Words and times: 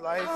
life. 0.00 0.28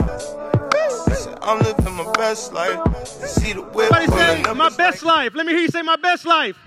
I'm 1.42 1.58
living 1.60 1.92
my 1.92 2.12
best 2.12 2.52
life. 2.52 2.80
See 3.06 3.52
the 3.52 3.62
whip. 3.62 3.88
Somebody 3.88 4.42
say, 4.42 4.52
my 4.54 4.70
best 4.70 5.02
life. 5.04 5.34
Let 5.34 5.46
me 5.46 5.52
hear 5.52 5.62
you 5.62 5.68
say, 5.68 5.82
my 5.82 5.96
best 5.96 6.24
life. 6.26 6.58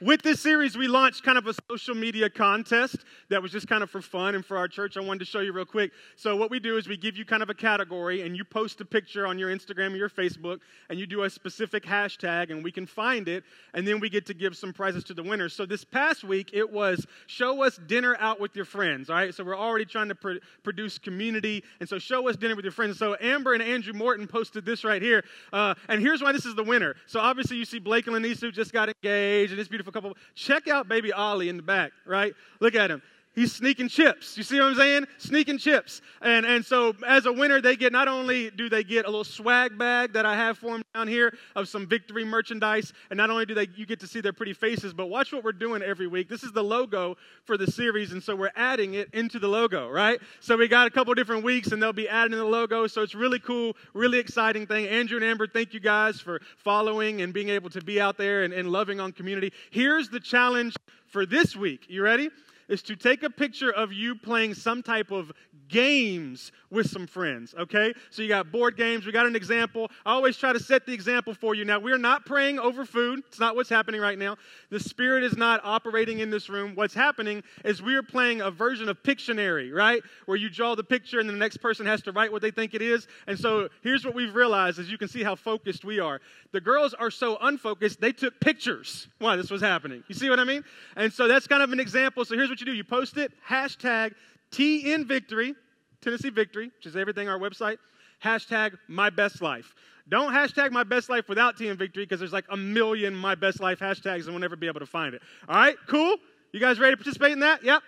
With 0.00 0.22
this 0.22 0.40
series, 0.40 0.76
we 0.76 0.88
launched 0.88 1.22
kind 1.22 1.38
of 1.38 1.46
a 1.46 1.54
social 1.70 1.94
media 1.94 2.28
contest 2.28 2.96
that 3.28 3.40
was 3.40 3.52
just 3.52 3.68
kind 3.68 3.80
of 3.82 3.90
for 3.90 4.02
fun 4.02 4.34
and 4.34 4.44
for 4.44 4.56
our 4.56 4.66
church. 4.66 4.96
I 4.96 5.00
wanted 5.00 5.20
to 5.20 5.24
show 5.24 5.38
you 5.38 5.52
real 5.52 5.64
quick. 5.64 5.92
So, 6.16 6.34
what 6.34 6.50
we 6.50 6.58
do 6.58 6.76
is 6.76 6.88
we 6.88 6.96
give 6.96 7.16
you 7.16 7.24
kind 7.24 7.44
of 7.44 7.48
a 7.48 7.54
category, 7.54 8.22
and 8.22 8.36
you 8.36 8.44
post 8.44 8.80
a 8.80 8.84
picture 8.84 9.24
on 9.24 9.38
your 9.38 9.54
Instagram 9.54 9.92
or 9.92 9.96
your 9.96 10.08
Facebook, 10.08 10.58
and 10.90 10.98
you 10.98 11.06
do 11.06 11.22
a 11.22 11.30
specific 11.30 11.84
hashtag, 11.84 12.50
and 12.50 12.64
we 12.64 12.72
can 12.72 12.86
find 12.86 13.28
it, 13.28 13.44
and 13.72 13.86
then 13.86 14.00
we 14.00 14.08
get 14.10 14.26
to 14.26 14.34
give 14.34 14.56
some 14.56 14.72
prizes 14.72 15.04
to 15.04 15.14
the 15.14 15.22
winners. 15.22 15.52
So, 15.52 15.64
this 15.64 15.84
past 15.84 16.24
week, 16.24 16.50
it 16.52 16.68
was 16.68 17.06
show 17.28 17.62
us 17.62 17.78
dinner 17.86 18.16
out 18.18 18.40
with 18.40 18.56
your 18.56 18.64
friends, 18.64 19.10
all 19.10 19.16
right? 19.16 19.32
So, 19.32 19.44
we're 19.44 19.56
already 19.56 19.84
trying 19.84 20.08
to 20.08 20.16
pr- 20.16 20.38
produce 20.64 20.98
community, 20.98 21.62
and 21.78 21.88
so 21.88 22.00
show 22.00 22.28
us 22.28 22.34
dinner 22.34 22.56
with 22.56 22.64
your 22.64 22.72
friends. 22.72 22.98
So, 22.98 23.16
Amber 23.20 23.54
and 23.54 23.62
Andrew 23.62 23.92
Morton 23.92 24.26
posted 24.26 24.64
this 24.64 24.82
right 24.82 25.00
here, 25.00 25.24
uh, 25.52 25.76
and 25.88 26.02
here's 26.02 26.20
why 26.20 26.32
this 26.32 26.46
is 26.46 26.56
the 26.56 26.64
winner. 26.64 26.96
So, 27.06 27.20
obviously, 27.20 27.58
you 27.58 27.64
see 27.64 27.78
Blake 27.78 28.08
and 28.08 28.16
Lanisu 28.16 28.52
just 28.52 28.72
got 28.72 28.88
engaged, 28.88 29.52
and 29.52 29.60
it's 29.60 29.68
beautiful 29.68 29.83
couple. 29.92 30.16
Check 30.34 30.68
out 30.68 30.88
baby 30.88 31.12
Ollie 31.12 31.48
in 31.48 31.56
the 31.56 31.62
back, 31.62 31.92
right? 32.06 32.34
Look 32.60 32.74
at 32.74 32.90
him. 32.90 33.02
He's 33.34 33.52
sneaking 33.52 33.88
chips. 33.88 34.36
You 34.36 34.44
see 34.44 34.58
what 34.60 34.66
I'm 34.66 34.74
saying? 34.76 35.06
Sneaking 35.18 35.58
chips. 35.58 36.00
And, 36.22 36.46
and 36.46 36.64
so, 36.64 36.94
as 37.06 37.26
a 37.26 37.32
winner, 37.32 37.60
they 37.60 37.74
get 37.74 37.92
not 37.92 38.06
only 38.06 38.50
do 38.50 38.68
they 38.68 38.84
get 38.84 39.06
a 39.06 39.08
little 39.08 39.24
swag 39.24 39.76
bag 39.76 40.12
that 40.12 40.24
I 40.24 40.36
have 40.36 40.58
for 40.58 40.70
them 40.70 40.84
down 40.94 41.08
here 41.08 41.36
of 41.56 41.68
some 41.68 41.86
victory 41.86 42.24
merchandise, 42.24 42.92
and 43.10 43.16
not 43.16 43.30
only 43.30 43.44
do 43.44 43.54
they 43.54 43.68
you 43.74 43.86
get 43.86 43.98
to 44.00 44.06
see 44.06 44.20
their 44.20 44.32
pretty 44.32 44.52
faces, 44.52 44.94
but 44.94 45.06
watch 45.06 45.32
what 45.32 45.42
we're 45.42 45.52
doing 45.52 45.82
every 45.82 46.06
week. 46.06 46.28
This 46.28 46.44
is 46.44 46.52
the 46.52 46.62
logo 46.62 47.16
for 47.44 47.56
the 47.56 47.66
series, 47.66 48.12
and 48.12 48.22
so 48.22 48.36
we're 48.36 48.52
adding 48.54 48.94
it 48.94 49.08
into 49.12 49.40
the 49.40 49.48
logo, 49.48 49.88
right? 49.88 50.20
So 50.40 50.56
we 50.56 50.68
got 50.68 50.86
a 50.86 50.90
couple 50.90 51.12
different 51.14 51.42
weeks, 51.42 51.72
and 51.72 51.82
they'll 51.82 51.92
be 51.92 52.08
adding 52.08 52.36
the 52.36 52.44
logo. 52.44 52.86
So 52.86 53.02
it's 53.02 53.16
really 53.16 53.40
cool, 53.40 53.76
really 53.94 54.18
exciting 54.18 54.66
thing. 54.66 54.86
Andrew 54.86 55.16
and 55.16 55.24
Amber, 55.24 55.48
thank 55.48 55.74
you 55.74 55.80
guys 55.80 56.20
for 56.20 56.40
following 56.58 57.20
and 57.22 57.32
being 57.32 57.48
able 57.48 57.70
to 57.70 57.82
be 57.82 58.00
out 58.00 58.16
there 58.16 58.44
and, 58.44 58.54
and 58.54 58.70
loving 58.70 59.00
on 59.00 59.10
community. 59.10 59.52
Here's 59.70 60.08
the 60.08 60.20
challenge 60.20 60.76
for 61.08 61.26
this 61.26 61.56
week. 61.56 61.86
You 61.88 62.02
ready? 62.02 62.30
Is 62.68 62.82
to 62.82 62.96
take 62.96 63.22
a 63.22 63.30
picture 63.30 63.70
of 63.70 63.92
you 63.92 64.14
playing 64.14 64.54
some 64.54 64.82
type 64.82 65.10
of 65.10 65.32
games 65.68 66.52
with 66.70 66.88
some 66.90 67.06
friends, 67.06 67.54
okay? 67.58 67.94
So 68.10 68.22
you 68.22 68.28
got 68.28 68.50
board 68.50 68.76
games. 68.76 69.06
We 69.06 69.12
got 69.12 69.26
an 69.26 69.36
example. 69.36 69.90
I 70.04 70.12
always 70.12 70.36
try 70.36 70.52
to 70.52 70.60
set 70.60 70.86
the 70.86 70.92
example 70.92 71.34
for 71.34 71.54
you. 71.54 71.64
Now, 71.64 71.78
we're 71.78 71.98
not 71.98 72.26
praying 72.26 72.58
over 72.58 72.84
food. 72.84 73.22
It's 73.28 73.38
not 73.38 73.56
what's 73.56 73.68
happening 73.68 74.00
right 74.00 74.18
now. 74.18 74.36
The 74.70 74.80
Spirit 74.80 75.24
is 75.24 75.36
not 75.36 75.60
operating 75.64 76.18
in 76.18 76.30
this 76.30 76.48
room. 76.48 76.74
What's 76.74 76.94
happening 76.94 77.42
is 77.64 77.80
we 77.80 77.94
are 77.94 78.02
playing 78.02 78.40
a 78.40 78.50
version 78.50 78.88
of 78.88 79.02
Pictionary, 79.02 79.72
right? 79.72 80.02
Where 80.26 80.36
you 80.36 80.50
draw 80.50 80.74
the 80.74 80.84
picture 80.84 81.20
and 81.20 81.28
the 81.28 81.34
next 81.34 81.58
person 81.58 81.86
has 81.86 82.02
to 82.02 82.12
write 82.12 82.32
what 82.32 82.42
they 82.42 82.50
think 82.50 82.74
it 82.74 82.82
is. 82.82 83.06
And 83.26 83.38
so 83.38 83.68
here's 83.82 84.04
what 84.04 84.14
we've 84.14 84.34
realized 84.34 84.78
as 84.78 84.90
you 84.90 84.98
can 84.98 85.08
see 85.08 85.22
how 85.22 85.34
focused 85.34 85.84
we 85.84 86.00
are. 86.00 86.20
The 86.52 86.60
girls 86.60 86.94
are 86.94 87.10
so 87.10 87.36
unfocused, 87.40 88.00
they 88.00 88.12
took 88.12 88.38
pictures 88.40 89.08
while 89.18 89.36
this 89.36 89.50
was 89.50 89.60
happening. 89.60 90.02
You 90.08 90.14
see 90.14 90.30
what 90.30 90.40
I 90.40 90.44
mean? 90.44 90.64
And 90.96 91.12
so 91.12 91.28
that's 91.28 91.46
kind 91.46 91.62
of 91.62 91.72
an 91.72 91.80
example. 91.80 92.24
So 92.24 92.36
here's 92.36 92.48
what 92.48 92.60
you 92.60 92.66
do 92.66 92.72
you 92.72 92.84
post 92.84 93.16
it, 93.16 93.32
hashtag 93.48 94.14
TN 94.54 95.06
Victory, 95.06 95.54
Tennessee 96.00 96.30
Victory, 96.30 96.70
which 96.76 96.86
is 96.86 96.96
everything 96.96 97.28
our 97.28 97.38
website, 97.38 97.78
hashtag 98.22 98.76
my 98.88 99.10
best 99.10 99.42
life. 99.42 99.74
Don't 100.08 100.32
hashtag 100.32 100.70
my 100.70 100.84
best 100.84 101.08
life 101.08 101.28
without 101.28 101.56
TN 101.56 101.76
Victory 101.76 102.04
because 102.04 102.20
there's 102.20 102.32
like 102.32 102.44
a 102.50 102.56
million 102.56 103.14
my 103.14 103.34
best 103.34 103.58
life 103.58 103.80
hashtags 103.80 104.24
and 104.24 104.28
we'll 104.28 104.38
never 104.38 104.54
be 104.54 104.68
able 104.68 104.80
to 104.80 104.86
find 104.86 105.14
it. 105.14 105.22
All 105.48 105.56
right, 105.56 105.76
cool? 105.88 106.16
You 106.52 106.60
guys 106.60 106.78
ready 106.78 106.92
to 106.92 106.96
participate 106.96 107.32
in 107.32 107.40
that? 107.40 107.64
Yep. 107.64 107.82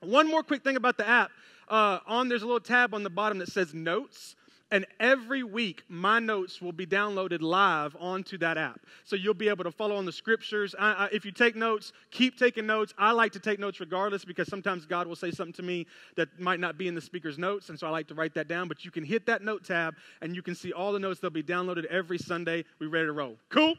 One 0.00 0.28
more 0.28 0.42
quick 0.42 0.64
thing 0.64 0.76
about 0.76 0.96
the 0.96 1.06
app. 1.06 1.30
Uh, 1.68 1.98
on 2.06 2.28
there's 2.28 2.42
a 2.42 2.46
little 2.46 2.60
tab 2.60 2.94
on 2.94 3.02
the 3.02 3.10
bottom 3.10 3.38
that 3.38 3.48
says 3.48 3.74
notes. 3.74 4.34
And 4.70 4.86
every 5.00 5.42
week, 5.42 5.82
my 5.88 6.18
notes 6.18 6.60
will 6.60 6.72
be 6.72 6.86
downloaded 6.86 7.40
live 7.40 7.96
onto 7.98 8.36
that 8.38 8.58
app. 8.58 8.80
So 9.04 9.16
you'll 9.16 9.32
be 9.32 9.48
able 9.48 9.64
to 9.64 9.70
follow 9.70 9.96
on 9.96 10.04
the 10.04 10.12
scriptures. 10.12 10.74
I, 10.78 10.92
I, 10.92 11.08
if 11.10 11.24
you 11.24 11.32
take 11.32 11.56
notes, 11.56 11.92
keep 12.10 12.38
taking 12.38 12.66
notes. 12.66 12.92
I 12.98 13.12
like 13.12 13.32
to 13.32 13.40
take 13.40 13.58
notes 13.58 13.80
regardless 13.80 14.26
because 14.26 14.46
sometimes 14.48 14.84
God 14.84 15.06
will 15.06 15.16
say 15.16 15.30
something 15.30 15.54
to 15.54 15.62
me 15.62 15.86
that 16.16 16.38
might 16.38 16.60
not 16.60 16.76
be 16.76 16.86
in 16.86 16.94
the 16.94 17.00
speaker's 17.00 17.38
notes. 17.38 17.70
And 17.70 17.78
so 17.78 17.86
I 17.86 17.90
like 17.90 18.08
to 18.08 18.14
write 18.14 18.34
that 18.34 18.46
down. 18.46 18.68
But 18.68 18.84
you 18.84 18.90
can 18.90 19.04
hit 19.04 19.24
that 19.26 19.42
note 19.42 19.64
tab 19.64 19.94
and 20.20 20.36
you 20.36 20.42
can 20.42 20.54
see 20.54 20.72
all 20.72 20.92
the 20.92 20.98
notes. 20.98 21.18
They'll 21.18 21.30
be 21.30 21.42
downloaded 21.42 21.86
every 21.86 22.18
Sunday. 22.18 22.64
We 22.78 22.88
ready 22.88 23.06
to 23.06 23.12
roll. 23.12 23.36
Cool? 23.48 23.74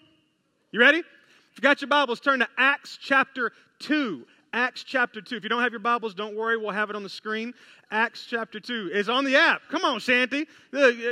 You 0.71 0.79
ready? 0.79 0.99
If 0.99 1.57
you 1.57 1.61
got 1.61 1.81
your 1.81 1.89
Bibles, 1.89 2.19
turn 2.19 2.39
to 2.39 2.47
Acts 2.57 2.97
chapter 2.99 3.51
2. 3.79 4.25
Acts 4.53 4.83
chapter 4.83 5.21
2. 5.21 5.35
If 5.35 5.43
you 5.43 5.49
don't 5.49 5.61
have 5.61 5.71
your 5.71 5.79
Bibles, 5.79 6.13
don't 6.13 6.35
worry, 6.35 6.57
we'll 6.57 6.71
have 6.71 6.89
it 6.89 6.95
on 6.95 7.03
the 7.03 7.09
screen. 7.09 7.53
Acts 7.91 8.25
chapter 8.27 8.59
2 8.59 8.91
is 8.93 9.09
on 9.09 9.23
the 9.23 9.35
app. 9.35 9.61
Come 9.69 9.85
on, 9.85 9.99
Shanty. 9.99 10.47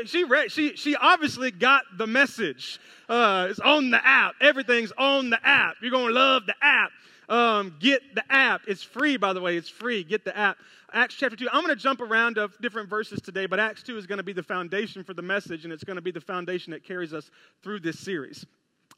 She, 0.05 0.23
read, 0.23 0.51
she, 0.51 0.75
she 0.75 0.95
obviously 0.95 1.51
got 1.51 1.83
the 1.97 2.07
message. 2.07 2.79
Uh, 3.07 3.47
it's 3.49 3.59
on 3.59 3.91
the 3.91 4.05
app. 4.05 4.35
Everything's 4.41 4.91
on 4.97 5.29
the 5.29 5.39
app. 5.45 5.75
You're 5.81 5.91
going 5.91 6.07
to 6.07 6.13
love 6.13 6.45
the 6.45 6.55
app. 6.61 6.91
Um, 7.29 7.75
get 7.79 8.01
the 8.15 8.23
app. 8.29 8.61
It's 8.67 8.83
free, 8.83 9.17
by 9.17 9.33
the 9.33 9.41
way. 9.41 9.57
It's 9.57 9.69
free. 9.69 10.03
Get 10.03 10.23
the 10.23 10.35
app. 10.35 10.57
Acts 10.93 11.15
chapter 11.15 11.35
2. 11.35 11.49
I'm 11.51 11.63
going 11.63 11.75
to 11.75 11.81
jump 11.81 12.01
around 12.01 12.37
of 12.37 12.57
different 12.61 12.89
verses 12.89 13.21
today, 13.21 13.45
but 13.45 13.59
Acts 13.59 13.83
2 13.83 13.97
is 13.97 14.07
going 14.07 14.17
to 14.17 14.23
be 14.23 14.33
the 14.33 14.43
foundation 14.43 15.03
for 15.03 15.13
the 15.13 15.21
message, 15.21 15.65
and 15.65 15.73
it's 15.73 15.83
going 15.83 15.97
to 15.97 16.01
be 16.01 16.11
the 16.11 16.21
foundation 16.21 16.71
that 16.71 16.83
carries 16.83 17.13
us 17.13 17.29
through 17.61 17.81
this 17.81 17.99
series. 17.99 18.45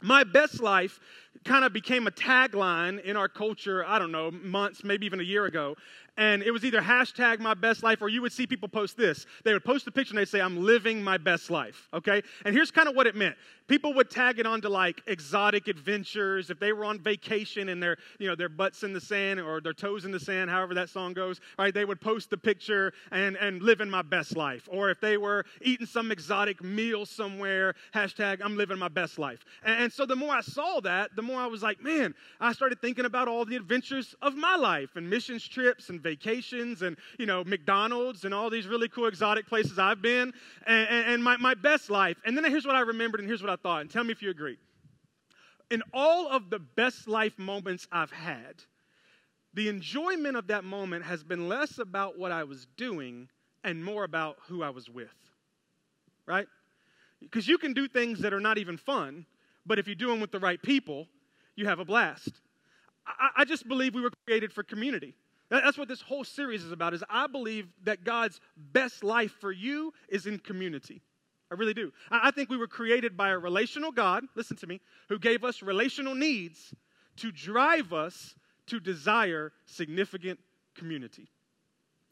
My 0.01 0.23
best 0.23 0.61
life 0.61 0.99
kind 1.45 1.63
of 1.63 1.73
became 1.73 2.07
a 2.07 2.11
tagline 2.11 3.03
in 3.03 3.15
our 3.15 3.27
culture, 3.27 3.85
I 3.85 3.99
don't 3.99 4.11
know, 4.11 4.31
months, 4.31 4.83
maybe 4.83 5.05
even 5.05 5.19
a 5.19 5.23
year 5.23 5.45
ago. 5.45 5.75
And 6.17 6.43
it 6.43 6.51
was 6.51 6.65
either 6.65 6.81
hashtag 6.81 7.39
my 7.39 7.53
best 7.53 7.81
life 7.81 8.01
or 8.01 8.09
you 8.09 8.21
would 8.21 8.33
see 8.33 8.45
people 8.45 8.67
post 8.67 8.97
this. 8.97 9.25
They 9.45 9.53
would 9.53 9.63
post 9.63 9.87
a 9.87 9.91
picture 9.91 10.11
and 10.11 10.17
they'd 10.19 10.27
say, 10.27 10.41
I'm 10.41 10.65
living 10.65 11.01
my 11.01 11.17
best 11.17 11.49
life, 11.49 11.87
okay? 11.93 12.21
And 12.43 12.53
here's 12.53 12.71
kind 12.71 12.89
of 12.89 12.95
what 12.95 13.07
it 13.07 13.15
meant. 13.15 13.37
People 13.69 13.93
would 13.93 14.09
tag 14.09 14.39
it 14.39 14.45
onto 14.45 14.67
like 14.67 15.01
exotic 15.07 15.69
adventures. 15.69 16.49
If 16.49 16.59
they 16.59 16.73
were 16.73 16.83
on 16.83 16.99
vacation 16.99 17.69
and 17.69 17.81
their, 17.81 17.97
you 18.17 18.27
know, 18.27 18.35
their 18.35 18.49
butts 18.49 18.83
in 18.83 18.91
the 18.91 18.99
sand 18.99 19.39
or 19.39 19.61
their 19.61 19.73
toes 19.73 20.03
in 20.03 20.11
the 20.11 20.19
sand, 20.19 20.49
however 20.49 20.73
that 20.73 20.89
song 20.89 21.13
goes, 21.13 21.39
right? 21.57 21.73
They 21.73 21.85
would 21.85 22.01
post 22.01 22.31
the 22.31 22.37
picture 22.37 22.91
and, 23.11 23.37
and 23.37 23.61
living 23.61 23.89
my 23.89 24.01
best 24.01 24.35
life. 24.35 24.67
Or 24.69 24.89
if 24.89 24.99
they 24.99 25.15
were 25.15 25.45
eating 25.61 25.85
some 25.85 26.11
exotic 26.11 26.61
meal 26.61 27.05
somewhere, 27.05 27.75
hashtag 27.93 28.41
I'm 28.43 28.57
living 28.57 28.77
my 28.77 28.89
best 28.89 29.19
life. 29.19 29.45
And, 29.63 29.83
and 29.83 29.93
so 29.93 30.05
the 30.05 30.17
more 30.17 30.33
I 30.33 30.41
saw 30.41 30.81
that, 30.81 31.15
the 31.15 31.21
more 31.21 31.28
I 31.37 31.47
was 31.47 31.61
like, 31.63 31.81
man, 31.81 32.13
I 32.39 32.53
started 32.53 32.81
thinking 32.81 33.05
about 33.05 33.27
all 33.27 33.45
the 33.45 33.55
adventures 33.55 34.15
of 34.21 34.35
my 34.35 34.55
life 34.55 34.95
and 34.95 35.09
missions 35.09 35.47
trips 35.47 35.89
and 35.89 36.01
vacations 36.01 36.81
and, 36.81 36.97
you 37.17 37.25
know, 37.25 37.43
McDonald's 37.43 38.25
and 38.25 38.33
all 38.33 38.49
these 38.49 38.67
really 38.67 38.89
cool 38.89 39.07
exotic 39.07 39.47
places 39.47 39.77
I've 39.79 40.01
been 40.01 40.33
and, 40.65 40.89
and, 40.89 41.07
and 41.13 41.23
my, 41.23 41.37
my 41.37 41.53
best 41.53 41.89
life. 41.89 42.17
And 42.25 42.37
then 42.37 42.43
here's 42.45 42.65
what 42.65 42.75
I 42.75 42.81
remembered 42.81 43.19
and 43.19 43.27
here's 43.27 43.41
what 43.41 43.51
I 43.51 43.55
thought. 43.55 43.81
And 43.81 43.89
tell 43.89 44.03
me 44.03 44.11
if 44.11 44.21
you 44.21 44.29
agree. 44.29 44.57
In 45.71 45.83
all 45.93 46.27
of 46.29 46.49
the 46.49 46.59
best 46.59 47.07
life 47.07 47.37
moments 47.37 47.87
I've 47.91 48.11
had, 48.11 48.55
the 49.53 49.69
enjoyment 49.69 50.35
of 50.35 50.47
that 50.47 50.63
moment 50.63 51.05
has 51.05 51.23
been 51.23 51.47
less 51.47 51.79
about 51.79 52.17
what 52.17 52.31
I 52.31 52.43
was 52.43 52.67
doing 52.77 53.29
and 53.63 53.83
more 53.83 54.03
about 54.03 54.37
who 54.47 54.63
I 54.63 54.69
was 54.69 54.89
with. 54.89 55.13
Right? 56.25 56.47
Because 57.21 57.47
you 57.47 57.57
can 57.57 57.73
do 57.73 57.87
things 57.87 58.19
that 58.21 58.33
are 58.33 58.39
not 58.39 58.57
even 58.57 58.77
fun, 58.77 59.25
but 59.65 59.79
if 59.79 59.87
you 59.87 59.95
do 59.95 60.07
them 60.07 60.21
with 60.21 60.31
the 60.31 60.39
right 60.39 60.61
people, 60.61 61.07
you 61.59 61.67
have 61.67 61.79
a 61.79 61.85
blast. 61.85 62.41
I, 63.05 63.41
I 63.41 63.45
just 63.45 63.67
believe 63.67 63.93
we 63.93 64.01
were 64.01 64.11
created 64.25 64.53
for 64.53 64.63
community. 64.63 65.13
That's 65.49 65.77
what 65.77 65.87
this 65.87 66.01
whole 66.01 66.23
series 66.23 66.63
is 66.63 66.71
about. 66.71 66.93
Is 66.93 67.03
I 67.09 67.27
believe 67.27 67.67
that 67.83 68.03
God's 68.03 68.39
best 68.55 69.03
life 69.03 69.33
for 69.39 69.51
you 69.51 69.93
is 70.07 70.25
in 70.25 70.39
community. 70.39 71.01
I 71.51 71.55
really 71.55 71.73
do. 71.73 71.91
I 72.11 72.29
think 72.29 72.49
we 72.49 72.57
were 72.57 72.67
created 72.67 73.17
by 73.17 73.29
a 73.29 73.37
relational 73.37 73.91
God, 73.91 74.23
listen 74.35 74.55
to 74.57 74.67
me, 74.67 74.81
who 75.09 75.17
gave 75.17 75.43
us 75.43 75.63
relational 75.63 76.13
needs 76.13 76.75
to 77.17 77.31
drive 77.31 77.91
us 77.91 78.35
to 78.67 78.79
desire 78.79 79.51
significant 79.65 80.39
community. 80.75 81.27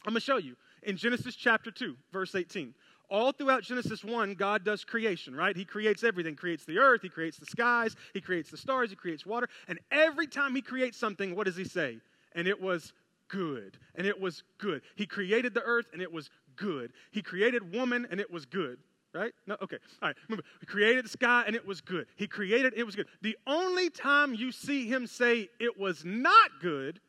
I'm 0.05 0.13
going 0.13 0.19
to 0.19 0.25
show 0.25 0.37
you 0.37 0.55
in 0.81 0.97
Genesis 0.97 1.35
chapter 1.35 1.69
2, 1.69 1.95
verse 2.11 2.33
18. 2.33 2.73
All 3.09 3.31
throughout 3.31 3.63
Genesis 3.63 4.03
1, 4.03 4.33
God 4.33 4.65
does 4.65 4.83
creation, 4.83 5.35
right? 5.35 5.55
He 5.55 5.63
creates 5.63 6.03
everything. 6.03 6.35
Creates 6.35 6.65
the 6.65 6.77
earth, 6.77 7.01
he 7.01 7.09
creates 7.09 7.37
the 7.37 7.45
skies, 7.45 7.95
he 8.13 8.19
creates 8.19 8.51
the 8.51 8.57
stars, 8.57 8.89
he 8.89 8.95
creates 8.95 9.25
water. 9.25 9.47
And 9.67 9.79
every 9.91 10.27
time 10.27 10.53
he 10.55 10.61
creates 10.61 10.97
something, 10.97 11.35
what 11.35 11.45
does 11.45 11.55
he 11.55 11.63
say? 11.63 11.99
And 12.35 12.47
it 12.47 12.61
was 12.61 12.93
good. 13.29 13.77
And 13.95 14.05
it 14.05 14.19
was 14.19 14.43
good. 14.57 14.81
He 14.95 15.05
created 15.05 15.53
the 15.53 15.63
earth 15.63 15.87
and 15.93 16.01
it 16.01 16.11
was 16.11 16.29
good. 16.55 16.91
He 17.11 17.21
created 17.21 17.73
woman 17.73 18.07
and 18.11 18.19
it 18.19 18.31
was 18.31 18.45
good. 18.45 18.79
Right? 19.13 19.33
No, 19.47 19.55
okay. 19.63 19.77
All 20.01 20.09
right. 20.09 20.17
Remember, 20.27 20.43
he 20.59 20.65
created 20.65 21.05
the 21.05 21.09
sky 21.09 21.43
and 21.47 21.55
it 21.55 21.65
was 21.65 21.81
good. 21.81 22.07
He 22.17 22.27
created 22.27 22.73
it 22.75 22.83
was 22.83 22.95
good. 22.95 23.07
The 23.21 23.37
only 23.47 23.89
time 23.89 24.35
you 24.35 24.51
see 24.51 24.87
him 24.87 25.07
say 25.07 25.49
it 25.59 25.79
was 25.79 26.03
not 26.05 26.51
good 26.61 26.99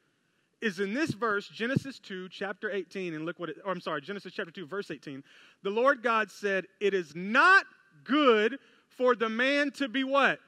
is 0.61 0.81
in 0.81 0.93
this 0.93 1.11
verse, 1.13 1.49
Genesis 1.49 1.99
2, 2.01 2.29
chapter 2.31 2.71
18, 2.71 3.15
and 3.15 3.25
look 3.25 3.39
what 3.39 3.51
it, 3.51 3.57
or 3.65 3.73
I'm 3.73 3.81
sorry, 3.81 4.01
Genesis 4.01 4.33
chapter 4.35 4.51
2, 4.51 4.67
verse 4.67 4.91
18. 4.91 5.23
The 5.63 5.71
Lord 5.71 6.03
God 6.03 6.31
said, 6.31 6.67
It 6.81 6.95
is 6.95 7.15
not 7.15 7.65
good 8.05 8.59
for 8.89 9.15
the 9.15 9.29
man 9.29 9.71
to 9.73 9.89
be 9.89 10.05
what? 10.05 10.41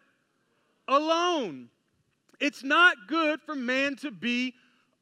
Alone. 0.89 1.69
It's 2.41 2.65
not 2.65 2.97
good 3.07 3.41
for 3.43 3.55
man 3.55 3.97
to 3.97 4.11
be 4.11 4.55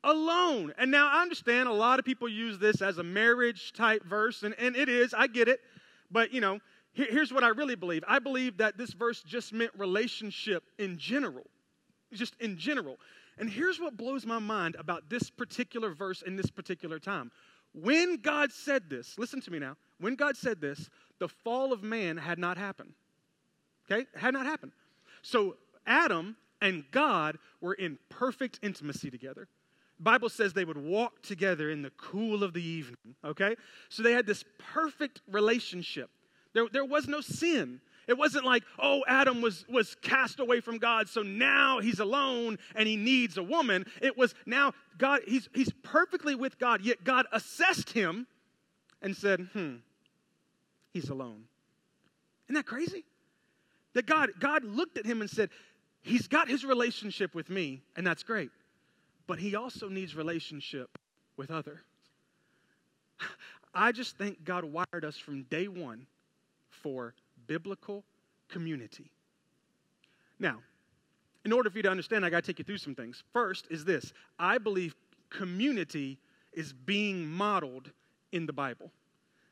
alone. 0.04 0.72
And 0.78 0.90
now 0.90 1.08
I 1.10 1.22
understand 1.22 1.68
a 1.68 1.72
lot 1.72 1.98
of 1.98 2.04
people 2.04 2.28
use 2.28 2.58
this 2.58 2.82
as 2.82 2.98
a 2.98 3.02
marriage 3.02 3.72
type 3.72 4.04
verse, 4.04 4.42
and, 4.42 4.54
and 4.58 4.76
it 4.76 4.88
is, 4.88 5.14
I 5.14 5.26
get 5.26 5.48
it. 5.48 5.60
But, 6.10 6.32
you 6.32 6.40
know, 6.40 6.58
here, 6.92 7.06
here's 7.10 7.32
what 7.32 7.44
I 7.44 7.48
really 7.48 7.76
believe 7.76 8.04
I 8.06 8.18
believe 8.18 8.58
that 8.58 8.76
this 8.76 8.92
verse 8.92 9.22
just 9.22 9.52
meant 9.52 9.70
relationship 9.76 10.64
in 10.78 10.98
general, 10.98 11.44
just 12.12 12.34
in 12.40 12.56
general. 12.56 12.96
And 13.38 13.48
here's 13.48 13.78
what 13.80 13.96
blows 13.96 14.26
my 14.26 14.38
mind 14.38 14.76
about 14.78 15.08
this 15.08 15.30
particular 15.30 15.94
verse 15.94 16.22
in 16.22 16.36
this 16.36 16.50
particular 16.50 16.98
time. 16.98 17.30
When 17.72 18.16
God 18.16 18.52
said 18.52 18.90
this, 18.90 19.18
listen 19.18 19.40
to 19.42 19.50
me 19.50 19.58
now. 19.58 19.76
When 20.00 20.14
God 20.14 20.36
said 20.36 20.60
this, 20.60 20.88
the 21.18 21.28
fall 21.28 21.72
of 21.72 21.82
man 21.82 22.16
had 22.16 22.38
not 22.38 22.56
happened. 22.56 22.92
Okay? 23.90 24.06
Had 24.16 24.34
not 24.34 24.46
happened. 24.46 24.72
So 25.22 25.56
Adam 25.86 26.36
and 26.60 26.84
God 26.90 27.38
were 27.60 27.74
in 27.74 27.98
perfect 28.08 28.58
intimacy 28.62 29.10
together. 29.10 29.48
Bible 30.00 30.28
says 30.28 30.52
they 30.52 30.64
would 30.64 30.78
walk 30.78 31.22
together 31.22 31.70
in 31.70 31.82
the 31.82 31.90
cool 31.90 32.44
of 32.44 32.52
the 32.52 32.62
evening, 32.62 33.16
okay? 33.24 33.56
So 33.88 34.02
they 34.02 34.12
had 34.12 34.26
this 34.26 34.44
perfect 34.58 35.22
relationship. 35.28 36.08
There, 36.52 36.68
there 36.72 36.84
was 36.84 37.08
no 37.08 37.20
sin. 37.20 37.80
It 38.08 38.18
wasn't 38.18 38.44
like, 38.44 38.64
oh, 38.78 39.04
Adam 39.06 39.40
was, 39.40 39.64
was 39.68 39.94
cast 40.02 40.40
away 40.40 40.60
from 40.60 40.78
God, 40.78 41.08
so 41.08 41.22
now 41.22 41.78
he's 41.78 42.00
alone 42.00 42.58
and 42.74 42.88
he 42.88 42.96
needs 42.96 43.38
a 43.38 43.42
woman. 43.42 43.86
It 44.02 44.18
was 44.18 44.34
now 44.46 44.72
God, 44.96 45.20
he's, 45.26 45.48
he's 45.54 45.70
perfectly 45.84 46.34
with 46.34 46.58
God, 46.58 46.80
yet 46.82 47.04
God 47.04 47.26
assessed 47.30 47.90
him 47.90 48.26
and 49.00 49.16
said, 49.16 49.48
hmm, 49.52 49.76
he's 50.92 51.08
alone. 51.08 51.44
Isn't 52.46 52.56
that 52.56 52.66
crazy? 52.66 53.04
That 53.92 54.06
God, 54.06 54.30
God 54.40 54.64
looked 54.64 54.98
at 54.98 55.06
him 55.06 55.20
and 55.20 55.30
said, 55.30 55.50
He's 56.00 56.28
got 56.28 56.48
his 56.48 56.64
relationship 56.64 57.34
with 57.34 57.50
me, 57.50 57.82
and 57.96 58.06
that's 58.06 58.22
great 58.22 58.50
but 59.28 59.38
he 59.38 59.54
also 59.54 59.88
needs 59.88 60.16
relationship 60.16 60.98
with 61.36 61.52
others. 61.52 61.78
I 63.74 63.92
just 63.92 64.16
think 64.16 64.42
God 64.42 64.64
wired 64.64 65.04
us 65.04 65.16
from 65.16 65.44
day 65.44 65.68
one 65.68 66.06
for 66.70 67.14
biblical 67.48 68.04
community. 68.48 69.10
Now, 70.38 70.58
in 71.44 71.52
order 71.52 71.70
for 71.70 71.78
you 71.78 71.82
to 71.82 71.90
understand, 71.90 72.24
I 72.24 72.30
got 72.30 72.44
to 72.44 72.52
take 72.52 72.60
you 72.60 72.64
through 72.64 72.78
some 72.78 72.94
things. 72.94 73.24
First 73.32 73.66
is 73.70 73.84
this 73.84 74.12
I 74.38 74.58
believe 74.58 74.94
community 75.30 76.18
is 76.52 76.72
being 76.72 77.26
modeled 77.26 77.90
in 78.30 78.46
the 78.46 78.52
Bible. 78.52 78.92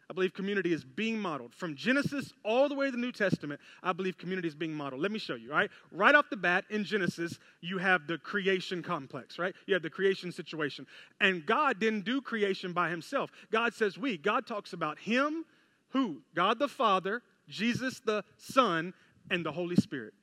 I 0.09 0.13
believe 0.13 0.35
community 0.35 0.73
is 0.73 0.85
being 0.85 1.19
modeled. 1.19 1.53
From 1.53 1.75
Genesis 1.75 2.33
all 2.45 2.69
the 2.69 2.77
way 2.77 2.87
to 2.87 2.93
the 2.93 2.99
New 2.99 3.11
Testament, 3.11 3.61
I 3.83 3.93
believe 3.93 4.17
community 4.17 4.47
is 4.47 4.55
being 4.55 4.73
modeled. 4.73 5.03
Let 5.03 5.11
me 5.11 5.19
show 5.19 5.35
you, 5.35 5.51
right? 5.51 5.69
Right 5.91 6.15
off 6.15 6.31
the 6.31 6.37
bat 6.37 6.65
in 6.71 6.85
Genesis, 6.85 7.41
you 7.61 7.79
have 7.79 8.07
the 8.07 8.17
creation 8.19 8.85
complex, 8.85 9.37
right? 9.37 9.53
You 9.67 9.75
have 9.75 9.83
the 9.83 9.91
creation 9.91 10.31
situation. 10.31 10.87
And 11.21 11.45
God 11.45 11.81
didn't 11.81 12.05
do 12.05 12.21
creation 12.21 12.73
by 12.73 12.89
himself. 12.89 13.33
God 13.51 13.75
says 13.75 13.99
we. 13.99 14.17
God 14.17 14.47
talks 14.47 14.73
about 14.73 15.01
him, 15.01 15.45
who? 15.89 16.23
God 16.37 16.61
the 16.61 16.69
Father, 16.69 17.23
Jesus 17.49 18.01
the 18.01 18.25
Son, 18.37 18.93
and 19.31 19.45
the 19.45 19.53
Holy 19.53 19.77
Spirit. 19.77 20.15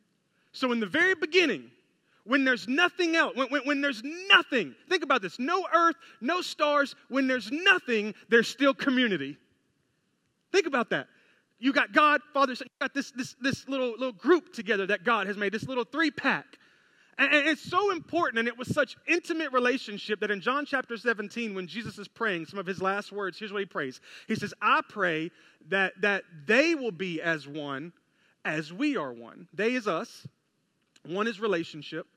So 0.52 0.72
in 0.72 0.80
the 0.80 0.86
very 0.86 1.16
beginning, 1.16 1.72
when 2.26 2.46
there's 2.46 2.68
nothing 2.68 3.16
else, 3.16 3.36
when, 3.36 3.50
when, 3.50 3.62
when, 3.64 3.82
there's 3.82 4.02
nothing, 4.04 4.76
think 4.90 5.04
about 5.04 5.22
this 5.22 5.40
no 5.40 5.66
earth, 5.74 5.96
no 6.22 6.42
stars, 6.42 6.96
when 7.10 7.28
there's 7.28 7.52
nothing, 7.52 8.14
there's 8.30 8.48
still 8.48 8.74
community. 8.74 9.38
Think 10.52 10.68
about 10.68 10.92
that. 10.92 11.08
You 11.60 11.74
got 11.74 11.92
God, 11.92 12.22
Father, 12.34 12.56
Son, 12.56 12.68
you 12.68 12.86
got 12.86 12.94
this, 12.94 13.12
this, 13.12 13.36
this 13.42 13.68
little, 13.68 13.92
little 13.92 14.14
group 14.14 14.54
together 14.54 14.86
that 14.88 15.04
God 15.04 15.28
has 15.28 15.38
made, 15.38 15.54
this 15.54 15.64
little 15.64 15.86
three 15.86 16.12
pack. 16.12 16.58
And, 17.18 17.34
it's 17.34 17.62
so 17.62 17.92
important, 17.92 18.40
and 18.40 18.48
it 18.48 18.58
was 18.58 18.68
such 18.68 18.98
intimate 19.08 19.52
relationship 19.52 20.20
that 20.22 20.32
in 20.32 20.42
John 20.42 20.66
chapter 20.66 20.98
17, 20.98 21.54
when 21.54 21.68
Jesus 21.68 21.98
is 21.98 22.08
praying, 22.08 22.48
some 22.48 22.60
of 22.60 22.66
his 22.66 22.82
last 22.82 23.12
words, 23.12 23.38
here's 23.38 23.52
what 23.52 23.60
he 23.60 23.66
prays. 23.66 24.02
He 24.28 24.36
says, 24.36 24.54
I 24.62 24.82
pray 24.88 25.32
that, 25.70 25.94
that 26.02 26.24
they 26.46 26.76
will 26.76 26.92
be 26.92 27.22
as 27.22 27.48
one 27.48 27.94
as 28.46 28.74
we 28.74 28.98
are 28.98 29.14
one. 29.14 29.48
They 29.54 29.74
is 29.74 29.88
us, 29.88 30.28
one 31.06 31.28
is 31.28 31.40
relationship, 31.40 32.08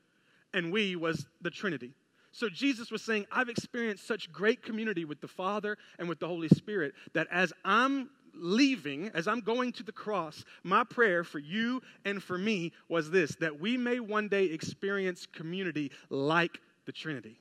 and 0.53 0.71
we 0.71 0.95
was 0.95 1.25
the 1.41 1.49
Trinity. 1.49 1.93
So 2.31 2.49
Jesus 2.49 2.91
was 2.91 3.01
saying, 3.01 3.25
I've 3.31 3.49
experienced 3.49 4.05
such 4.05 4.31
great 4.31 4.61
community 4.61 5.05
with 5.05 5.21
the 5.21 5.27
Father 5.27 5.77
and 5.97 6.07
with 6.07 6.19
the 6.19 6.27
Holy 6.27 6.49
Spirit 6.49 6.93
that 7.13 7.27
as 7.31 7.51
I'm 7.65 8.09
leaving, 8.39 9.09
as 9.13 9.27
I'm 9.27 9.41
going 9.41 9.71
to 9.73 9.83
the 9.83 9.91
cross, 9.91 10.43
my 10.63 10.83
prayer 10.83 11.23
for 11.23 11.39
you 11.39 11.81
and 12.05 12.21
for 12.21 12.37
me 12.37 12.73
was 12.89 13.09
this 13.09 13.35
that 13.39 13.59
we 13.59 13.77
may 13.77 13.99
one 13.99 14.27
day 14.27 14.45
experience 14.45 15.25
community 15.25 15.91
like 16.09 16.59
the 16.85 16.91
Trinity. 16.91 17.39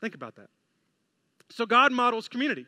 Think 0.00 0.14
about 0.14 0.36
that. 0.36 0.48
So 1.50 1.66
God 1.66 1.92
models 1.92 2.28
community. 2.28 2.66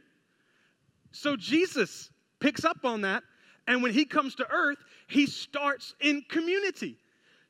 So 1.12 1.36
Jesus 1.36 2.10
picks 2.40 2.64
up 2.64 2.84
on 2.84 3.02
that, 3.02 3.22
and 3.66 3.82
when 3.82 3.92
he 3.92 4.04
comes 4.04 4.34
to 4.36 4.46
earth, 4.50 4.78
he 5.06 5.26
starts 5.26 5.94
in 6.00 6.22
community. 6.28 6.96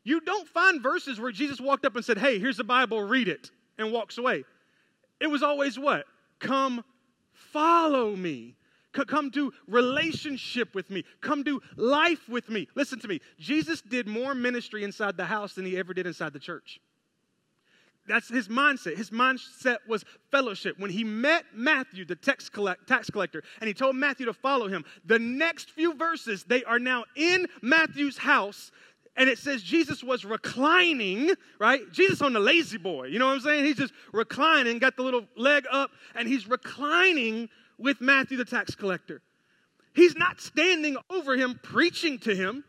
You 0.05 0.21
don't 0.21 0.49
find 0.49 0.83
verses 0.83 1.21
where 1.21 1.33
Jesus 1.33 1.61
walked 1.61 1.87
up 1.87 1.97
and 1.97 2.05
said, 2.05 2.19
Hey, 2.19 2.39
here's 2.39 2.56
the 2.56 2.65
Bible, 2.65 3.03
read 3.03 3.29
it, 3.29 3.50
and 3.79 3.93
walks 3.93 4.19
away. 4.19 4.44
It 5.21 5.29
was 5.29 5.43
always 5.43 5.79
what? 5.79 6.05
Come 6.41 6.85
follow 7.33 8.15
me. 8.17 8.56
Come 8.93 9.31
do 9.31 9.53
relationship 9.67 10.75
with 10.75 10.91
me. 10.91 11.05
Come 11.21 11.43
do 11.43 11.61
life 11.77 12.29
with 12.29 12.49
me. 12.49 12.69
Listen 12.75 12.99
to 13.00 13.09
me. 13.09 13.21
Jesus 13.39 13.81
did 13.81 14.06
more 14.06 14.35
ministry 14.35 14.85
inside 14.85 15.17
the 15.17 15.25
house 15.25 15.55
than 15.55 15.65
he 15.65 15.77
ever 15.77 15.94
did 15.94 16.06
inside 16.06 16.33
the 16.33 16.39
church. 16.39 16.81
That's 18.06 18.29
his 18.29 18.49
mindset. 18.49 18.97
His 18.97 19.11
mindset 19.11 19.77
was 19.87 20.05
fellowship. 20.31 20.79
When 20.79 20.91
he 20.91 21.05
met 21.05 21.44
Matthew, 21.55 22.05
the 22.05 22.17
tax, 22.17 22.49
collect, 22.49 22.89
tax 22.89 23.09
collector, 23.09 23.44
and 23.61 23.69
he 23.69 23.75
told 23.75 23.94
Matthew 23.94 24.27
to 24.27 24.33
follow 24.33 24.67
him, 24.67 24.85
the 25.05 25.21
next 25.21 25.71
few 25.71 25.94
verses, 25.94 26.44
they 26.44 26.65
are 26.65 26.81
now 26.81 27.05
in 27.15 27.47
Matthew's 27.62 28.19
house 28.19 28.73
and 29.17 29.29
it 29.29 29.39
says 29.39 29.62
Jesus 29.62 30.03
was 30.03 30.25
reclining, 30.25 31.31
right? 31.59 31.81
Jesus 31.93 32.23
on 32.23 32.33
the 32.33 32.41
lazy 32.41 32.79
boy, 32.79 33.06
you 33.06 33.19
know 33.19 33.27
what 33.27 33.35
I'm 33.35 33.41
saying? 33.41 33.65
He's 33.65 33.77
just 33.77 33.93
reclining, 34.12 34.79
got 34.79 34.97
the 34.97 35.03
little 35.03 35.27
leg 35.37 35.65
up, 35.71 35.91
and 36.15 36.27
he's 36.27 36.49
reclining 36.49 37.49
with 37.82 38.00
Matthew 38.00 38.38
the 38.38 38.44
tax 38.44 38.75
collector. 38.75 39.20
He's 39.94 40.17
not 40.17 40.40
standing 40.40 40.96
over 41.11 41.37
him 41.37 41.58
preaching 41.62 42.19
to 42.20 42.34
him, 42.34 42.64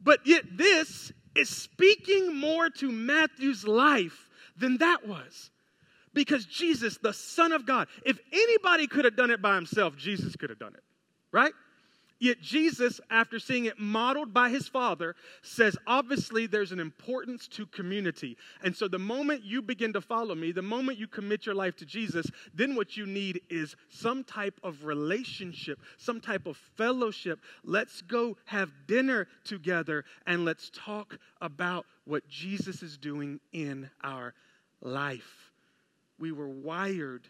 but 0.00 0.20
yet 0.26 0.44
this 0.56 1.12
is 1.34 1.50
speaking 1.50 2.36
more 2.36 2.70
to 2.70 2.90
Matthew's 2.90 3.66
life 3.66 4.28
than 4.56 4.78
that 4.78 5.06
was. 5.06 5.50
Because 6.12 6.44
Jesus, 6.46 6.98
the 6.98 7.12
Son 7.12 7.52
of 7.52 7.66
God, 7.66 7.88
if 8.04 8.18
anybody 8.32 8.86
could 8.86 9.04
have 9.04 9.16
done 9.16 9.30
it 9.30 9.40
by 9.40 9.54
himself, 9.54 9.96
Jesus 9.96 10.34
could 10.34 10.50
have 10.50 10.58
done 10.58 10.74
it, 10.74 10.82
right? 11.30 11.52
Yet 12.20 12.42
Jesus, 12.42 13.00
after 13.08 13.38
seeing 13.38 13.64
it 13.64 13.78
modeled 13.78 14.34
by 14.34 14.50
his 14.50 14.68
father, 14.68 15.16
says, 15.40 15.76
obviously, 15.86 16.46
there's 16.46 16.70
an 16.70 16.78
importance 16.78 17.48
to 17.48 17.64
community. 17.64 18.36
And 18.62 18.76
so 18.76 18.88
the 18.88 18.98
moment 18.98 19.42
you 19.42 19.62
begin 19.62 19.94
to 19.94 20.02
follow 20.02 20.34
me, 20.34 20.52
the 20.52 20.60
moment 20.60 20.98
you 20.98 21.06
commit 21.06 21.46
your 21.46 21.54
life 21.54 21.76
to 21.76 21.86
Jesus, 21.86 22.26
then 22.52 22.76
what 22.76 22.94
you 22.94 23.06
need 23.06 23.40
is 23.48 23.74
some 23.88 24.22
type 24.22 24.60
of 24.62 24.84
relationship, 24.84 25.80
some 25.96 26.20
type 26.20 26.46
of 26.46 26.58
fellowship. 26.76 27.40
Let's 27.64 28.02
go 28.02 28.36
have 28.44 28.70
dinner 28.86 29.26
together 29.42 30.04
and 30.26 30.44
let's 30.44 30.70
talk 30.74 31.18
about 31.40 31.86
what 32.04 32.28
Jesus 32.28 32.82
is 32.82 32.98
doing 32.98 33.40
in 33.54 33.88
our 34.04 34.34
life. 34.82 35.52
We 36.18 36.32
were 36.32 36.48
wired 36.50 37.26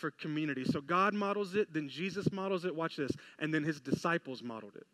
for 0.00 0.10
community. 0.10 0.64
So 0.64 0.80
God 0.80 1.14
models 1.14 1.54
it, 1.54 1.72
then 1.72 1.88
Jesus 1.88 2.32
models 2.32 2.64
it. 2.64 2.74
Watch 2.74 2.96
this. 2.96 3.12
And 3.38 3.52
then 3.52 3.62
his 3.62 3.80
disciples 3.80 4.42
modeled 4.42 4.76
it. 4.76 4.86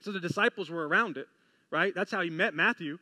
So 0.00 0.12
the 0.12 0.20
disciples 0.20 0.68
were 0.68 0.86
around 0.86 1.16
it, 1.16 1.26
right? 1.70 1.94
That's 1.94 2.10
how 2.10 2.20
he 2.20 2.30
met 2.30 2.54
Matthew. 2.54 2.98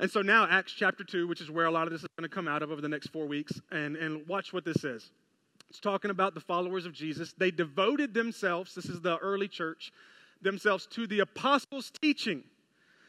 And 0.00 0.10
so 0.10 0.22
now, 0.22 0.46
Acts 0.48 0.72
chapter 0.72 1.02
2, 1.02 1.26
which 1.26 1.40
is 1.40 1.50
where 1.50 1.66
a 1.66 1.70
lot 1.70 1.86
of 1.86 1.92
this 1.92 2.02
is 2.02 2.08
going 2.16 2.28
to 2.28 2.34
come 2.34 2.46
out 2.46 2.62
of 2.62 2.70
over 2.70 2.80
the 2.80 2.88
next 2.88 3.08
four 3.08 3.26
weeks. 3.26 3.60
And, 3.70 3.96
and 3.96 4.26
watch 4.28 4.52
what 4.52 4.64
this 4.64 4.80
says. 4.80 5.10
It's 5.68 5.80
talking 5.80 6.10
about 6.10 6.34
the 6.34 6.40
followers 6.40 6.86
of 6.86 6.92
Jesus. 6.92 7.34
They 7.36 7.50
devoted 7.50 8.14
themselves, 8.14 8.74
this 8.74 8.86
is 8.86 9.00
the 9.00 9.18
early 9.18 9.48
church, 9.48 9.92
themselves 10.40 10.86
to 10.92 11.06
the 11.06 11.20
apostles' 11.20 11.90
teaching. 12.00 12.44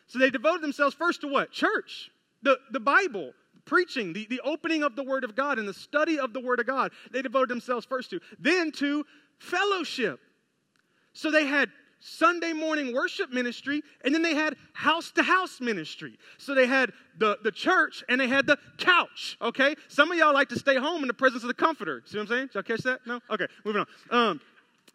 So 0.07 0.19
they 0.19 0.29
devoted 0.29 0.62
themselves 0.62 0.95
first 0.95 1.21
to 1.21 1.27
what? 1.27 1.51
Church, 1.51 2.12
the, 2.41 2.57
the 2.71 2.79
Bible, 2.79 3.33
preaching, 3.66 4.13
the, 4.13 4.25
the 4.30 4.42
opening 4.44 4.84
of 4.84 4.96
the 4.96 5.04
Word 5.04 5.24
of 5.24 5.36
God 5.36 5.60
and 5.60 5.68
the 5.68 5.74
study 5.74 6.20
of 6.20 6.34
the 6.34 6.39
Word 6.39 6.60
of 6.60 6.68
God, 6.68 6.92
they 7.12 7.22
devoted 7.22 7.50
themselves 7.50 7.86
first 7.86 8.10
to. 8.12 8.20
Then 8.39 8.72
to 8.74 9.06
fellowship. 9.38 10.20
So 11.13 11.32
they 11.32 11.46
had 11.46 11.70
Sunday 12.00 12.54
morning 12.54 12.94
worship 12.94 13.32
ministry, 13.32 13.82
and 14.04 14.16
then 14.16 14.22
they 14.22 14.34
had 14.34 14.56
house 14.74 15.12
to 15.12 15.24
house 15.24 15.60
ministry. 15.60 16.18
So 16.38 16.56
they 16.56 16.66
had 16.66 16.92
the, 17.18 17.38
the 17.44 17.51
church 17.51 18.04
and 18.08 18.22
they 18.22 18.28
had 18.28 18.48
the 18.48 18.58
couch, 18.78 19.38
okay? 19.42 19.75
Some 19.89 20.12
of 20.12 20.18
y'all 20.18 20.34
like 20.34 20.50
to 20.50 20.60
stay 20.60 20.75
home 20.75 21.01
in 21.01 21.08
the 21.08 21.13
presence 21.13 21.44
of 21.44 21.48
the 21.48 21.54
comforter. 21.54 22.01
See 22.06 22.18
what 22.18 22.24
I'm 22.24 22.28
saying? 22.28 22.50
Y'all 22.54 22.63
catch 22.63 22.82
that? 22.82 23.01
No? 23.06 23.20
Okay, 23.30 23.48
moving 23.66 23.82
on. 24.12 24.18
Um, 24.18 24.42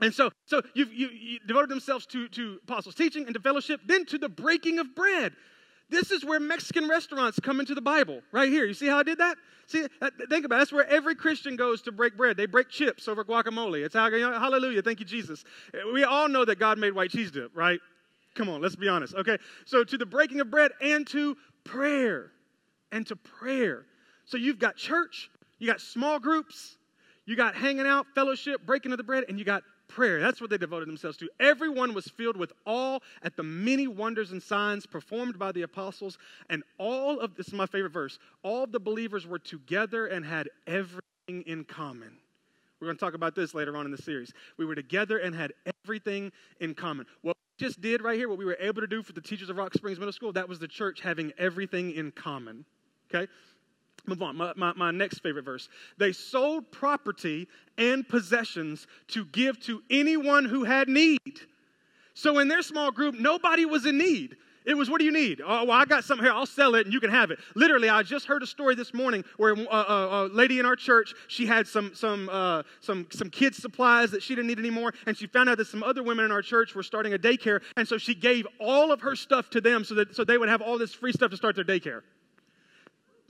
and 0.01 0.13
so, 0.13 0.31
so 0.47 0.63
you 0.75 0.87
you 0.87 1.39
devoted 1.47 1.71
themselves 1.71 2.05
to, 2.07 2.27
to 2.29 2.59
apostles' 2.65 2.95
teaching 2.95 3.27
and 3.27 3.35
to 3.35 3.41
fellowship, 3.41 3.81
then 3.87 4.05
to 4.07 4.19
the 4.19 4.29
breaking 4.29 4.79
of 4.79 4.95
bread. 4.95 5.33
This 5.91 6.11
is 6.11 6.25
where 6.25 6.41
Mexican 6.41 6.89
restaurants 6.89 7.39
come 7.39 7.61
into 7.61 7.75
the 7.75 7.81
Bible, 7.81 8.23
right 8.33 8.49
here. 8.49 8.65
You 8.65 8.75
see 8.75 8.87
how 8.87 8.99
I 8.99 9.03
did 9.03 9.19
that? 9.19 9.37
See, 9.67 9.87
uh, 10.03 10.11
think 10.29 10.45
about 10.45 10.57
it. 10.57 10.59
That's 10.59 10.73
where 10.73 10.87
every 10.89 11.15
Christian 11.15 11.57
goes 11.57 11.83
to 11.83 11.93
break 11.93 12.17
bread. 12.17 12.37
They 12.37 12.47
break 12.47 12.69
chips 12.69 13.09
over 13.09 13.25
guacamole. 13.25 13.85
It's 13.85 13.95
how, 13.95 14.11
hallelujah. 14.11 14.83
Thank 14.83 15.01
you, 15.01 15.07
Jesus. 15.07 15.45
We 15.93 16.05
all 16.05 16.29
know 16.29 16.45
that 16.45 16.59
God 16.59 16.79
made 16.79 16.95
white 16.95 17.11
cheese 17.11 17.31
dip, 17.31 17.51
right? 17.55 17.81
Come 18.35 18.49
on, 18.49 18.61
let's 18.61 18.77
be 18.77 18.89
honest. 18.89 19.15
Okay, 19.15 19.39
so 19.65 19.85
to 19.85 19.97
the 19.97 20.07
breaking 20.07 20.41
of 20.41 20.51
bread 20.51 20.73
and 20.81 21.07
to 21.09 21.37
prayer, 21.65 22.33
and 22.93 23.07
to 23.07 23.17
prayer. 23.17 23.87
So 24.25 24.37
you've 24.37 24.59
got 24.59 24.77
church, 24.77 25.31
you 25.59 25.67
got 25.67 25.81
small 25.81 26.19
groups, 26.19 26.77
you 27.27 27.37
got 27.37 27.55
hanging 27.55 27.87
out, 27.87 28.07
fellowship, 28.15 28.67
breaking 28.67 28.93
of 28.93 28.99
the 28.99 29.05
bread, 29.05 29.25
and 29.29 29.39
you 29.39 29.45
got 29.45 29.63
prayer. 29.89 30.21
That's 30.21 30.41
what 30.41 30.51
they 30.51 30.59
devoted 30.59 30.89
themselves 30.89 31.17
to. 31.19 31.29
Everyone 31.41 31.95
was 31.95 32.07
filled 32.07 32.37
with 32.37 32.53
awe 32.65 32.99
at 33.23 33.37
the 33.37 33.43
many 33.43 33.87
wonders 33.87 34.33
and 34.33 34.43
signs 34.43 34.87
performed 34.87 35.39
by 35.39 35.53
the 35.53 35.63
apostles, 35.63 36.19
and 36.51 36.63
all 36.79 37.21
of 37.21 37.35
this 37.37 37.49
is 37.49 37.55
my 37.55 37.67
favorite 37.67 37.93
verse. 37.93 38.19
All 38.43 38.67
the 38.67 38.81
believers 38.81 39.27
were 39.27 39.39
together 39.39 40.07
and 40.07 40.25
had 40.25 40.49
everything 40.67 41.43
in 41.47 41.65
common. 41.65 42.19
We're 42.81 42.89
going 42.89 42.97
to 42.97 43.05
talk 43.05 43.15
about 43.15 43.35
this 43.35 43.55
later 43.55 43.77
on 43.77 43.87
in 43.87 43.93
the 43.93 44.03
series. 44.03 44.33
We 44.59 44.67
were 44.67 44.75
together 44.75 45.19
and 45.19 45.35
had 45.35 45.53
everything 45.85 46.33
in 46.61 46.75
common. 46.75 47.07
What 47.23 47.37
we 47.37 47.65
just 47.67 47.81
did 47.81 48.03
right 48.03 48.19
here, 48.19 48.29
what 48.29 48.37
we 48.37 48.45
were 48.45 48.59
able 48.61 48.83
to 48.83 48.87
do 48.87 49.03
for 49.03 49.13
the 49.13 49.23
teachers 49.23 49.49
of 49.49 49.57
Rock 49.57 49.73
Springs 49.75 49.99
Middle 49.99 50.13
School, 50.13 50.33
that 50.35 50.49
was 50.49 50.59
the 50.59 50.69
church 50.69 51.01
having 51.01 51.33
everything 51.39 51.93
in 51.93 52.11
common. 52.11 52.67
Okay? 53.09 53.31
Move 54.07 54.23
on. 54.23 54.37
My, 54.37 54.53
my, 54.57 54.73
my, 54.75 54.91
next 54.91 55.21
favorite 55.21 55.45
verse. 55.45 55.69
They 55.99 56.13
sold 56.13 56.71
property 56.71 57.49
and 57.79 58.07
possessions 58.07 58.87
to 59.09 59.25
give 59.27 59.59
to 59.61 59.83
anyone 59.91 60.45
who 60.45 60.65
had 60.65 60.89
need. 60.89 61.19
So 62.13 62.39
in 62.39 62.49
their 62.49 62.63
small 62.63 62.91
group, 62.91 63.15
nobody 63.19 63.65
was 63.65 63.87
in 63.87 63.99
need. 63.99 64.37
It 64.65 64.75
was, 64.75 64.89
what 64.89 64.99
do 64.99 65.05
you 65.05 65.13
need? 65.13 65.43
Oh, 65.45 65.65
well, 65.65 65.73
I 65.73 65.85
got 65.85 66.05
something 66.05 66.25
here. 66.25 66.33
I'll 66.33 66.47
sell 66.47 66.75
it 66.75 66.87
and 66.87 66.93
you 66.93 66.99
can 66.99 67.11
have 67.11 67.31
it. 67.31 67.39
Literally, 67.55 67.91
I 67.91 68.03
just 68.03 68.27
heard 68.27 68.43
a 68.43 68.47
story 68.47 68.75
this 68.75 68.95
morning 68.95 69.23
where 69.37 69.53
a, 69.53 69.61
uh, 69.61 69.65
a, 69.71 69.93
uh, 69.93 70.27
a 70.27 70.29
lady 70.29 70.59
in 70.59 70.65
our 70.65 70.77
church, 70.77 71.13
she 71.29 71.45
had 71.45 71.67
some, 71.67 71.95
some, 71.95 72.31
uh, 72.31 72.63
some, 72.81 73.07
some 73.11 73.29
kids' 73.29 73.59
supplies 73.59 74.11
that 74.13 74.23
she 74.23 74.35
didn't 74.35 74.49
need 74.49 74.59
anymore. 74.59 74.95
And 75.07 75.17
she 75.17 75.27
found 75.27 75.51
out 75.51 75.59
that 75.59 75.67
some 75.67 75.83
other 75.83 76.03
women 76.03 76.25
in 76.25 76.33
our 76.33 76.41
church 76.41 76.75
were 76.75 76.83
starting 76.83 77.13
a 77.13 77.19
daycare. 77.19 77.61
And 77.77 77.87
so 77.87 77.99
she 77.99 78.15
gave 78.15 78.47
all 78.59 78.91
of 78.91 79.03
her 79.03 79.15
stuff 79.15 79.51
to 79.51 79.61
them 79.61 79.85
so 79.85 79.97
that 79.97 80.15
so 80.15 80.25
they 80.25 80.39
would 80.39 80.49
have 80.49 80.63
all 80.63 80.79
this 80.79 80.95
free 80.95 81.13
stuff 81.13 81.31
to 81.33 81.37
start 81.37 81.57
their 81.57 81.65
daycare. 81.65 82.01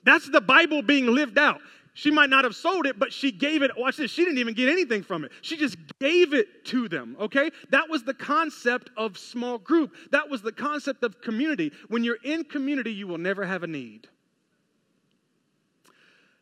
That's 0.05 0.29
the 0.29 0.41
Bible 0.41 0.83
being 0.83 1.07
lived 1.07 1.39
out. 1.39 1.61
She 1.97 2.11
might 2.11 2.29
not 2.29 2.43
have 2.43 2.57
sold 2.57 2.87
it, 2.87 2.99
but 2.99 3.13
she 3.13 3.31
gave 3.31 3.63
it. 3.63 3.71
Watch 3.77 3.99
this. 3.99 4.11
She 4.11 4.25
didn't 4.25 4.39
even 4.39 4.55
get 4.55 4.69
anything 4.69 5.05
from 5.05 5.25
it. 5.25 5.31
She 5.43 5.57
just 5.57 5.77
gave 6.01 6.35
it 6.35 6.65
to 6.67 6.89
them, 6.89 7.17
okay? 7.21 7.51
That 7.71 7.89
was 7.89 8.03
the 8.03 8.15
concept 8.15 8.91
of 8.97 9.17
small 9.17 9.59
group. 9.59 9.95
That 10.11 10.29
was 10.29 10.43
the 10.43 10.51
concept 10.51 11.05
of 11.05 11.21
community. 11.21 11.73
When 11.89 12.03
you're 12.03 12.19
in 12.25 12.45
community, 12.45 12.93
you 12.93 13.07
will 13.07 13.19
never 13.19 13.45
have 13.45 13.63
a 13.63 13.69
need. 13.69 14.09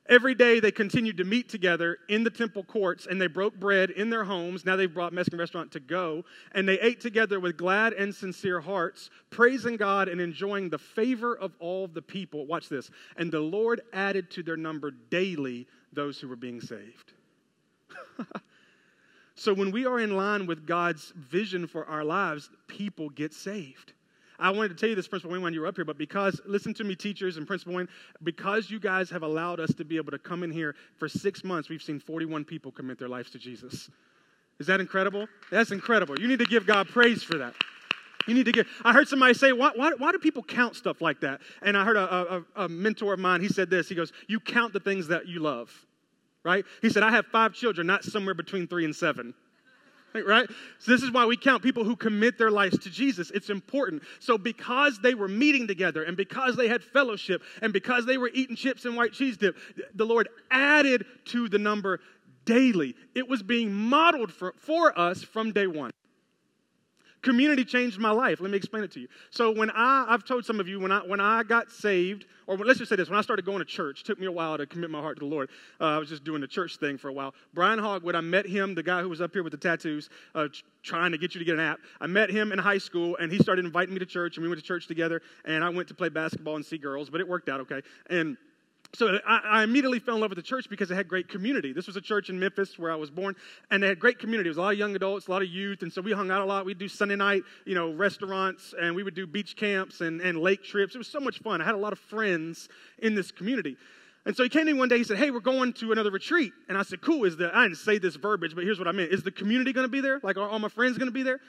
Every 0.08 0.34
day 0.34 0.58
they 0.58 0.72
continued 0.72 1.16
to 1.18 1.24
meet 1.24 1.48
together 1.48 1.98
in 2.08 2.24
the 2.24 2.30
temple 2.30 2.64
courts 2.64 3.06
and 3.06 3.20
they 3.20 3.28
broke 3.28 3.54
bread 3.54 3.90
in 3.90 4.10
their 4.10 4.24
homes. 4.24 4.64
Now 4.64 4.74
they've 4.74 4.92
brought 4.92 5.12
Mexican 5.12 5.38
restaurant 5.38 5.70
to 5.72 5.80
go. 5.80 6.24
And 6.52 6.68
they 6.68 6.80
ate 6.80 7.00
together 7.00 7.38
with 7.38 7.56
glad 7.56 7.92
and 7.92 8.12
sincere 8.12 8.60
hearts, 8.60 9.10
praising 9.30 9.76
God 9.76 10.08
and 10.08 10.20
enjoying 10.20 10.68
the 10.68 10.78
favor 10.78 11.36
of 11.36 11.52
all 11.60 11.86
the 11.86 12.02
people. 12.02 12.46
Watch 12.46 12.68
this. 12.68 12.90
And 13.16 13.30
the 13.30 13.40
Lord 13.40 13.82
added 13.92 14.28
to 14.32 14.42
their 14.42 14.56
number 14.56 14.90
daily 14.90 15.68
those 15.92 16.18
who 16.18 16.26
were 16.26 16.36
being 16.36 16.60
saved. 16.60 17.12
so 19.36 19.54
when 19.54 19.70
we 19.70 19.86
are 19.86 20.00
in 20.00 20.16
line 20.16 20.46
with 20.46 20.66
God's 20.66 21.12
vision 21.16 21.68
for 21.68 21.86
our 21.86 22.02
lives, 22.02 22.50
people 22.66 23.08
get 23.08 23.32
saved. 23.32 23.92
I 24.42 24.50
wanted 24.50 24.70
to 24.70 24.74
tell 24.74 24.88
you 24.88 24.96
this, 24.96 25.06
Principal 25.06 25.32
Wayne, 25.32 25.42
when 25.42 25.54
you 25.54 25.60
were 25.60 25.68
up 25.68 25.76
here, 25.76 25.84
but 25.84 25.96
because, 25.96 26.40
listen 26.44 26.74
to 26.74 26.84
me, 26.84 26.96
teachers 26.96 27.36
and 27.36 27.46
Principal 27.46 27.74
Wayne, 27.74 27.88
because 28.24 28.70
you 28.70 28.80
guys 28.80 29.08
have 29.08 29.22
allowed 29.22 29.60
us 29.60 29.72
to 29.74 29.84
be 29.84 29.96
able 29.96 30.10
to 30.10 30.18
come 30.18 30.42
in 30.42 30.50
here 30.50 30.74
for 30.98 31.08
six 31.08 31.44
months, 31.44 31.68
we've 31.68 31.82
seen 31.82 32.00
41 32.00 32.44
people 32.44 32.72
commit 32.72 32.98
their 32.98 33.08
lives 33.08 33.30
to 33.30 33.38
Jesus. 33.38 33.88
Is 34.58 34.66
that 34.66 34.80
incredible? 34.80 35.28
That's 35.52 35.70
incredible. 35.70 36.18
You 36.18 36.26
need 36.26 36.40
to 36.40 36.44
give 36.44 36.66
God 36.66 36.88
praise 36.88 37.22
for 37.22 37.38
that. 37.38 37.54
You 38.26 38.34
need 38.34 38.46
to 38.46 38.52
get. 38.52 38.66
I 38.84 38.92
heard 38.92 39.06
somebody 39.06 39.34
say, 39.34 39.52
why, 39.52 39.70
why, 39.76 39.92
why 39.96 40.10
do 40.10 40.18
people 40.18 40.42
count 40.42 40.74
stuff 40.74 41.00
like 41.00 41.20
that? 41.20 41.40
And 41.62 41.76
I 41.76 41.84
heard 41.84 41.96
a, 41.96 42.44
a, 42.56 42.64
a 42.64 42.68
mentor 42.68 43.14
of 43.14 43.20
mine, 43.20 43.40
he 43.40 43.48
said 43.48 43.70
this. 43.70 43.88
He 43.88 43.94
goes, 43.94 44.12
You 44.28 44.40
count 44.40 44.72
the 44.72 44.80
things 44.80 45.08
that 45.08 45.26
you 45.26 45.40
love, 45.40 45.72
right? 46.44 46.64
He 46.82 46.90
said, 46.90 47.02
I 47.02 47.10
have 47.10 47.26
five 47.26 47.52
children, 47.52 47.86
not 47.86 48.04
somewhere 48.04 48.34
between 48.34 48.66
three 48.66 48.84
and 48.84 48.94
seven 48.94 49.34
right? 50.14 50.48
So 50.78 50.92
this 50.92 51.02
is 51.02 51.10
why 51.10 51.24
we 51.26 51.36
count 51.36 51.62
people 51.62 51.84
who 51.84 51.96
commit 51.96 52.38
their 52.38 52.50
lives 52.50 52.78
to 52.80 52.90
Jesus. 52.90 53.30
It's 53.30 53.50
important. 53.50 54.02
So 54.20 54.36
because 54.36 54.98
they 55.00 55.14
were 55.14 55.28
meeting 55.28 55.66
together 55.66 56.02
and 56.02 56.16
because 56.16 56.56
they 56.56 56.68
had 56.68 56.82
fellowship 56.82 57.42
and 57.62 57.72
because 57.72 58.06
they 58.06 58.18
were 58.18 58.30
eating 58.32 58.56
chips 58.56 58.84
and 58.84 58.96
white 58.96 59.12
cheese 59.12 59.36
dip, 59.36 59.56
the 59.94 60.04
Lord 60.04 60.28
added 60.50 61.06
to 61.26 61.48
the 61.48 61.58
number 61.58 62.00
daily. 62.44 62.94
It 63.14 63.28
was 63.28 63.42
being 63.42 63.72
modeled 63.72 64.32
for, 64.32 64.54
for 64.56 64.98
us 64.98 65.22
from 65.22 65.52
day 65.52 65.66
one. 65.66 65.90
Community 67.22 67.64
changed 67.64 68.00
my 68.00 68.10
life. 68.10 68.40
Let 68.40 68.50
me 68.50 68.56
explain 68.56 68.82
it 68.82 68.90
to 68.92 69.00
you. 69.00 69.08
So 69.30 69.52
when 69.52 69.70
I, 69.70 70.06
I've 70.08 70.24
told 70.24 70.44
some 70.44 70.58
of 70.58 70.66
you, 70.66 70.80
when 70.80 70.90
I, 70.90 70.98
when 70.98 71.20
I 71.20 71.44
got 71.44 71.70
saved, 71.70 72.26
or 72.48 72.56
let's 72.56 72.80
just 72.80 72.88
say 72.88 72.96
this, 72.96 73.08
when 73.08 73.18
I 73.18 73.22
started 73.22 73.44
going 73.44 73.60
to 73.60 73.64
church, 73.64 74.02
took 74.02 74.18
me 74.18 74.26
a 74.26 74.32
while 74.32 74.58
to 74.58 74.66
commit 74.66 74.90
my 74.90 75.00
heart 75.00 75.18
to 75.18 75.20
the 75.20 75.26
Lord. 75.26 75.48
Uh, 75.80 75.84
I 75.84 75.98
was 75.98 76.08
just 76.08 76.24
doing 76.24 76.40
the 76.40 76.48
church 76.48 76.78
thing 76.78 76.98
for 76.98 77.08
a 77.08 77.12
while. 77.12 77.32
Brian 77.54 77.78
Hogwood, 77.78 78.16
I 78.16 78.20
met 78.20 78.44
him, 78.44 78.74
the 78.74 78.82
guy 78.82 79.02
who 79.02 79.08
was 79.08 79.20
up 79.20 79.32
here 79.32 79.44
with 79.44 79.52
the 79.52 79.56
tattoos, 79.56 80.10
uh, 80.34 80.48
trying 80.82 81.12
to 81.12 81.18
get 81.18 81.34
you 81.34 81.38
to 81.38 81.44
get 81.44 81.54
an 81.54 81.60
app. 81.60 81.78
I 82.00 82.08
met 82.08 82.28
him 82.28 82.50
in 82.50 82.58
high 82.58 82.78
school, 82.78 83.16
and 83.18 83.30
he 83.30 83.38
started 83.38 83.64
inviting 83.64 83.94
me 83.94 84.00
to 84.00 84.06
church, 84.06 84.36
and 84.36 84.42
we 84.42 84.48
went 84.48 84.60
to 84.60 84.66
church 84.66 84.88
together, 84.88 85.22
and 85.44 85.62
I 85.62 85.68
went 85.68 85.86
to 85.88 85.94
play 85.94 86.08
basketball 86.08 86.56
and 86.56 86.66
see 86.66 86.78
girls, 86.78 87.08
but 87.08 87.20
it 87.20 87.28
worked 87.28 87.48
out 87.48 87.60
okay. 87.60 87.82
And 88.10 88.36
so 88.94 89.18
I, 89.26 89.38
I, 89.38 89.62
immediately 89.62 90.00
fell 90.00 90.16
in 90.16 90.20
love 90.20 90.30
with 90.30 90.36
the 90.36 90.42
church 90.42 90.68
because 90.68 90.90
it 90.90 90.94
had 90.94 91.08
great 91.08 91.28
community. 91.28 91.72
This 91.72 91.86
was 91.86 91.96
a 91.96 92.00
church 92.00 92.28
in 92.28 92.38
Memphis 92.38 92.78
where 92.78 92.92
I 92.92 92.94
was 92.96 93.10
born, 93.10 93.34
and 93.70 93.82
they 93.82 93.86
had 93.86 93.98
great 93.98 94.18
community. 94.18 94.48
It 94.48 94.50
was 94.50 94.58
a 94.58 94.62
lot 94.62 94.74
of 94.74 94.78
young 94.78 94.94
adults, 94.94 95.28
a 95.28 95.30
lot 95.30 95.40
of 95.40 95.48
youth, 95.48 95.80
and 95.80 95.90
so 95.90 96.02
we 96.02 96.12
hung 96.12 96.30
out 96.30 96.42
a 96.42 96.44
lot. 96.44 96.66
We'd 96.66 96.78
do 96.78 96.88
Sunday 96.88 97.16
night, 97.16 97.42
you 97.64 97.74
know, 97.74 97.92
restaurants, 97.94 98.74
and 98.78 98.94
we 98.94 99.02
would 99.02 99.14
do 99.14 99.26
beach 99.26 99.56
camps 99.56 100.02
and, 100.02 100.20
and 100.20 100.38
lake 100.38 100.62
trips. 100.62 100.94
It 100.94 100.98
was 100.98 101.08
so 101.08 101.20
much 101.20 101.38
fun. 101.38 101.62
I 101.62 101.64
had 101.64 101.74
a 101.74 101.78
lot 101.78 101.94
of 101.94 101.98
friends 101.98 102.68
in 102.98 103.14
this 103.14 103.30
community. 103.30 103.78
And 104.24 104.36
so 104.36 104.42
he 104.42 104.48
came 104.48 104.66
to 104.66 104.72
me 104.72 104.78
one 104.78 104.88
day, 104.88 104.98
he 104.98 105.04
said, 105.04 105.18
Hey, 105.18 105.30
we're 105.30 105.40
going 105.40 105.72
to 105.74 105.92
another 105.92 106.10
retreat. 106.10 106.52
And 106.68 106.78
I 106.78 106.82
said, 106.82 107.00
Cool, 107.00 107.24
is 107.24 107.36
the, 107.36 107.50
I 107.54 107.64
didn't 107.64 107.78
say 107.78 107.98
this 107.98 108.16
verbiage, 108.16 108.54
but 108.54 108.62
here's 108.62 108.78
what 108.78 108.88
I 108.88 108.92
meant. 108.92 109.10
Is 109.10 109.22
the 109.22 109.32
community 109.32 109.72
going 109.72 109.86
to 109.86 109.90
be 109.90 110.00
there? 110.00 110.20
Like, 110.22 110.36
are 110.36 110.48
all 110.48 110.58
my 110.58 110.68
friends 110.68 110.98
going 110.98 111.08
to 111.08 111.12
be 111.12 111.22
there? 111.22 111.40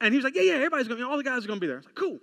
And 0.00 0.12
he 0.12 0.18
was 0.18 0.24
like, 0.24 0.34
Yeah, 0.34 0.42
yeah, 0.42 0.54
everybody's 0.54 0.88
going 0.88 0.98
to 0.98 1.06
be, 1.06 1.10
all 1.10 1.18
the 1.18 1.24
guys 1.24 1.44
are 1.44 1.48
to 1.48 1.56
be 1.56 1.66
there. 1.66 1.76
I 1.76 1.78
was 1.78 1.86
like, 1.86 1.94
Cool. 1.94 2.18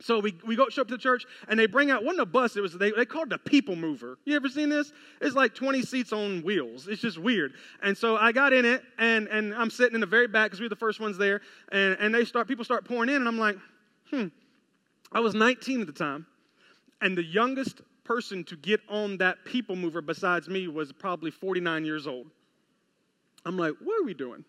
So 0.00 0.20
we, 0.20 0.36
we 0.46 0.56
go 0.56 0.68
show 0.68 0.82
up 0.82 0.88
to 0.88 0.94
the 0.94 1.02
church 1.02 1.24
and 1.48 1.58
they 1.58 1.66
bring 1.66 1.90
out 1.90 2.04
one 2.04 2.14
of 2.14 2.18
the 2.18 2.26
bus. 2.26 2.56
It 2.56 2.60
was 2.60 2.74
they, 2.74 2.90
they 2.90 3.06
called 3.06 3.32
it 3.32 3.34
a 3.34 3.38
people 3.38 3.76
mover. 3.76 4.18
You 4.24 4.36
ever 4.36 4.48
seen 4.48 4.68
this? 4.68 4.92
It's 5.22 5.34
like 5.34 5.54
20 5.54 5.82
seats 5.82 6.12
on 6.12 6.42
wheels. 6.42 6.86
It's 6.86 7.00
just 7.00 7.16
weird. 7.16 7.54
And 7.82 7.96
so 7.96 8.16
I 8.16 8.32
got 8.32 8.52
in 8.52 8.66
it 8.66 8.82
and, 8.98 9.26
and 9.28 9.54
I'm 9.54 9.70
sitting 9.70 9.94
in 9.94 10.00
the 10.00 10.06
very 10.06 10.26
back 10.26 10.50
because 10.50 10.60
we 10.60 10.64
were 10.64 10.70
the 10.70 10.76
first 10.76 11.00
ones 11.00 11.16
there. 11.16 11.40
And, 11.72 11.96
and 11.98 12.14
they 12.14 12.26
start 12.26 12.46
people 12.46 12.64
start 12.64 12.84
pouring 12.84 13.08
in 13.08 13.16
and 13.16 13.26
I'm 13.28 13.38
like, 13.38 13.56
hmm. 14.10 14.26
I 15.12 15.20
was 15.20 15.34
19 15.34 15.80
at 15.80 15.86
the 15.86 15.92
time, 15.92 16.26
and 17.00 17.16
the 17.16 17.24
youngest 17.24 17.80
person 18.04 18.44
to 18.44 18.56
get 18.56 18.80
on 18.88 19.16
that 19.18 19.44
people 19.44 19.76
mover 19.76 20.00
besides 20.00 20.48
me 20.48 20.68
was 20.68 20.92
probably 20.92 21.30
49 21.30 21.84
years 21.84 22.06
old. 22.06 22.26
I'm 23.44 23.56
like, 23.56 23.74
what 23.82 24.00
are 24.00 24.04
we 24.04 24.14
doing? 24.14 24.44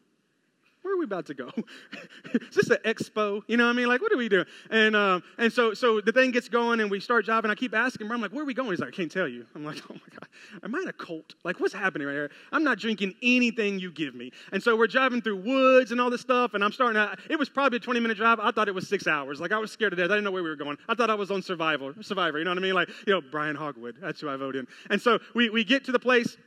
Where 0.88 0.96
are 0.96 1.00
we 1.00 1.03
about 1.03 1.25
to 1.25 1.34
go? 1.34 1.51
Is 2.34 2.56
this 2.56 2.70
an 2.70 2.77
expo? 2.86 3.41
You 3.48 3.58
know 3.58 3.65
what 3.65 3.72
I 3.72 3.74
mean? 3.74 3.88
Like, 3.88 4.01
what 4.01 4.13
are 4.13 4.17
we 4.17 4.29
doing? 4.29 4.46
And 4.70 4.96
um, 4.96 5.22
and 5.38 5.51
so 5.51 5.74
so 5.74 6.00
the 6.00 6.13
thing 6.13 6.32
gets 6.32 6.48
going, 6.48 6.79
and 6.79 6.89
we 6.89 7.01
start 7.01 7.25
driving. 7.25 7.51
I 7.51 7.56
keep 7.56 7.75
asking, 7.75 8.10
I'm 8.10 8.22
like, 8.22 8.32
where 8.32 8.44
are 8.44 8.46
we 8.46 8.53
going? 8.53 8.70
He's 8.70 8.79
like, 8.79 8.94
I 8.94 8.96
can't 8.96 9.12
tell 9.12 9.27
you. 9.27 9.46
I'm 9.53 9.65
like, 9.65 9.82
oh 9.91 9.96
my 9.96 10.00
god, 10.17 10.29
am 10.63 10.74
I 10.74 10.79
in 10.79 10.88
a 10.88 10.94
cult? 10.94 11.36
Like, 11.44 11.60
what's 11.60 11.74
happening 11.74 12.08
right 12.08 12.13
here? 12.13 12.32
I'm 12.53 12.63
not 12.63 12.79
drinking 12.79 13.15
anything 13.22 13.79
you 13.79 13.91
give 13.91 14.15
me. 14.15 14.32
And 14.53 14.63
so 14.63 14.77
we're 14.77 14.88
driving 14.88 15.22
through 15.22 15.41
woods 15.41 15.91
and 15.91 16.00
all 16.00 16.10
this 16.10 16.22
stuff, 16.22 16.53
and 16.53 16.63
I'm 16.63 16.72
starting 16.72 16.96
to. 16.96 17.17
It 17.29 17.38
was 17.38 17.50
probably 17.50 17.77
a 17.77 17.82
20 17.82 18.00
minute 18.00 18.15
drive. 18.15 18.39
I 18.39 18.51
thought 18.51 18.70
it 18.70 18.75
was 18.75 18.88
six 18.88 19.08
hours. 19.08 19.41
Like 19.41 19.51
I 19.51 19.60
was 19.60 19.74
scared 19.74 19.91
to 19.91 19.98
death. 19.98 20.06
I 20.06 20.15
didn't 20.15 20.24
know 20.24 20.32
where 20.32 20.44
we 20.44 20.50
were 20.50 20.56
going. 20.56 20.77
I 20.88 20.96
thought 20.96 21.10
I 21.10 21.15
was 21.15 21.32
on 21.32 21.41
Survivor. 21.41 21.96
Survivor. 22.01 22.38
You 22.38 22.46
know 22.46 22.51
what 22.51 22.60
I 22.60 22.62
mean? 22.62 22.75
Like 22.75 22.88
you 23.06 23.13
know, 23.13 23.20
Brian 23.20 23.58
Hogwood. 23.58 23.98
That's 24.00 24.22
who 24.22 24.29
I 24.29 24.38
vote 24.38 24.56
in. 24.56 24.65
And 24.89 25.01
so 25.01 25.20
we 25.36 25.50
we 25.50 25.65
get 25.65 25.84
to 25.84 25.91
the 25.91 26.00
place 26.00 26.38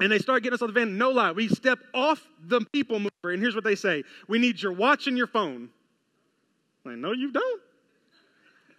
and 0.00 0.10
they 0.10 0.18
start 0.18 0.42
getting 0.42 0.54
us 0.54 0.62
on 0.62 0.68
the 0.68 0.72
van. 0.72 0.96
No 0.96 1.10
lie. 1.10 1.32
We 1.32 1.48
step 1.48 1.78
off 1.94 2.26
the 2.46 2.60
people 2.72 2.98
mover, 2.98 3.32
and 3.32 3.42
here's 3.42 3.54
what 3.54 3.64
they 3.64 3.76
say 3.76 4.04
We 4.28 4.38
need 4.38 4.60
your 4.60 4.72
watch 4.72 5.06
and 5.06 5.16
your 5.16 5.26
phone. 5.26 5.70
I'm 6.84 6.92
Like, 6.92 6.98
no, 6.98 7.12
you 7.12 7.30
don't. 7.30 7.62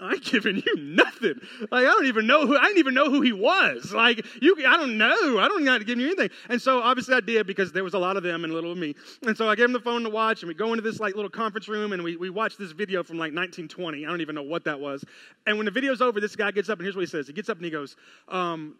I 0.01 0.13
ain't 0.13 0.25
giving 0.25 0.57
you 0.57 0.75
nothing. 0.75 1.35
Like 1.71 1.85
I 1.85 1.89
don't 1.89 2.07
even 2.07 2.27
know 2.27 2.45
who 2.45 2.57
I 2.57 2.63
didn't 2.63 2.79
even 2.79 2.93
know 2.93 3.09
who 3.09 3.21
he 3.21 3.31
was. 3.31 3.93
Like 3.93 4.25
you, 4.41 4.55
I 4.67 4.75
don't 4.75 4.97
know. 4.97 5.39
I 5.39 5.47
don't 5.47 5.63
got 5.63 5.77
to 5.77 5.85
give 5.85 5.97
you 5.99 6.07
anything. 6.07 6.29
And 6.49 6.61
so 6.61 6.81
obviously 6.81 7.15
I 7.15 7.21
did 7.21 7.47
because 7.47 7.71
there 7.71 7.83
was 7.83 7.93
a 7.93 7.99
lot 7.99 8.17
of 8.17 8.23
them 8.23 8.43
and 8.43 8.51
a 8.51 8.55
little 8.55 8.71
of 8.71 8.77
me. 8.77 8.95
And 9.21 9.37
so 9.37 9.47
I 9.47 9.55
gave 9.55 9.65
him 9.65 9.71
the 9.71 9.79
phone 9.79 10.03
to 10.03 10.09
watch, 10.09 10.41
and 10.41 10.49
we 10.49 10.55
go 10.55 10.73
into 10.73 10.81
this 10.81 10.99
like 10.99 11.15
little 11.15 11.29
conference 11.29 11.69
room, 11.69 11.93
and 11.93 12.03
we 12.03 12.17
we 12.17 12.29
watch 12.29 12.57
this 12.57 12.71
video 12.71 13.03
from 13.03 13.17
like 13.17 13.33
1920. 13.33 14.05
I 14.05 14.09
don't 14.09 14.19
even 14.19 14.35
know 14.35 14.43
what 14.43 14.65
that 14.65 14.79
was. 14.79 15.05
And 15.45 15.57
when 15.57 15.65
the 15.65 15.71
video's 15.71 16.01
over, 16.01 16.19
this 16.19 16.35
guy 16.35 16.51
gets 16.51 16.69
up 16.69 16.79
and 16.79 16.85
here's 16.85 16.95
what 16.95 17.01
he 17.01 17.07
says. 17.07 17.27
He 17.27 17.33
gets 17.33 17.49
up 17.49 17.57
and 17.57 17.65
he 17.65 17.71
goes, 17.71 17.95
um, 18.27 18.75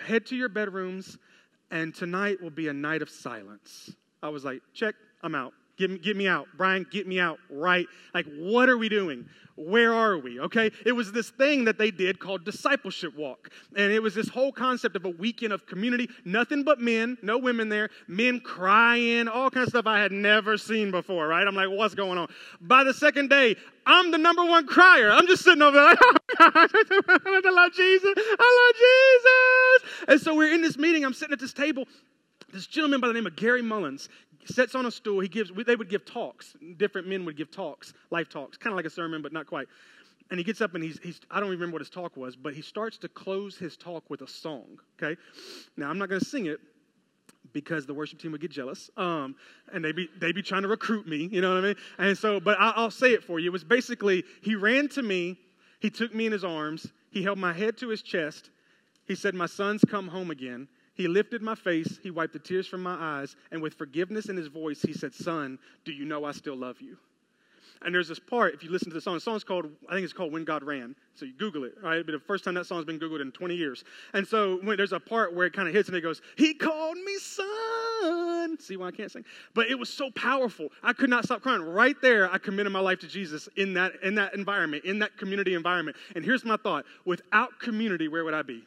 "Head 0.00 0.26
to 0.26 0.36
your 0.36 0.48
bedrooms 0.48 1.18
and 1.70 1.94
tonight 1.94 2.40
will 2.42 2.50
be 2.50 2.68
a 2.68 2.72
night 2.72 3.02
of 3.02 3.10
silence. 3.10 3.90
I 4.22 4.28
was 4.28 4.44
like, 4.44 4.62
check, 4.74 4.94
I'm 5.22 5.34
out. 5.34 5.52
Get 5.78 5.90
me, 5.90 5.98
get 5.98 6.16
me 6.16 6.26
out. 6.26 6.48
Brian, 6.56 6.86
get 6.90 7.06
me 7.06 7.20
out 7.20 7.38
right. 7.48 7.86
Like, 8.12 8.26
what 8.36 8.68
are 8.68 8.76
we 8.76 8.88
doing? 8.88 9.26
Where 9.58 9.92
are 9.92 10.18
we? 10.18 10.38
Okay. 10.40 10.70
It 10.86 10.92
was 10.92 11.10
this 11.10 11.30
thing 11.30 11.64
that 11.64 11.78
they 11.78 11.90
did 11.90 12.20
called 12.20 12.44
discipleship 12.44 13.16
walk. 13.16 13.50
And 13.76 13.92
it 13.92 14.00
was 14.00 14.14
this 14.14 14.28
whole 14.28 14.52
concept 14.52 14.94
of 14.94 15.04
a 15.04 15.08
weekend 15.08 15.52
of 15.52 15.66
community, 15.66 16.08
nothing 16.24 16.62
but 16.62 16.80
men, 16.80 17.18
no 17.22 17.38
women 17.38 17.68
there, 17.68 17.90
men 18.06 18.40
crying, 18.40 19.26
all 19.26 19.50
kinds 19.50 19.68
of 19.68 19.70
stuff 19.70 19.86
I 19.86 20.00
had 20.00 20.12
never 20.12 20.56
seen 20.56 20.90
before, 20.90 21.26
right? 21.26 21.46
I'm 21.46 21.56
like, 21.56 21.70
what's 21.70 21.94
going 21.94 22.18
on? 22.18 22.28
By 22.60 22.84
the 22.84 22.94
second 22.94 23.30
day, 23.30 23.56
I'm 23.84 24.10
the 24.10 24.18
number 24.18 24.44
one 24.44 24.66
crier. 24.66 25.10
I'm 25.10 25.26
just 25.26 25.42
sitting 25.42 25.62
over 25.62 25.76
there 25.76 25.86
like, 25.86 25.98
oh, 26.40 26.50
I 26.66 27.50
love 27.50 27.72
Jesus. 27.72 28.14
I 28.38 28.68
love 28.68 29.82
Jesus. 29.82 30.08
And 30.08 30.20
so 30.20 30.36
we're 30.36 30.52
in 30.52 30.62
this 30.62 30.76
meeting. 30.76 31.04
I'm 31.04 31.14
sitting 31.14 31.32
at 31.32 31.40
this 31.40 31.52
table. 31.52 31.86
This 32.52 32.66
gentleman 32.66 33.00
by 33.00 33.08
the 33.08 33.14
name 33.14 33.26
of 33.26 33.36
Gary 33.36 33.62
Mullins 33.62 34.08
sits 34.46 34.74
on 34.74 34.86
a 34.86 34.90
stool. 34.90 35.20
He 35.20 35.28
gives, 35.28 35.50
they 35.66 35.76
would 35.76 35.90
give 35.90 36.04
talks. 36.04 36.56
Different 36.76 37.06
men 37.06 37.24
would 37.24 37.36
give 37.36 37.50
talks, 37.50 37.92
life 38.10 38.28
talks, 38.28 38.56
kind 38.56 38.72
of 38.72 38.76
like 38.76 38.86
a 38.86 38.90
sermon, 38.90 39.22
but 39.22 39.32
not 39.32 39.46
quite. 39.46 39.68
And 40.30 40.38
he 40.38 40.44
gets 40.44 40.60
up 40.60 40.74
and 40.74 40.84
he's, 40.84 40.98
he's, 41.02 41.20
I 41.30 41.40
don't 41.40 41.50
remember 41.50 41.74
what 41.74 41.80
his 41.80 41.90
talk 41.90 42.16
was, 42.16 42.36
but 42.36 42.54
he 42.54 42.62
starts 42.62 42.98
to 42.98 43.08
close 43.08 43.56
his 43.56 43.76
talk 43.76 44.08
with 44.10 44.22
a 44.22 44.28
song, 44.28 44.78
okay? 45.02 45.18
Now, 45.76 45.88
I'm 45.88 45.98
not 45.98 46.08
going 46.08 46.20
to 46.20 46.26
sing 46.26 46.46
it 46.46 46.60
because 47.52 47.86
the 47.86 47.94
worship 47.94 48.18
team 48.18 48.32
would 48.32 48.42
get 48.42 48.50
jealous 48.50 48.90
um, 48.98 49.34
and 49.72 49.82
they'd 49.82 49.96
be, 49.96 50.08
they'd 50.20 50.34
be 50.34 50.42
trying 50.42 50.62
to 50.62 50.68
recruit 50.68 51.08
me, 51.08 51.28
you 51.32 51.40
know 51.40 51.54
what 51.54 51.64
I 51.64 51.66
mean? 51.68 51.76
And 51.98 52.18
so, 52.18 52.40
but 52.40 52.58
I, 52.60 52.72
I'll 52.76 52.90
say 52.90 53.12
it 53.12 53.24
for 53.24 53.38
you. 53.38 53.48
It 53.48 53.52
was 53.52 53.64
basically, 53.64 54.24
he 54.42 54.54
ran 54.54 54.88
to 54.90 55.02
me, 55.02 55.38
he 55.80 55.88
took 55.88 56.14
me 56.14 56.26
in 56.26 56.32
his 56.32 56.44
arms, 56.44 56.86
he 57.10 57.22
held 57.22 57.38
my 57.38 57.52
head 57.54 57.78
to 57.78 57.88
his 57.88 58.02
chest, 58.02 58.50
he 59.06 59.14
said, 59.14 59.34
My 59.34 59.46
son's 59.46 59.82
come 59.84 60.08
home 60.08 60.30
again. 60.30 60.68
He 60.98 61.06
lifted 61.06 61.42
my 61.42 61.54
face, 61.54 62.00
he 62.02 62.10
wiped 62.10 62.32
the 62.32 62.40
tears 62.40 62.66
from 62.66 62.82
my 62.82 62.94
eyes, 62.94 63.36
and 63.52 63.62
with 63.62 63.74
forgiveness 63.74 64.28
in 64.28 64.36
his 64.36 64.48
voice, 64.48 64.82
he 64.82 64.92
said, 64.92 65.14
Son, 65.14 65.56
do 65.84 65.92
you 65.92 66.04
know 66.04 66.24
I 66.24 66.32
still 66.32 66.56
love 66.56 66.80
you? 66.80 66.98
And 67.82 67.94
there's 67.94 68.08
this 68.08 68.18
part, 68.18 68.52
if 68.52 68.64
you 68.64 68.70
listen 68.70 68.88
to 68.88 68.94
the 68.94 69.00
song, 69.00 69.14
the 69.14 69.20
song's 69.20 69.44
called, 69.44 69.66
I 69.88 69.92
think 69.92 70.02
it's 70.02 70.12
called 70.12 70.32
When 70.32 70.44
God 70.44 70.64
Ran. 70.64 70.96
So 71.14 71.24
you 71.24 71.34
Google 71.34 71.62
it, 71.62 71.74
right? 71.80 72.04
But 72.04 72.10
the 72.10 72.18
first 72.18 72.42
time 72.42 72.54
that 72.54 72.66
song's 72.66 72.84
been 72.84 72.98
Googled 72.98 73.20
in 73.20 73.30
20 73.30 73.54
years. 73.54 73.84
And 74.12 74.26
so 74.26 74.58
when 74.64 74.76
there's 74.76 74.92
a 74.92 74.98
part 74.98 75.36
where 75.36 75.46
it 75.46 75.52
kind 75.52 75.68
of 75.68 75.74
hits 75.74 75.88
and 75.88 75.96
it 75.96 76.00
goes, 76.00 76.20
He 76.36 76.52
called 76.52 76.96
me 76.96 77.16
son. 77.18 78.58
See 78.58 78.76
why 78.76 78.88
I 78.88 78.90
can't 78.90 79.12
sing? 79.12 79.24
But 79.54 79.68
it 79.68 79.78
was 79.78 79.88
so 79.88 80.10
powerful. 80.16 80.70
I 80.82 80.92
could 80.92 81.10
not 81.10 81.26
stop 81.26 81.42
crying. 81.42 81.62
Right 81.62 81.96
there, 82.02 82.28
I 82.32 82.38
committed 82.38 82.72
my 82.72 82.80
life 82.80 82.98
to 83.00 83.06
Jesus 83.06 83.48
in 83.56 83.74
that, 83.74 83.92
in 84.02 84.16
that 84.16 84.34
environment, 84.34 84.84
in 84.84 84.98
that 84.98 85.16
community 85.16 85.54
environment. 85.54 85.96
And 86.16 86.24
here's 86.24 86.44
my 86.44 86.56
thought 86.56 86.84
without 87.04 87.60
community, 87.60 88.08
where 88.08 88.24
would 88.24 88.34
I 88.34 88.42
be? 88.42 88.64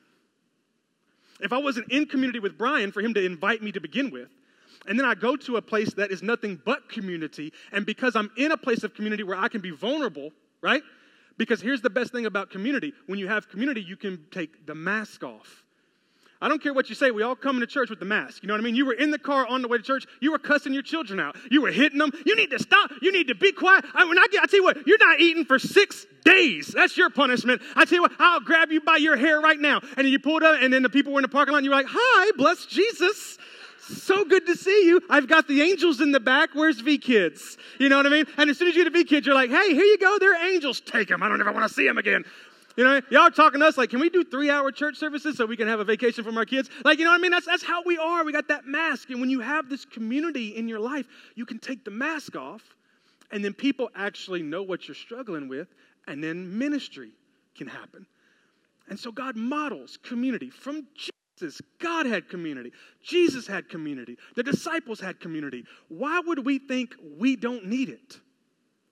If 1.42 1.54
I 1.54 1.58
wasn't 1.58 1.92
in 1.92 2.06
community 2.06 2.40
with 2.40 2.58
Brian 2.58 2.92
for 2.92 3.02
him 3.02 3.14
to 3.16 3.26
invite 3.26 3.62
me 3.62 3.72
to 3.72 3.82
begin 3.82 4.12
with, 4.12 4.30
and 4.88 4.98
then 4.98 5.06
I 5.06 5.16
go 5.16 5.36
to 5.36 5.58
a 5.58 5.62
place 5.62 5.94
that 5.96 6.12
is 6.12 6.24
nothing 6.24 6.60
but 6.64 6.90
community, 6.90 7.54
and 7.72 7.86
because 7.86 8.16
I'm 8.16 8.32
in 8.38 8.52
a 8.52 8.58
place 8.58 8.84
of 8.84 8.94
community 8.94 9.24
where 9.24 9.38
I 9.38 9.48
can 9.48 9.62
be 9.62 9.72
vulnerable, 9.72 10.32
right? 10.62 10.82
Because 11.38 11.62
here's 11.62 11.82
the 11.82 11.90
best 11.90 12.12
thing 12.12 12.26
about 12.26 12.50
community 12.50 12.94
when 13.08 13.20
you 13.20 13.28
have 13.28 13.50
community, 13.50 13.82
you 13.82 13.98
can 13.98 14.26
take 14.32 14.66
the 14.66 14.76
mask 14.76 15.24
off. 15.24 15.64
I 16.42 16.48
don't 16.48 16.62
care 16.62 16.74
what 16.74 16.90
you 16.90 16.96
say. 16.96 17.12
We 17.12 17.22
all 17.22 17.36
come 17.36 17.58
into 17.58 17.68
church 17.68 17.90
with 17.90 18.00
the 18.00 18.06
mask. 18.06 18.42
You 18.42 18.48
know 18.48 18.56
what 18.56 18.62
I 18.62 18.64
mean? 18.64 18.76
You 18.76 18.86
were 18.88 18.94
in 18.94 19.12
the 19.12 19.20
car 19.20 19.46
on 19.46 19.62
the 19.62 19.68
way 19.68 19.78
to 19.78 19.84
church. 19.84 20.08
You 20.20 20.32
were 20.32 20.40
cussing 20.40 20.74
your 20.74 20.82
children 20.82 21.20
out. 21.20 21.36
You 21.52 21.62
were 21.62 21.72
hitting 21.72 22.00
them. 22.00 22.12
You 22.26 22.36
need 22.36 22.50
to 22.50 22.60
stop. 22.60 22.92
You 23.02 23.12
need 23.12 23.28
to 23.28 23.36
be 23.36 23.52
quiet. 23.52 23.86
I, 23.94 24.06
when 24.06 24.18
I, 24.18 24.28
get, 24.32 24.42
I 24.42 24.48
tell 24.48 24.60
you 24.60 24.64
what, 24.64 24.88
you're 24.88 24.98
not 24.98 25.20
eating 25.20 25.46
for 25.46 25.60
six 25.60 26.08
days. 26.26 26.68
That's 26.68 26.98
your 26.98 27.12
punishment. 27.12 27.62
I 27.76 27.86
tell 27.86 27.98
you 27.98 28.02
what, 28.02 28.14
I'll 28.18 28.40
grab 28.40 28.72
you 28.72 28.82
by 28.82 28.98
your 28.98 29.18
hair 29.18 29.40
right 29.40 29.60
now. 29.60 29.82
And 29.98 30.08
you 30.08 30.18
pulled 30.20 30.44
up, 30.44 30.60
and 30.62 30.74
then 30.74 30.82
the 30.82 30.90
people 30.90 31.14
were 31.14 31.20
in 31.20 31.24
the 31.24 31.30
parking 31.30 31.52
lot, 31.52 31.60
and 31.60 31.66
you're 31.66 31.76
like, 31.76 31.88
hi, 31.90 32.32
bless 32.38 32.66
Jesus. 32.66 33.38
So 33.80 34.24
good 34.26 34.46
to 34.46 34.56
see 34.56 34.86
you. 34.86 35.02
I've 35.10 35.28
got 35.28 35.48
the 35.48 35.62
angels 35.62 36.02
in 36.02 36.12
the 36.12 36.20
back. 36.20 36.52
Where's 36.54 36.80
V 36.80 36.98
Kids? 36.98 37.58
You 37.80 37.90
know 37.90 37.98
what 37.98 38.06
I 38.06 38.10
mean? 38.10 38.26
And 38.38 38.50
as 38.50 38.58
soon 38.58 38.68
as 38.68 38.76
you 38.76 38.84
get 38.84 38.94
a 38.94 38.98
V 38.98 39.04
Kids, 39.04 39.26
you're 39.26 39.36
like, 39.36 39.50
hey, 39.50 39.74
here 39.74 39.84
you 39.84 39.98
go. 39.98 40.18
They're 40.20 40.54
angels. 40.54 40.80
Take 40.82 41.10
them. 41.10 41.22
I 41.22 41.30
don't 41.30 41.42
ever 41.42 41.52
want 41.52 41.68
to 41.68 41.74
see 41.74 41.86
them 41.86 41.98
again. 41.98 42.24
You 42.82 42.88
know, 42.88 43.02
y'all 43.12 43.22
are 43.22 43.30
talking 43.30 43.60
to 43.60 43.68
us 43.68 43.78
like, 43.78 43.92
can 43.92 44.00
we 44.00 44.10
do 44.10 44.24
three 44.24 44.50
hour 44.50 44.72
church 44.72 44.98
services 44.98 45.38
so 45.38 45.46
we 45.46 45.56
can 45.56 45.68
have 45.68 45.80
a 45.80 45.84
vacation 45.84 46.24
from 46.24 46.36
our 46.36 46.48
kids? 46.48 46.68
Like, 46.84 46.98
you 46.98 47.06
know 47.06 47.12
what 47.12 47.20
I 47.20 47.22
mean? 47.22 47.30
That's, 47.30 47.46
that's 47.46 47.62
how 47.62 47.84
we 47.84 48.00
are. 48.00 48.26
We 48.26 48.32
got 48.32 48.48
that 48.48 48.66
mask. 48.66 49.12
And 49.12 49.22
when 49.22 49.30
you 49.30 49.40
have 49.40 49.70
this 49.70 49.86
community 49.86 50.58
in 50.58 50.68
your 50.68 50.80
life, 50.80 51.06
you 51.36 51.46
can 51.46 51.60
take 51.60 51.86
the 51.86 51.92
mask 51.92 52.36
off, 52.36 52.64
and 53.30 53.46
then 53.46 53.54
people 53.54 53.92
actually 53.96 54.42
know 54.42 54.64
what 54.64 54.88
you're 54.88 54.96
struggling 54.96 55.48
with, 55.48 55.68
and 56.08 56.24
then 56.24 56.58
ministry 56.58 57.12
can 57.56 57.68
happen. 57.68 58.08
And 58.90 59.00
so 59.00 59.12
God 59.12 59.36
models 59.36 60.00
community 60.02 60.50
from 60.50 60.88
Jesus. 60.96 61.62
God 61.78 62.08
had 62.08 62.30
community. 62.30 62.72
Jesus 63.04 63.46
had 63.46 63.70
community. 63.70 64.18
The 64.36 64.42
disciples 64.42 65.00
had 65.00 65.20
community. 65.20 65.66
Why 65.90 66.20
would 66.26 66.44
we 66.44 66.58
think 66.58 66.96
we 67.20 67.36
don't 67.36 67.68
need 67.68 67.90
it? 67.90 68.20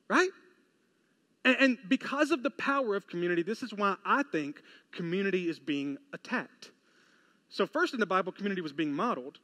Right? 0.07 0.29
And, 1.45 1.77
because 1.87 2.31
of 2.31 2.43
the 2.43 2.49
power 2.49 2.95
of 2.95 3.07
community, 3.07 3.43
this 3.43 3.63
is 3.63 3.73
why 3.73 3.95
I 4.05 4.23
think 4.23 4.61
community 4.91 5.47
is 5.47 5.57
being 5.57 5.97
attacked. 6.11 6.71
So, 7.47 7.65
first 7.65 7.93
in 7.93 7.99
the 7.99 8.05
Bible, 8.05 8.31
community 8.31 8.61
was 8.61 8.73
being 8.73 8.91
modeled. 8.91 9.39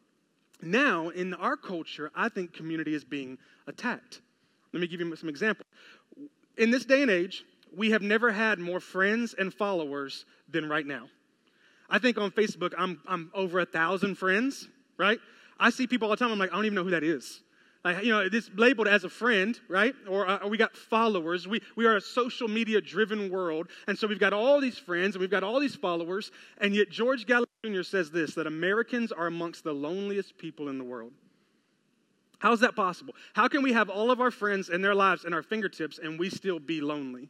Now, 0.61 1.09
in 1.09 1.33
our 1.33 1.55
culture, 1.55 2.11
I 2.13 2.29
think 2.29 2.53
community 2.53 2.93
is 2.93 3.03
being 3.03 3.37
attacked. 3.67 4.21
Let 4.73 4.81
me 4.81 4.87
give 4.87 4.99
you 4.99 5.15
some 5.15 5.29
examples. 5.29 5.67
In 6.57 6.69
this 6.69 6.85
day 6.85 7.01
and 7.01 7.11
age, 7.11 7.45
we 7.75 7.91
have 7.91 8.01
never 8.01 8.31
had 8.31 8.59
more 8.59 8.79
friends 8.79 9.33
and 9.37 9.53
followers 9.53 10.25
than 10.49 10.67
right 10.67 10.85
now. 10.85 11.07
I 11.89 11.99
think 11.99 12.17
on 12.17 12.31
Facebook, 12.31 12.73
I'm, 12.77 13.01
I'm 13.07 13.31
over 13.33 13.59
a 13.59 13.65
thousand 13.65 14.15
friends, 14.15 14.67
right? 14.97 15.19
I 15.59 15.69
see 15.69 15.87
people 15.87 16.07
all 16.07 16.15
the 16.15 16.17
time, 16.17 16.31
I'm 16.31 16.39
like, 16.39 16.51
I 16.51 16.55
don't 16.55 16.65
even 16.65 16.75
know 16.75 16.83
who 16.83 16.91
that 16.91 17.03
is. 17.03 17.41
Like, 17.85 18.03
you 18.03 18.11
know, 18.11 18.27
this 18.27 18.49
labeled 18.55 18.87
as 18.87 19.03
a 19.03 19.09
friend, 19.09 19.57
right? 19.69 19.93
Or, 20.09 20.27
uh, 20.27 20.47
we 20.47 20.57
got 20.57 20.75
followers. 20.75 21.47
We, 21.47 21.61
we 21.75 21.85
are 21.85 21.97
a 21.97 22.01
social 22.01 22.47
media 22.47 22.81
driven 22.81 23.29
world. 23.29 23.67
And 23.87 23.95
so 23.95 24.07
we've 24.07 24.19
got 24.19 24.33
all 24.33 24.59
these 24.59 24.79
friends 24.79 25.13
and 25.13 25.21
we've 25.21 25.29
got 25.29 25.43
all 25.43 25.59
these 25.59 25.75
followers. 25.75 26.31
And 26.57 26.73
yet, 26.73 26.89
George 26.89 27.27
Gallup 27.27 27.47
Jr. 27.63 27.83
says 27.83 28.09
this 28.09 28.33
that 28.33 28.47
Americans 28.47 29.11
are 29.11 29.27
amongst 29.27 29.63
the 29.63 29.71
loneliest 29.71 30.35
people 30.39 30.67
in 30.69 30.79
the 30.79 30.83
world. 30.83 31.13
How 32.39 32.53
is 32.53 32.59
that 32.61 32.75
possible? 32.75 33.13
How 33.33 33.47
can 33.47 33.61
we 33.61 33.73
have 33.73 33.91
all 33.91 34.09
of 34.09 34.19
our 34.19 34.31
friends 34.31 34.69
and 34.69 34.83
their 34.83 34.95
lives 34.95 35.23
in 35.23 35.31
our 35.31 35.43
fingertips 35.43 35.99
and 35.99 36.17
we 36.17 36.31
still 36.31 36.57
be 36.57 36.81
lonely? 36.81 37.29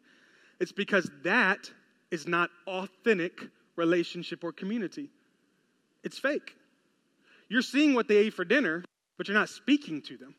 It's 0.61 0.71
because 0.71 1.11
that 1.25 1.69
is 2.11 2.29
not 2.29 2.49
authentic 2.65 3.41
relationship 3.75 4.41
or 4.41 4.53
community. 4.53 5.09
It's 6.05 6.17
fake. 6.17 6.55
You're 7.49 7.61
seeing 7.61 7.93
what 7.93 8.07
they 8.07 8.17
ate 8.17 8.33
for 8.33 8.45
dinner, 8.45 8.85
but 9.17 9.27
you're 9.27 9.37
not 9.37 9.49
speaking 9.49 10.01
to 10.03 10.15
them. 10.15 10.33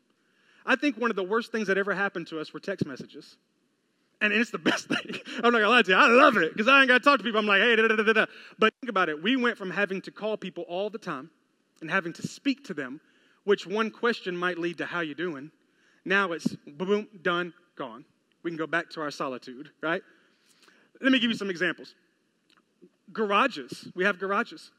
I 0.67 0.75
think 0.75 0.97
one 0.97 1.09
of 1.09 1.15
the 1.15 1.23
worst 1.23 1.51
things 1.51 1.67
that 1.67 1.77
ever 1.77 1.95
happened 1.95 2.27
to 2.27 2.39
us 2.39 2.53
were 2.53 2.59
text 2.59 2.85
messages. 2.85 3.37
And 4.19 4.33
it's 4.33 4.51
the 4.51 4.57
best 4.69 4.87
thing. 4.87 5.19
I'm 5.37 5.53
not 5.53 5.59
gonna 5.59 5.69
lie 5.69 5.81
to 5.81 5.91
you. 5.91 5.97
I 5.97 6.07
love 6.07 6.35
it 6.37 6.51
because 6.53 6.67
I 6.67 6.81
ain't 6.81 6.89
gotta 6.89 7.03
talk 7.03 7.19
to 7.19 7.23
people. 7.23 7.39
I'm 7.39 7.47
like, 7.47 7.61
hey, 7.61 7.75
da, 7.77 7.87
da, 7.87 7.95
da, 7.95 8.13
da. 8.13 8.25
But 8.59 8.73
think 8.81 8.89
about 8.89 9.09
it. 9.09 9.23
We 9.23 9.37
went 9.37 9.57
from 9.57 9.71
having 9.71 10.01
to 10.01 10.11
call 10.11 10.35
people 10.35 10.65
all 10.67 10.89
the 10.89 10.97
time 10.97 11.29
and 11.81 11.89
having 11.89 12.11
to 12.13 12.27
speak 12.27 12.65
to 12.65 12.73
them, 12.73 12.99
which 13.45 13.65
one 13.65 13.89
question 13.89 14.35
might 14.35 14.57
lead 14.57 14.77
to 14.79 14.85
how 14.85 14.99
you 14.99 15.15
doing. 15.15 15.51
Now 16.03 16.33
it's 16.33 16.55
boom, 16.67 16.87
boom, 16.87 17.07
done, 17.21 17.53
gone. 17.75 18.03
We 18.43 18.51
can 18.51 18.57
go 18.57 18.67
back 18.67 18.89
to 18.91 19.01
our 19.01 19.11
solitude, 19.11 19.71
right? 19.81 20.01
Let 21.01 21.11
me 21.11 21.19
give 21.19 21.29
you 21.29 21.37
some 21.37 21.49
examples. 21.49 21.95
Garages. 23.13 23.89
We 23.95 24.03
have 24.03 24.19
garages. 24.19 24.71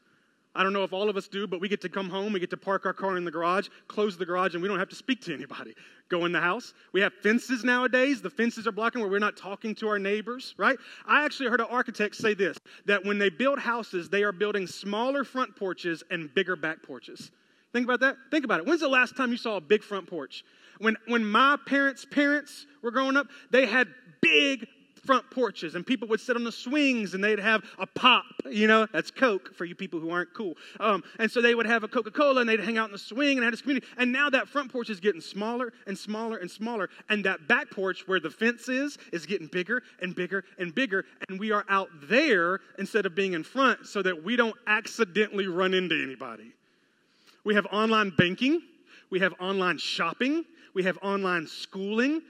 I 0.55 0.63
don't 0.63 0.73
know 0.73 0.83
if 0.83 0.93
all 0.93 1.09
of 1.09 1.15
us 1.15 1.27
do, 1.27 1.45
but 1.45 1.61
we 1.61 1.69
get 1.69 1.81
to 1.81 1.89
come 1.89 2.09
home, 2.09 2.33
we 2.33 2.39
get 2.39 2.49
to 2.49 2.57
park 2.57 2.85
our 2.85 2.93
car 2.93 3.17
in 3.17 3.23
the 3.23 3.31
garage, 3.31 3.67
close 3.87 4.17
the 4.17 4.25
garage, 4.25 4.55
and 4.55 4.63
we 4.63 4.67
don't 4.67 4.79
have 4.79 4.89
to 4.89 4.95
speak 4.95 5.21
to 5.21 5.33
anybody. 5.33 5.75
Go 6.09 6.25
in 6.25 6.31
the 6.31 6.41
house. 6.41 6.73
We 6.91 7.01
have 7.01 7.13
fences 7.13 7.63
nowadays. 7.63 8.19
The 8.21 8.31
fences 8.31 8.65
are 8.65 8.71
blocking 8.71 9.01
where 9.01 9.09
we're 9.09 9.19
not 9.19 9.37
talking 9.37 9.75
to 9.75 9.87
our 9.87 9.99
neighbors, 9.99 10.55
right? 10.57 10.77
I 11.05 11.23
actually 11.23 11.49
heard 11.49 11.61
an 11.61 11.67
architect 11.69 12.15
say 12.15 12.33
this 12.33 12.57
that 12.85 13.05
when 13.05 13.19
they 13.19 13.29
build 13.29 13.59
houses, 13.59 14.09
they 14.09 14.23
are 14.23 14.31
building 14.31 14.65
smaller 14.65 15.23
front 15.23 15.55
porches 15.55 16.03
and 16.09 16.33
bigger 16.33 16.55
back 16.55 16.81
porches. 16.81 17.31
Think 17.71 17.85
about 17.85 17.99
that. 17.99 18.17
Think 18.31 18.43
about 18.43 18.61
it. 18.61 18.65
When's 18.65 18.81
the 18.81 18.89
last 18.89 19.15
time 19.15 19.31
you 19.31 19.37
saw 19.37 19.57
a 19.57 19.61
big 19.61 19.83
front 19.83 20.07
porch? 20.07 20.43
When, 20.79 20.97
when 21.07 21.23
my 21.23 21.57
parents' 21.67 22.05
parents 22.05 22.65
were 22.81 22.89
growing 22.89 23.15
up, 23.15 23.27
they 23.51 23.67
had 23.67 23.87
big 24.21 24.65
front 24.99 25.29
porches 25.31 25.75
and 25.75 25.85
people 25.85 26.07
would 26.07 26.19
sit 26.19 26.35
on 26.35 26.43
the 26.43 26.51
swings 26.51 27.13
and 27.13 27.23
they'd 27.23 27.39
have 27.39 27.63
a 27.77 27.87
pop, 27.87 28.25
you 28.49 28.67
know, 28.67 28.87
that's 28.91 29.11
Coke 29.11 29.53
for 29.55 29.65
you 29.65 29.75
people 29.75 29.99
who 29.99 30.09
aren't 30.11 30.33
cool. 30.33 30.55
Um, 30.79 31.03
and 31.17 31.31
so 31.31 31.41
they 31.41 31.55
would 31.55 31.65
have 31.65 31.83
a 31.83 31.87
Coca 31.87 32.11
Cola 32.11 32.41
and 32.41 32.49
they'd 32.49 32.59
hang 32.59 32.77
out 32.77 32.87
in 32.87 32.91
the 32.91 32.97
swing 32.97 33.37
and 33.37 33.43
had 33.43 33.53
this 33.53 33.61
community. 33.61 33.87
And 33.97 34.11
now 34.11 34.29
that 34.29 34.47
front 34.47 34.71
porch 34.71 34.89
is 34.89 34.99
getting 34.99 35.21
smaller 35.21 35.73
and 35.87 35.97
smaller 35.97 36.37
and 36.37 36.49
smaller. 36.49 36.89
And 37.09 37.23
that 37.25 37.47
back 37.47 37.71
porch 37.71 38.07
where 38.07 38.19
the 38.19 38.29
fence 38.29 38.69
is, 38.69 38.97
is 39.11 39.25
getting 39.25 39.47
bigger 39.47 39.83
and 40.01 40.15
bigger 40.15 40.43
and 40.57 40.73
bigger. 40.73 41.05
And 41.29 41.39
we 41.39 41.51
are 41.51 41.65
out 41.69 41.89
there 42.03 42.59
instead 42.77 43.05
of 43.05 43.15
being 43.15 43.33
in 43.33 43.43
front 43.43 43.87
so 43.87 44.01
that 44.01 44.23
we 44.23 44.35
don't 44.35 44.55
accidentally 44.67 45.47
run 45.47 45.73
into 45.73 46.01
anybody. 46.01 46.51
We 47.43 47.55
have 47.55 47.65
online 47.71 48.11
banking, 48.11 48.61
we 49.09 49.19
have 49.19 49.33
online 49.39 49.77
shopping, 49.77 50.45
we 50.73 50.83
have 50.83 50.97
online 51.01 51.47
schooling 51.47 52.21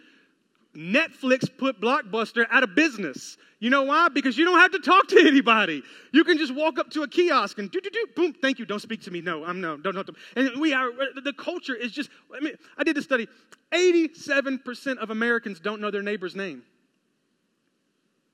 Netflix 0.76 1.50
put 1.58 1.82
Blockbuster 1.82 2.46
out 2.52 2.64
of 2.64 2.76
business. 2.76 3.38
You 3.60 3.70
know 3.70 3.84
why? 3.84 4.08
Because 4.08 4.38
you 4.38 4.46
don't 4.46 4.60
have 4.60 4.72
to 4.72 4.80
talk 4.80 5.08
to 5.10 5.20
anybody. 5.20 5.84
You 6.14 6.24
can 6.24 6.38
just 6.38 6.54
walk 6.56 6.80
up 6.80 6.90
to 6.92 7.04
a 7.04 7.08
kiosk 7.08 7.58
and 7.58 7.70
do 7.70 7.82
do 7.82 7.90
do 7.90 8.06
boom. 8.16 8.34
Thank 8.42 8.60
you. 8.60 8.66
Don't 8.66 8.80
speak 8.80 9.02
to 9.02 9.12
me. 9.12 9.20
No, 9.20 9.44
I'm 9.44 9.60
no. 9.60 9.76
Don't 9.78 9.96
don't. 9.96 10.10
And 10.36 10.62
we 10.62 10.74
are 10.74 10.92
the 11.24 11.34
culture 11.34 11.76
is 11.76 11.92
just. 11.92 12.10
I 12.34 12.40
mean, 12.40 12.54
I 12.78 12.84
did 12.84 12.98
a 12.98 13.02
study. 13.02 13.28
Eighty-seven 13.74 14.60
percent 14.60 15.00
of 15.00 15.10
Americans 15.10 15.60
don't 15.60 15.82
know 15.82 15.92
their 15.92 16.04
neighbor's 16.04 16.36
name. 16.36 16.64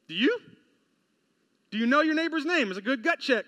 Do 0.07 0.13
you? 0.13 0.39
Do 1.71 1.79
you 1.79 1.87
know 1.87 2.01
your 2.01 2.15
neighbor's 2.15 2.45
name? 2.45 2.69
It's 2.69 2.77
a 2.77 2.81
good 2.81 3.03
gut 3.03 3.19
check. 3.19 3.45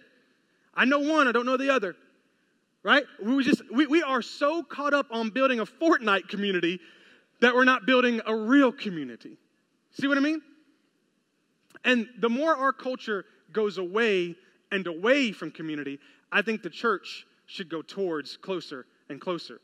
I 0.73 0.85
know 0.85 0.99
one. 0.99 1.27
I 1.27 1.31
don't 1.31 1.45
know 1.45 1.57
the 1.57 1.69
other. 1.69 1.95
Right? 2.83 3.03
We 3.21 3.43
just 3.43 3.61
we, 3.71 3.85
we 3.85 4.01
are 4.01 4.21
so 4.21 4.63
caught 4.63 4.93
up 4.93 5.07
on 5.11 5.29
building 5.29 5.59
a 5.59 5.65
Fortnite 5.65 6.29
community 6.29 6.79
that 7.39 7.55
we're 7.55 7.65
not 7.65 7.85
building 7.85 8.21
a 8.25 8.35
real 8.35 8.71
community. 8.71 9.37
See 9.91 10.07
what 10.07 10.17
I 10.17 10.21
mean? 10.21 10.41
And 11.83 12.07
the 12.19 12.29
more 12.29 12.55
our 12.55 12.73
culture 12.73 13.25
goes 13.51 13.77
away 13.77 14.35
and 14.71 14.85
away 14.87 15.31
from 15.31 15.51
community, 15.51 15.99
I 16.31 16.41
think 16.41 16.63
the 16.63 16.69
church 16.69 17.25
should 17.45 17.69
go 17.69 17.81
towards 17.81 18.37
closer 18.37 18.85
and 19.09 19.21
closer 19.21 19.61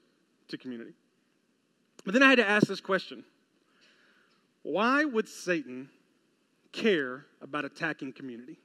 to 0.48 0.58
community. 0.58 0.94
But 2.06 2.14
then 2.14 2.24
I 2.24 2.30
had 2.30 2.38
to 2.38 2.48
ask 2.48 2.68
this 2.68 2.82
question 2.82 3.24
why 4.62 5.04
would 5.04 5.28
Satan 5.28 5.90
care 6.72 7.26
about 7.42 7.66
attacking 7.66 8.14
community? 8.14 8.58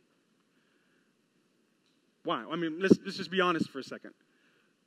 Why? 2.22 2.44
I 2.48 2.54
mean, 2.54 2.78
let's, 2.80 2.96
let's 3.04 3.16
just 3.16 3.30
be 3.30 3.40
honest 3.40 3.68
for 3.70 3.80
a 3.80 3.82
second 3.82 4.12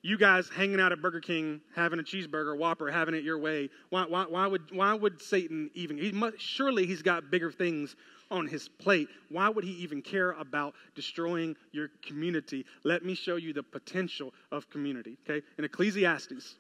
you 0.04 0.18
guys 0.18 0.50
hanging 0.50 0.80
out 0.80 0.92
at 0.92 1.02
Burger 1.02 1.20
King, 1.20 1.62
having 1.76 2.00
a 2.00 2.04
cheeseburger, 2.04 2.58
Whopper, 2.58 2.90
having 2.90 3.14
it 3.14 3.24
your 3.24 3.38
way. 3.38 3.70
Why, 3.90 4.06
why, 4.08 4.26
why, 4.28 4.48
would, 4.48 4.64
why 4.72 4.94
would 4.94 5.22
Satan 5.22 5.70
even? 5.76 5.98
He 5.98 6.12
must, 6.12 6.40
surely 6.40 6.88
he's 6.88 7.04
got 7.04 7.30
bigger 7.30 7.52
things 7.52 7.96
on 8.32 8.48
his 8.48 8.68
plate. 8.68 9.10
Why 9.30 9.50
would 9.50 9.64
he 9.64 9.72
even 9.74 10.02
care 10.02 10.32
about 10.32 10.74
destroying 10.96 11.56
your 11.72 11.90
community? 12.02 12.66
Let 12.84 13.06
me 13.06 13.14
show 13.14 13.36
you 13.36 13.54
the 13.54 13.62
potential 13.62 14.34
of 14.52 14.70
community, 14.70 15.18
okay? 15.30 15.46
In 15.60 15.66
Ecclesiastes 15.66 16.56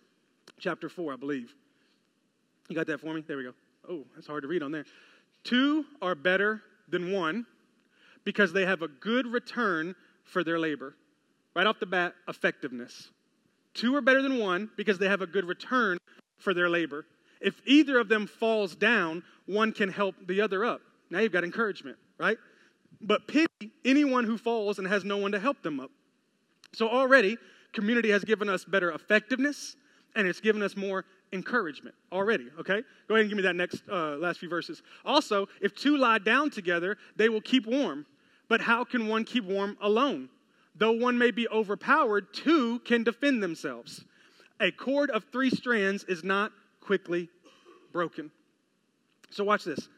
chapter 0.60 0.88
4, 0.88 1.13
I 1.13 1.15
believe. 1.15 1.54
You 2.69 2.75
got 2.75 2.88
that 2.88 2.99
for 2.99 3.13
me? 3.13 3.23
There 3.25 3.38
we 3.38 3.43
go. 3.43 3.54
Oh, 3.89 4.04
that's 4.13 4.27
hard 4.27 4.43
to 4.43 4.47
read 4.47 4.62
on 4.62 4.71
there. 4.71 4.86
Two 5.43 5.86
are 6.01 6.13
better 6.13 6.62
than 6.89 7.12
one 7.12 7.47
because 8.23 8.54
they 8.54 8.65
have 8.65 8.84
a 8.84 8.88
good 8.88 9.25
return 9.25 9.95
for 10.25 10.43
their 10.43 10.60
labor. 10.60 10.95
Right 11.56 11.65
off 11.65 11.80
the 11.80 11.88
bat, 11.88 12.13
effectiveness. 12.27 13.10
Two 13.74 13.96
are 13.96 14.02
better 14.02 14.22
than 14.22 14.38
one 14.40 14.70
because 14.76 14.98
they 14.98 15.08
have 15.08 15.22
a 15.22 15.28
good 15.28 15.46
return 15.46 15.98
for 16.38 16.54
their 16.54 16.70
labor. 16.70 17.06
If 17.40 17.62
either 17.66 18.00
of 18.00 18.10
them 18.10 18.28
falls 18.28 18.76
down, 18.76 19.24
one 19.46 19.72
can 19.72 19.90
help 19.90 20.16
the 20.28 20.42
other 20.42 20.66
up. 20.66 20.82
Now 21.10 21.20
you've 21.20 21.32
got 21.32 21.44
encouragement, 21.44 21.98
right? 22.18 22.38
But 23.02 23.28
pity 23.28 23.72
anyone 23.84 24.26
who 24.26 24.38
falls 24.38 24.80
and 24.80 24.88
has 24.88 25.04
no 25.04 25.18
one 25.18 25.32
to 25.32 25.40
help 25.40 25.62
them 25.62 25.80
up. 25.80 25.92
So 26.74 26.88
already, 26.88 27.38
community 27.74 28.10
has 28.12 28.24
given 28.24 28.50
us 28.50 28.64
better 28.64 28.92
effectiveness 28.92 29.76
and 30.16 30.28
it's 30.28 30.40
given 30.40 30.62
us 30.62 30.76
more 30.76 31.06
encouragement 31.34 31.96
already, 32.12 32.48
okay? 32.60 32.84
Go 33.08 33.16
ahead 33.16 33.22
and 33.22 33.30
give 33.30 33.38
me 33.38 33.44
that 33.44 33.56
next 33.56 33.82
uh, 33.90 34.18
last 34.18 34.40
few 34.40 34.50
verses. 34.50 34.84
Also, 35.06 35.48
if 35.62 35.74
two 35.74 35.98
lie 35.98 36.18
down 36.18 36.50
together, 36.50 36.98
they 37.16 37.30
will 37.30 37.42
keep 37.42 37.66
warm. 37.66 38.06
But 38.50 38.62
how 38.62 38.84
can 38.84 39.08
one 39.08 39.24
keep 39.24 39.46
warm 39.46 39.78
alone? 39.82 40.30
Though 40.76 40.94
one 40.94 41.18
may 41.18 41.32
be 41.32 41.48
overpowered, 41.50 42.34
two 42.34 42.80
can 42.80 43.04
defend 43.04 43.44
themselves. 43.44 44.04
A 44.60 44.72
cord 44.72 45.10
of 45.10 45.26
three 45.32 45.50
strands 45.50 46.04
is 46.06 46.24
not 46.24 46.52
quickly 46.80 47.30
broken. 47.92 48.32
So, 49.30 49.44
watch 49.44 49.64
this. 49.64 49.90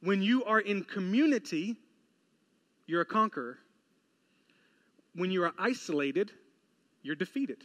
When 0.00 0.22
you 0.22 0.44
are 0.44 0.60
in 0.60 0.84
community, 0.84 1.76
you're 2.86 3.00
a 3.00 3.06
conqueror. 3.06 3.58
When 5.14 5.30
you 5.30 5.44
are 5.44 5.52
isolated, 5.58 6.32
you're 7.02 7.14
defeated. 7.14 7.64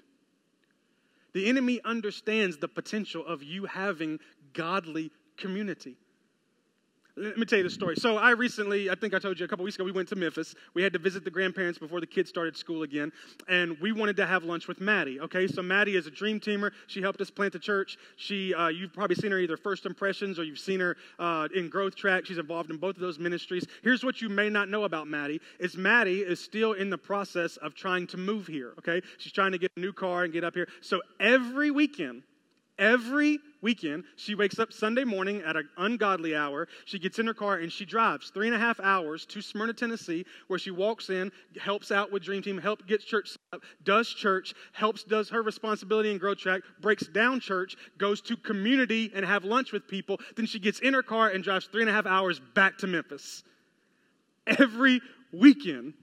The 1.34 1.48
enemy 1.48 1.80
understands 1.84 2.58
the 2.58 2.68
potential 2.68 3.26
of 3.26 3.44
you 3.44 3.66
having 3.66 4.20
godly 4.54 5.12
community. 5.38 5.96
Let 7.22 7.38
me 7.38 7.46
tell 7.46 7.58
you 7.58 7.64
the 7.64 7.70
story. 7.70 7.98
So, 7.98 8.16
I 8.16 8.32
recently, 8.32 8.90
I 8.90 8.96
think 8.96 9.14
I 9.14 9.20
told 9.20 9.38
you 9.38 9.46
a 9.46 9.48
couple 9.50 9.66
weeks 9.66 9.76
ago, 9.76 9.84
we 9.84 9.92
went 9.92 10.08
to 10.08 10.16
Memphis. 10.16 10.56
We 10.74 10.82
had 10.82 10.94
to 10.94 11.00
visit 11.00 11.26
the 11.26 11.30
grandparents 11.30 11.78
before 11.78 12.00
the 12.00 12.08
kids 12.08 12.30
started 12.30 12.56
school 12.56 12.84
again, 12.84 13.12
and 13.50 13.78
we 13.82 13.92
wanted 13.92 14.16
to 14.18 14.26
have 14.26 14.46
lunch 14.46 14.70
with 14.70 14.80
Maddie. 14.80 15.20
Okay, 15.20 15.46
so 15.46 15.62
Maddie 15.62 15.98
is 15.98 16.08
a 16.08 16.12
dream 16.12 16.40
teamer. 16.40 16.72
She 16.88 17.02
helped 17.02 17.20
us 17.20 17.30
plant 17.30 17.52
the 17.52 17.60
church. 17.60 17.98
She, 18.16 18.54
uh, 18.54 18.70
you've 18.70 18.94
probably 18.94 19.18
seen 19.18 19.32
her 19.32 19.40
either 19.40 19.58
First 19.58 19.86
Impressions 19.86 20.40
or 20.40 20.46
you've 20.46 20.60
seen 20.60 20.80
her 20.80 20.96
uh, 21.20 21.50
in 21.54 21.68
Growth 21.68 21.96
Track. 21.96 22.26
She's 22.26 22.38
involved 22.38 22.72
in 22.72 22.78
both 22.78 22.96
of 22.96 23.02
those 23.02 23.20
ministries. 23.20 23.68
Here's 23.84 24.02
what 24.02 24.22
you 24.22 24.30
may 24.30 24.50
not 24.50 24.70
know 24.70 24.86
about 24.86 25.10
Maddie: 25.10 25.42
is 25.60 25.76
Maddie 25.76 26.22
is 26.22 26.40
still 26.40 26.72
in 26.72 26.90
the 26.90 26.98
process 26.98 27.58
of 27.58 27.76
trying 27.76 28.08
to 28.08 28.18
move 28.18 28.48
here. 28.48 28.76
Okay, 28.78 29.02
she's 29.18 29.34
trying 29.34 29.52
to 29.52 29.58
get 29.58 29.72
a 29.76 29.80
new 29.82 29.92
car 29.92 30.24
and 30.24 30.32
get 30.32 30.46
up 30.46 30.56
here. 30.56 30.70
So 30.80 31.02
every 31.20 31.70
weekend, 31.70 32.24
every 32.78 33.40
weekend, 33.62 34.04
she 34.16 34.36
wakes 34.36 34.60
up 34.60 34.72
Sunday 34.72 35.04
morning 35.04 35.42
at 35.46 35.56
an 35.56 35.70
ungodly 35.78 36.36
hour. 36.36 36.68
She 36.86 37.00
gets 37.00 37.20
in 37.20 37.28
her 37.28 37.34
car 37.34 37.56
and 37.56 37.72
she 37.72 37.86
drives 37.86 38.30
three 38.30 38.48
and 38.48 38.56
a 38.56 38.60
half 38.60 38.80
hours 38.80 39.26
to 39.28 39.42
Smyrna, 39.42 39.74
Tennessee, 39.74 40.26
where 40.48 40.60
she 40.60 40.72
walks 40.72 41.10
in, 41.10 41.32
helps 41.60 41.92
out 41.92 42.12
with 42.12 42.24
Dream 42.24 42.42
Team, 42.42 42.58
help 42.58 42.86
get 42.88 43.02
church 43.02 43.38
up, 43.54 43.62
does 43.84 44.10
church, 44.10 44.54
helps, 44.74 45.04
does 45.04 45.30
her 45.30 45.42
responsibility 45.42 46.12
in 46.12 46.18
Growth 46.18 46.38
Track, 46.38 46.62
breaks 46.82 47.08
down 47.08 47.40
church, 47.40 47.76
goes 47.98 48.22
to 48.22 48.38
community 48.38 49.12
and 49.14 49.26
have 49.26 49.44
lunch 49.44 49.72
with 49.72 49.88
people. 49.88 50.20
Then 50.36 50.46
she 50.46 50.60
gets 50.60 50.80
in 50.80 50.94
her 50.94 51.04
car 51.04 51.30
and 51.30 51.44
drives 51.44 51.68
three 51.68 51.82
and 51.82 51.90
a 51.90 51.94
half 51.94 52.06
hours 52.06 52.40
back 52.56 52.78
to 52.80 52.88
Memphis. 52.88 53.44
Every 54.48 55.02
weekend, 55.32 55.94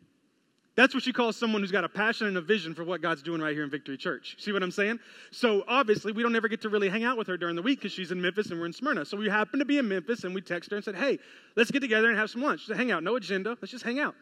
that's 0.77 0.93
what 0.93 1.03
she 1.03 1.13
calls 1.13 1.37
someone 1.37 1.63
who's 1.63 1.73
got 1.73 1.85
a 1.85 1.89
passion 1.89 2.27
and 2.27 2.37
a 2.37 2.41
vision 2.41 2.75
for 2.75 2.85
what 2.85 3.01
God's 3.01 3.23
doing 3.23 3.41
right 3.41 3.55
here 3.55 3.65
in 3.65 3.71
Victory 3.71 3.97
Church. 3.97 4.37
See 4.39 4.53
what 4.53 4.63
I'm 4.63 4.71
saying? 4.71 5.01
So 5.31 5.65
obviously, 5.67 6.13
we 6.13 6.23
don't 6.23 6.37
ever 6.37 6.49
get 6.49 6.61
to 6.63 6.69
really 6.69 6.89
hang 6.89 7.03
out 7.03 7.17
with 7.17 7.27
her 7.29 7.37
during 7.37 7.57
the 7.57 7.63
week 7.63 7.81
because 7.81 7.93
she's 7.93 8.13
in 8.13 8.21
Memphis 8.21 8.51
and 8.51 8.61
we're 8.61 8.67
in 8.67 8.73
Smyrna. 8.73 9.05
So 9.07 9.17
we 9.17 9.29
happen 9.29 9.59
to 9.59 9.65
be 9.65 9.79
in 9.79 9.89
Memphis 9.89 10.25
and 10.25 10.35
we 10.35 10.43
text 10.43 10.71
her 10.71 10.77
and 10.77 10.85
said, 10.85 10.95
hey, 10.95 11.19
let's 11.57 11.71
get 11.71 11.81
together 11.81 12.09
and 12.09 12.19
have 12.19 12.31
some 12.31 12.43
lunch. 12.43 12.67
Said, 12.67 12.77
hang 12.77 12.91
out, 12.91 13.03
no 13.03 13.17
agenda, 13.17 13.57
let's 13.61 13.73
just 13.73 13.85
hang 13.85 13.99
out. 13.99 14.15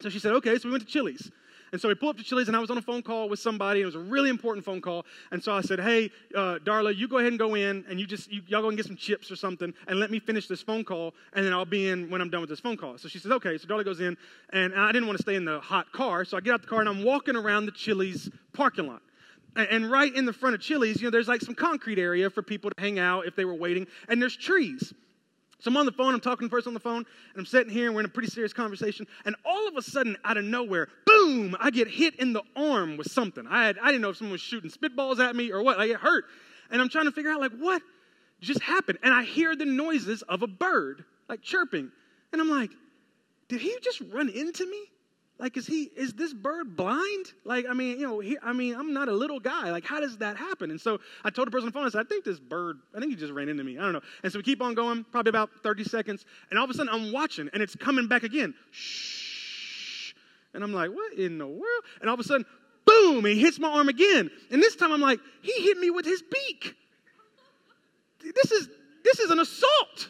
So 0.00 0.08
she 0.08 0.18
said, 0.18 0.32
okay. 0.32 0.58
So 0.58 0.68
we 0.68 0.72
went 0.72 0.86
to 0.86 0.90
Chili's. 0.90 1.30
And 1.72 1.80
so 1.80 1.88
we 1.88 1.94
pulled 1.94 2.16
up 2.16 2.18
to 2.18 2.22
Chili's, 2.22 2.48
and 2.48 2.56
I 2.56 2.60
was 2.60 2.70
on 2.70 2.76
a 2.76 2.82
phone 2.82 3.02
call 3.02 3.30
with 3.30 3.40
somebody. 3.40 3.80
And 3.80 3.84
it 3.84 3.86
was 3.86 3.94
a 3.94 4.10
really 4.10 4.28
important 4.28 4.64
phone 4.64 4.82
call. 4.82 5.06
And 5.30 5.42
so 5.42 5.54
I 5.54 5.62
said, 5.62 5.80
"Hey, 5.80 6.10
uh, 6.34 6.58
Darla, 6.64 6.94
you 6.94 7.08
go 7.08 7.18
ahead 7.18 7.32
and 7.32 7.38
go 7.38 7.54
in, 7.54 7.84
and 7.88 7.98
you 7.98 8.06
just 8.06 8.30
you, 8.30 8.42
all 8.54 8.62
go 8.62 8.68
and 8.68 8.76
get 8.76 8.86
some 8.86 8.96
chips 8.96 9.30
or 9.30 9.36
something, 9.36 9.72
and 9.88 9.98
let 9.98 10.10
me 10.10 10.18
finish 10.18 10.46
this 10.46 10.60
phone 10.62 10.84
call, 10.84 11.14
and 11.32 11.44
then 11.44 11.52
I'll 11.52 11.64
be 11.64 11.88
in 11.88 12.10
when 12.10 12.20
I'm 12.20 12.28
done 12.28 12.42
with 12.42 12.50
this 12.50 12.60
phone 12.60 12.76
call." 12.76 12.98
So 12.98 13.08
she 13.08 13.18
says, 13.18 13.32
"Okay." 13.32 13.56
So 13.56 13.66
Darla 13.66 13.84
goes 13.84 14.00
in, 14.00 14.16
and 14.50 14.74
I 14.74 14.92
didn't 14.92 15.06
want 15.06 15.18
to 15.18 15.22
stay 15.22 15.34
in 15.34 15.46
the 15.46 15.60
hot 15.60 15.90
car, 15.92 16.24
so 16.26 16.36
I 16.36 16.40
get 16.40 16.52
out 16.52 16.60
the 16.60 16.68
car 16.68 16.80
and 16.80 16.88
I'm 16.88 17.04
walking 17.04 17.36
around 17.36 17.66
the 17.66 17.72
Chili's 17.72 18.30
parking 18.52 18.86
lot. 18.86 19.02
And 19.54 19.90
right 19.90 20.14
in 20.14 20.24
the 20.24 20.32
front 20.32 20.54
of 20.54 20.62
Chili's, 20.62 21.00
you 21.00 21.06
know, 21.06 21.10
there's 21.10 21.28
like 21.28 21.42
some 21.42 21.54
concrete 21.54 21.98
area 21.98 22.30
for 22.30 22.42
people 22.42 22.70
to 22.70 22.80
hang 22.80 22.98
out 22.98 23.26
if 23.26 23.36
they 23.36 23.44
were 23.44 23.54
waiting, 23.54 23.86
and 24.08 24.20
there's 24.20 24.36
trees. 24.36 24.94
So 25.62 25.70
I'm 25.70 25.76
on 25.76 25.86
the 25.86 25.92
phone, 25.92 26.12
I'm 26.12 26.18
talking 26.18 26.48
to 26.48 26.50
the 26.50 26.56
person 26.56 26.70
on 26.70 26.74
the 26.74 26.80
phone, 26.80 26.96
and 26.96 27.36
I'm 27.36 27.46
sitting 27.46 27.72
here, 27.72 27.86
and 27.86 27.94
we're 27.94 28.00
in 28.00 28.06
a 28.06 28.08
pretty 28.08 28.28
serious 28.28 28.52
conversation. 28.52 29.06
And 29.24 29.36
all 29.44 29.68
of 29.68 29.76
a 29.76 29.82
sudden, 29.82 30.16
out 30.24 30.36
of 30.36 30.44
nowhere, 30.44 30.88
boom, 31.06 31.56
I 31.60 31.70
get 31.70 31.86
hit 31.86 32.16
in 32.16 32.32
the 32.32 32.42
arm 32.56 32.96
with 32.96 33.12
something. 33.12 33.46
I, 33.48 33.66
had, 33.66 33.78
I 33.80 33.86
didn't 33.86 34.00
know 34.00 34.08
if 34.08 34.16
someone 34.16 34.32
was 34.32 34.40
shooting 34.40 34.70
spitballs 34.70 35.20
at 35.20 35.36
me 35.36 35.52
or 35.52 35.62
what. 35.62 35.78
I 35.78 35.86
get 35.86 36.00
hurt. 36.00 36.24
And 36.72 36.82
I'm 36.82 36.88
trying 36.88 37.04
to 37.04 37.12
figure 37.12 37.30
out, 37.30 37.38
like, 37.38 37.52
what 37.52 37.80
just 38.40 38.60
happened? 38.60 38.98
And 39.04 39.14
I 39.14 39.22
hear 39.22 39.54
the 39.54 39.64
noises 39.64 40.22
of 40.22 40.42
a 40.42 40.48
bird, 40.48 41.04
like 41.28 41.42
chirping. 41.42 41.92
And 42.32 42.40
I'm 42.40 42.50
like, 42.50 42.72
did 43.46 43.60
he 43.60 43.76
just 43.82 44.00
run 44.12 44.30
into 44.30 44.68
me? 44.68 44.82
Like, 45.42 45.56
is 45.56 45.66
he, 45.66 45.90
is 45.96 46.12
this 46.12 46.32
bird 46.32 46.76
blind? 46.76 47.32
Like, 47.44 47.66
I 47.68 47.74
mean, 47.74 47.98
you 47.98 48.06
know, 48.06 48.20
he, 48.20 48.38
I 48.40 48.52
mean, 48.52 48.76
I'm 48.76 48.92
not 48.92 49.08
a 49.08 49.12
little 49.12 49.40
guy. 49.40 49.72
Like, 49.72 49.84
how 49.84 49.98
does 49.98 50.18
that 50.18 50.36
happen? 50.36 50.70
And 50.70 50.80
so 50.80 51.00
I 51.24 51.30
told 51.30 51.48
the 51.48 51.50
person 51.50 51.66
on 51.66 51.72
the 51.72 51.72
phone, 51.72 51.84
I 51.84 51.88
said, 51.88 52.02
I 52.02 52.04
think 52.04 52.24
this 52.24 52.38
bird, 52.38 52.78
I 52.94 53.00
think 53.00 53.10
he 53.10 53.16
just 53.16 53.32
ran 53.32 53.48
into 53.48 53.64
me. 53.64 53.76
I 53.76 53.82
don't 53.82 53.92
know. 53.92 54.02
And 54.22 54.32
so 54.32 54.38
we 54.38 54.44
keep 54.44 54.62
on 54.62 54.74
going, 54.74 55.04
probably 55.10 55.30
about 55.30 55.50
30 55.64 55.82
seconds. 55.82 56.24
And 56.50 56.60
all 56.60 56.64
of 56.64 56.70
a 56.70 56.74
sudden 56.74 56.94
I'm 56.94 57.12
watching 57.12 57.50
and 57.52 57.60
it's 57.60 57.74
coming 57.74 58.06
back 58.06 58.22
again. 58.22 58.54
Shh. 58.70 60.12
And 60.54 60.62
I'm 60.62 60.72
like, 60.72 60.92
what 60.92 61.12
in 61.14 61.38
the 61.38 61.46
world? 61.48 61.82
And 62.00 62.08
all 62.08 62.14
of 62.14 62.20
a 62.20 62.24
sudden, 62.24 62.46
boom, 62.86 63.24
he 63.24 63.40
hits 63.40 63.58
my 63.58 63.68
arm 63.68 63.88
again. 63.88 64.30
And 64.52 64.62
this 64.62 64.76
time 64.76 64.92
I'm 64.92 65.00
like, 65.00 65.18
he 65.42 65.60
hit 65.64 65.76
me 65.76 65.90
with 65.90 66.04
his 66.04 66.22
beak. 66.22 66.76
This 68.22 68.52
is, 68.52 68.68
this 69.02 69.18
is 69.18 69.32
an 69.32 69.40
assault. 69.40 70.08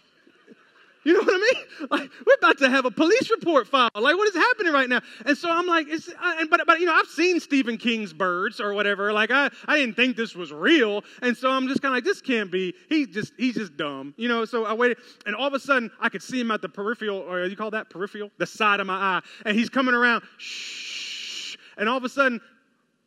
You 1.04 1.14
know 1.14 1.20
what 1.20 1.34
I 1.34 1.52
mean? 1.52 1.88
Like 1.90 2.10
we're 2.24 2.34
about 2.38 2.58
to 2.58 2.70
have 2.70 2.84
a 2.84 2.90
police 2.90 3.28
report 3.30 3.66
filed. 3.66 3.90
Like 3.94 4.16
what 4.16 4.28
is 4.28 4.34
happening 4.34 4.72
right 4.72 4.88
now? 4.88 5.00
And 5.26 5.36
so 5.36 5.50
I'm 5.50 5.66
like, 5.66 5.88
it's, 5.88 6.08
I, 6.20 6.44
but 6.48 6.60
but 6.66 6.78
you 6.78 6.86
know 6.86 6.94
I've 6.94 7.08
seen 7.08 7.40
Stephen 7.40 7.76
King's 7.76 8.12
Birds 8.12 8.60
or 8.60 8.72
whatever. 8.72 9.12
Like 9.12 9.30
I 9.32 9.50
I 9.66 9.78
didn't 9.78 9.96
think 9.96 10.16
this 10.16 10.36
was 10.36 10.52
real, 10.52 11.02
and 11.20 11.36
so 11.36 11.50
I'm 11.50 11.66
just 11.66 11.82
kind 11.82 11.92
of 11.92 11.96
like 11.96 12.04
this 12.04 12.20
can't 12.20 12.52
be. 12.52 12.74
He 12.88 13.06
just 13.06 13.32
he's 13.36 13.54
just 13.54 13.76
dumb, 13.76 14.14
you 14.16 14.28
know. 14.28 14.44
So 14.44 14.64
I 14.64 14.74
waited, 14.74 14.98
and 15.26 15.34
all 15.34 15.48
of 15.48 15.54
a 15.54 15.60
sudden 15.60 15.90
I 16.00 16.08
could 16.08 16.22
see 16.22 16.40
him 16.40 16.52
at 16.52 16.62
the 16.62 16.68
peripheral, 16.68 17.18
or 17.18 17.44
you 17.46 17.56
call 17.56 17.72
that 17.72 17.90
peripheral, 17.90 18.30
the 18.38 18.46
side 18.46 18.78
of 18.78 18.86
my 18.86 18.94
eye, 18.94 19.20
and 19.44 19.58
he's 19.58 19.68
coming 19.68 19.94
around. 19.94 20.22
Shh, 20.38 21.56
and 21.76 21.88
all 21.88 21.96
of 21.96 22.04
a 22.04 22.08
sudden, 22.08 22.40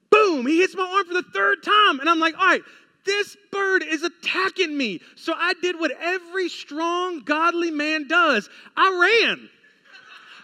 boom! 0.10 0.46
He 0.46 0.60
hits 0.60 0.76
my 0.76 0.84
arm 0.84 1.06
for 1.06 1.14
the 1.14 1.24
third 1.34 1.64
time, 1.64 2.02
and 2.02 2.10
I'm 2.10 2.20
like, 2.20 2.38
all 2.38 2.46
right 2.46 2.62
this 3.06 3.38
bird 3.52 3.84
is 3.84 4.04
attacking 4.04 4.78
me. 4.78 5.02
So 5.16 5.34
I 5.36 5.54
did 5.62 5.80
what 5.80 5.92
every 6.00 6.50
strong, 6.50 7.22
godly 7.22 7.72
man 7.72 8.08
does 8.08 8.50
I 8.76 9.28
ran. 9.28 9.50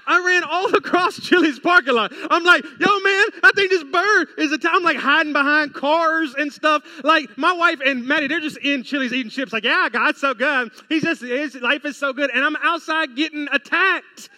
I 0.08 0.26
ran 0.26 0.44
all 0.44 0.76
across 0.76 1.20
Chili's 1.20 1.60
parking 1.60 1.94
lot. 1.94 2.12
I'm 2.30 2.44
like, 2.44 2.64
yo, 2.64 3.00
man, 3.00 3.26
I 3.44 3.52
think 3.56 3.70
this 3.70 3.84
bird 3.84 4.28
is 4.38 4.52
a 4.52 4.58
time. 4.58 4.76
I'm 4.76 4.84
like 4.84 4.98
hiding 4.98 5.34
behind 5.34 5.74
cars 5.74 6.34
and 6.38 6.52
stuff. 6.52 6.84
Like 7.04 7.38
my 7.38 7.54
wife 7.54 7.80
and 7.86 8.06
Maddie, 8.08 8.28
they're 8.28 8.40
just 8.40 8.58
in 8.58 8.84
Chili's 8.84 9.14
eating 9.14 9.30
chips. 9.30 9.54
Like, 9.54 9.64
yeah, 9.64 9.90
God's 9.92 10.20
so 10.20 10.34
good. 10.34 10.72
He's 10.90 11.04
just, 11.04 11.22
his 11.22 11.56
life 11.56 11.86
is 11.86 11.98
so 11.98 12.14
good. 12.14 12.30
And 12.34 12.44
I'm 12.44 12.56
outside 12.58 13.16
getting 13.16 13.48
attacked. 13.52 14.30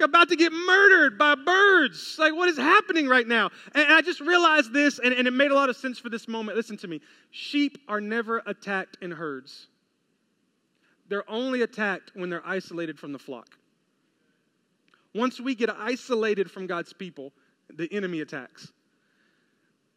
About 0.00 0.28
to 0.28 0.36
get 0.36 0.52
murdered 0.52 1.18
by 1.18 1.34
birds. 1.34 2.16
Like, 2.18 2.34
what 2.34 2.48
is 2.48 2.56
happening 2.56 3.08
right 3.08 3.26
now? 3.26 3.50
And 3.74 3.92
I 3.92 4.02
just 4.02 4.20
realized 4.20 4.72
this, 4.72 4.98
and, 4.98 5.14
and 5.14 5.26
it 5.26 5.32
made 5.32 5.50
a 5.50 5.54
lot 5.54 5.70
of 5.70 5.76
sense 5.76 5.98
for 5.98 6.10
this 6.10 6.28
moment. 6.28 6.56
Listen 6.56 6.76
to 6.78 6.88
me. 6.88 7.00
Sheep 7.30 7.78
are 7.88 8.00
never 8.00 8.42
attacked 8.46 8.98
in 9.00 9.10
herds, 9.10 9.68
they're 11.08 11.28
only 11.30 11.62
attacked 11.62 12.12
when 12.14 12.30
they're 12.30 12.46
isolated 12.46 12.98
from 12.98 13.12
the 13.12 13.18
flock. 13.18 13.56
Once 15.14 15.40
we 15.40 15.54
get 15.54 15.70
isolated 15.70 16.50
from 16.50 16.66
God's 16.66 16.92
people, 16.92 17.32
the 17.74 17.90
enemy 17.92 18.20
attacks. 18.20 18.70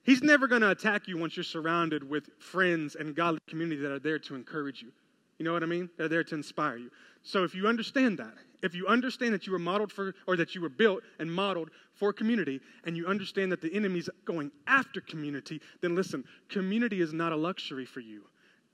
He's 0.04 0.24
never 0.24 0.48
going 0.48 0.62
to 0.62 0.72
attack 0.72 1.08
you 1.08 1.18
once 1.18 1.36
you're 1.36 1.44
surrounded 1.44 2.10
with 2.10 2.30
friends 2.40 2.96
and 2.96 3.14
godly 3.14 3.42
community 3.48 3.82
that 3.82 3.92
are 3.92 4.00
there 4.00 4.20
to 4.20 4.36
encourage 4.36 4.82
you. 4.82 4.92
You 5.40 5.46
know 5.46 5.54
what 5.54 5.64
I 5.64 5.68
mean? 5.68 5.90
They're 5.98 6.08
there 6.08 6.24
to 6.24 6.36
inspire 6.36 6.78
you. 6.78 6.92
So 7.24 7.44
if 7.44 7.56
you 7.56 7.68
understand 7.68 8.20
that, 8.20 8.34
if 8.62 8.76
you 8.76 8.88
understand 8.88 9.34
that 9.34 9.48
you 9.48 9.54
were 9.54 9.60
modeled 9.60 9.92
for, 9.92 10.14
or 10.28 10.36
that 10.36 10.54
you 10.54 10.62
were 10.62 10.70
built 10.70 11.02
and 11.18 11.32
modeled 11.32 11.70
for 11.94 12.14
community, 12.14 12.60
and 12.84 12.96
you 12.96 13.08
understand 13.08 13.52
that 13.52 13.62
the 13.62 13.74
enemy's 13.74 14.10
going 14.26 14.52
after 14.68 15.02
community, 15.02 15.62
then 15.82 15.96
listen, 15.96 16.26
community 16.50 17.02
is 17.02 17.14
not 17.14 17.32
a 17.32 17.38
luxury 17.38 17.86
for 17.86 18.02
you, 18.02 18.24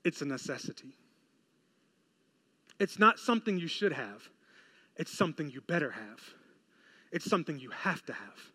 it's 0.04 0.20
a 0.22 0.26
necessity. 0.26 0.96
It's 2.78 2.98
not 2.98 3.18
something 3.18 3.56
you 3.56 3.68
should 3.68 3.92
have, 3.92 4.28
it's 4.96 5.16
something 5.16 5.50
you 5.50 5.62
better 5.62 5.92
have. 5.92 6.20
It's 7.12 7.30
something 7.30 7.58
you 7.58 7.70
have 7.70 8.04
to 8.06 8.12
have. 8.12 8.52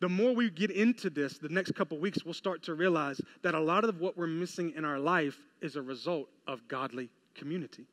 The 0.00 0.08
more 0.08 0.34
we 0.34 0.50
get 0.50 0.70
into 0.70 1.08
this, 1.08 1.38
the 1.38 1.48
next 1.48 1.74
couple 1.74 1.98
weeks, 1.98 2.24
we'll 2.24 2.34
start 2.34 2.62
to 2.64 2.74
realize 2.74 3.20
that 3.42 3.54
a 3.54 3.60
lot 3.60 3.84
of 3.84 3.98
what 3.98 4.16
we're 4.16 4.26
missing 4.26 4.72
in 4.76 4.84
our 4.84 4.98
life 4.98 5.38
is 5.62 5.76
a 5.76 5.82
result 5.82 6.28
of 6.46 6.66
godly 6.68 7.08
community. 7.34 7.86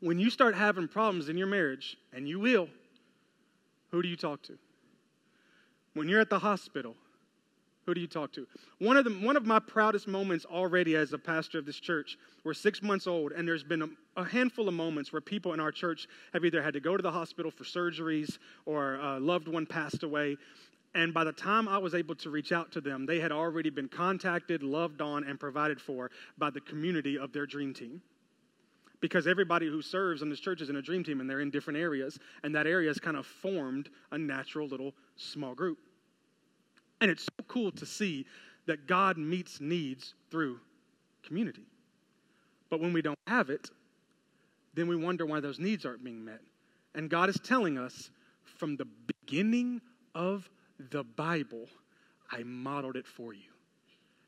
When 0.00 0.18
you 0.18 0.28
start 0.28 0.54
having 0.54 0.88
problems 0.88 1.28
in 1.28 1.38
your 1.38 1.46
marriage, 1.46 1.96
and 2.12 2.28
you 2.28 2.40
will, 2.40 2.68
who 3.90 4.02
do 4.02 4.08
you 4.08 4.16
talk 4.16 4.42
to? 4.42 4.58
When 5.94 6.08
you're 6.08 6.20
at 6.20 6.30
the 6.30 6.38
hospital, 6.38 6.96
who 7.86 7.94
do 7.94 8.00
you 8.00 8.08
talk 8.08 8.32
to? 8.32 8.46
One 8.80 8.96
of, 8.96 9.04
the, 9.04 9.12
one 9.12 9.36
of 9.36 9.46
my 9.46 9.60
proudest 9.60 10.08
moments 10.08 10.44
already 10.44 10.96
as 10.96 11.12
a 11.12 11.18
pastor 11.18 11.58
of 11.60 11.66
this 11.66 11.78
church, 11.78 12.18
we're 12.44 12.52
six 12.52 12.82
months 12.82 13.06
old, 13.06 13.32
and 13.32 13.46
there's 13.46 13.62
been 13.62 13.82
a, 13.82 13.88
a 14.16 14.24
handful 14.24 14.68
of 14.68 14.74
moments 14.74 15.12
where 15.12 15.20
people 15.20 15.54
in 15.54 15.60
our 15.60 15.70
church 15.70 16.08
have 16.32 16.44
either 16.44 16.60
had 16.60 16.74
to 16.74 16.80
go 16.80 16.96
to 16.96 17.02
the 17.02 17.10
hospital 17.10 17.50
for 17.50 17.64
surgeries 17.64 18.38
or 18.66 18.96
a 18.96 19.20
loved 19.20 19.46
one 19.46 19.66
passed 19.66 20.02
away. 20.02 20.36
And 20.94 21.14
by 21.14 21.24
the 21.24 21.32
time 21.32 21.68
I 21.68 21.78
was 21.78 21.94
able 21.94 22.16
to 22.16 22.30
reach 22.30 22.52
out 22.52 22.72
to 22.72 22.80
them, 22.80 23.06
they 23.06 23.20
had 23.20 23.30
already 23.30 23.70
been 23.70 23.88
contacted, 23.88 24.62
loved 24.62 25.00
on, 25.00 25.24
and 25.24 25.38
provided 25.38 25.80
for 25.80 26.10
by 26.36 26.50
the 26.50 26.60
community 26.60 27.16
of 27.16 27.32
their 27.32 27.46
dream 27.46 27.72
team 27.72 28.02
because 28.98 29.26
everybody 29.26 29.66
who 29.66 29.82
serves 29.82 30.22
in 30.22 30.30
this 30.30 30.40
church 30.40 30.62
is 30.62 30.70
in 30.70 30.76
a 30.76 30.82
dream 30.82 31.04
team 31.04 31.20
and 31.20 31.28
they're 31.28 31.42
in 31.42 31.50
different 31.50 31.78
areas 31.78 32.18
and 32.42 32.54
that 32.54 32.66
area 32.66 32.88
has 32.88 32.98
kind 32.98 33.16
of 33.16 33.26
formed 33.26 33.90
a 34.10 34.18
natural 34.18 34.66
little 34.66 34.94
small 35.16 35.54
group 35.54 35.76
and 37.00 37.10
it's 37.10 37.24
so 37.24 37.44
cool 37.48 37.70
to 37.72 37.86
see 37.86 38.26
that 38.66 38.86
God 38.86 39.16
meets 39.16 39.60
needs 39.60 40.14
through 40.30 40.58
community. 41.22 41.66
But 42.68 42.80
when 42.80 42.92
we 42.92 43.02
don't 43.02 43.18
have 43.26 43.50
it, 43.50 43.70
then 44.74 44.88
we 44.88 44.96
wonder 44.96 45.24
why 45.24 45.40
those 45.40 45.58
needs 45.58 45.86
aren't 45.86 46.04
being 46.04 46.24
met. 46.24 46.40
And 46.94 47.08
God 47.10 47.28
is 47.28 47.38
telling 47.42 47.78
us 47.78 48.10
from 48.58 48.76
the 48.76 48.86
beginning 49.06 49.80
of 50.14 50.48
the 50.90 51.04
Bible, 51.04 51.66
I 52.30 52.42
modeled 52.42 52.96
it 52.96 53.06
for 53.06 53.32
you. 53.32 53.50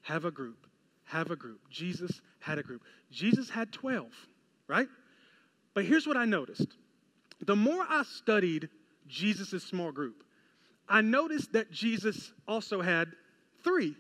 Have 0.03 0.25
a 0.25 0.31
group. 0.31 0.67
Have 1.05 1.31
a 1.31 1.37
group. 1.37 1.61
Jesus 1.71 2.21
had 2.41 2.59
a 2.59 2.63
group. 2.63 2.83
Jesus 3.11 3.49
had 3.49 3.73
12, 3.73 4.07
right? 4.69 4.89
But 5.75 5.85
here's 5.85 6.07
what 6.07 6.17
I 6.17 6.25
noticed 6.25 6.77
the 7.41 7.57
more 7.57 7.85
I 7.89 8.03
studied 8.03 8.69
Jesus' 9.07 9.63
small 9.63 9.93
group, 9.93 10.25
I 10.89 11.01
noticed 11.01 11.53
that 11.53 11.71
Jesus 11.71 12.33
also 12.47 12.81
had 12.81 13.09
three. 13.63 13.95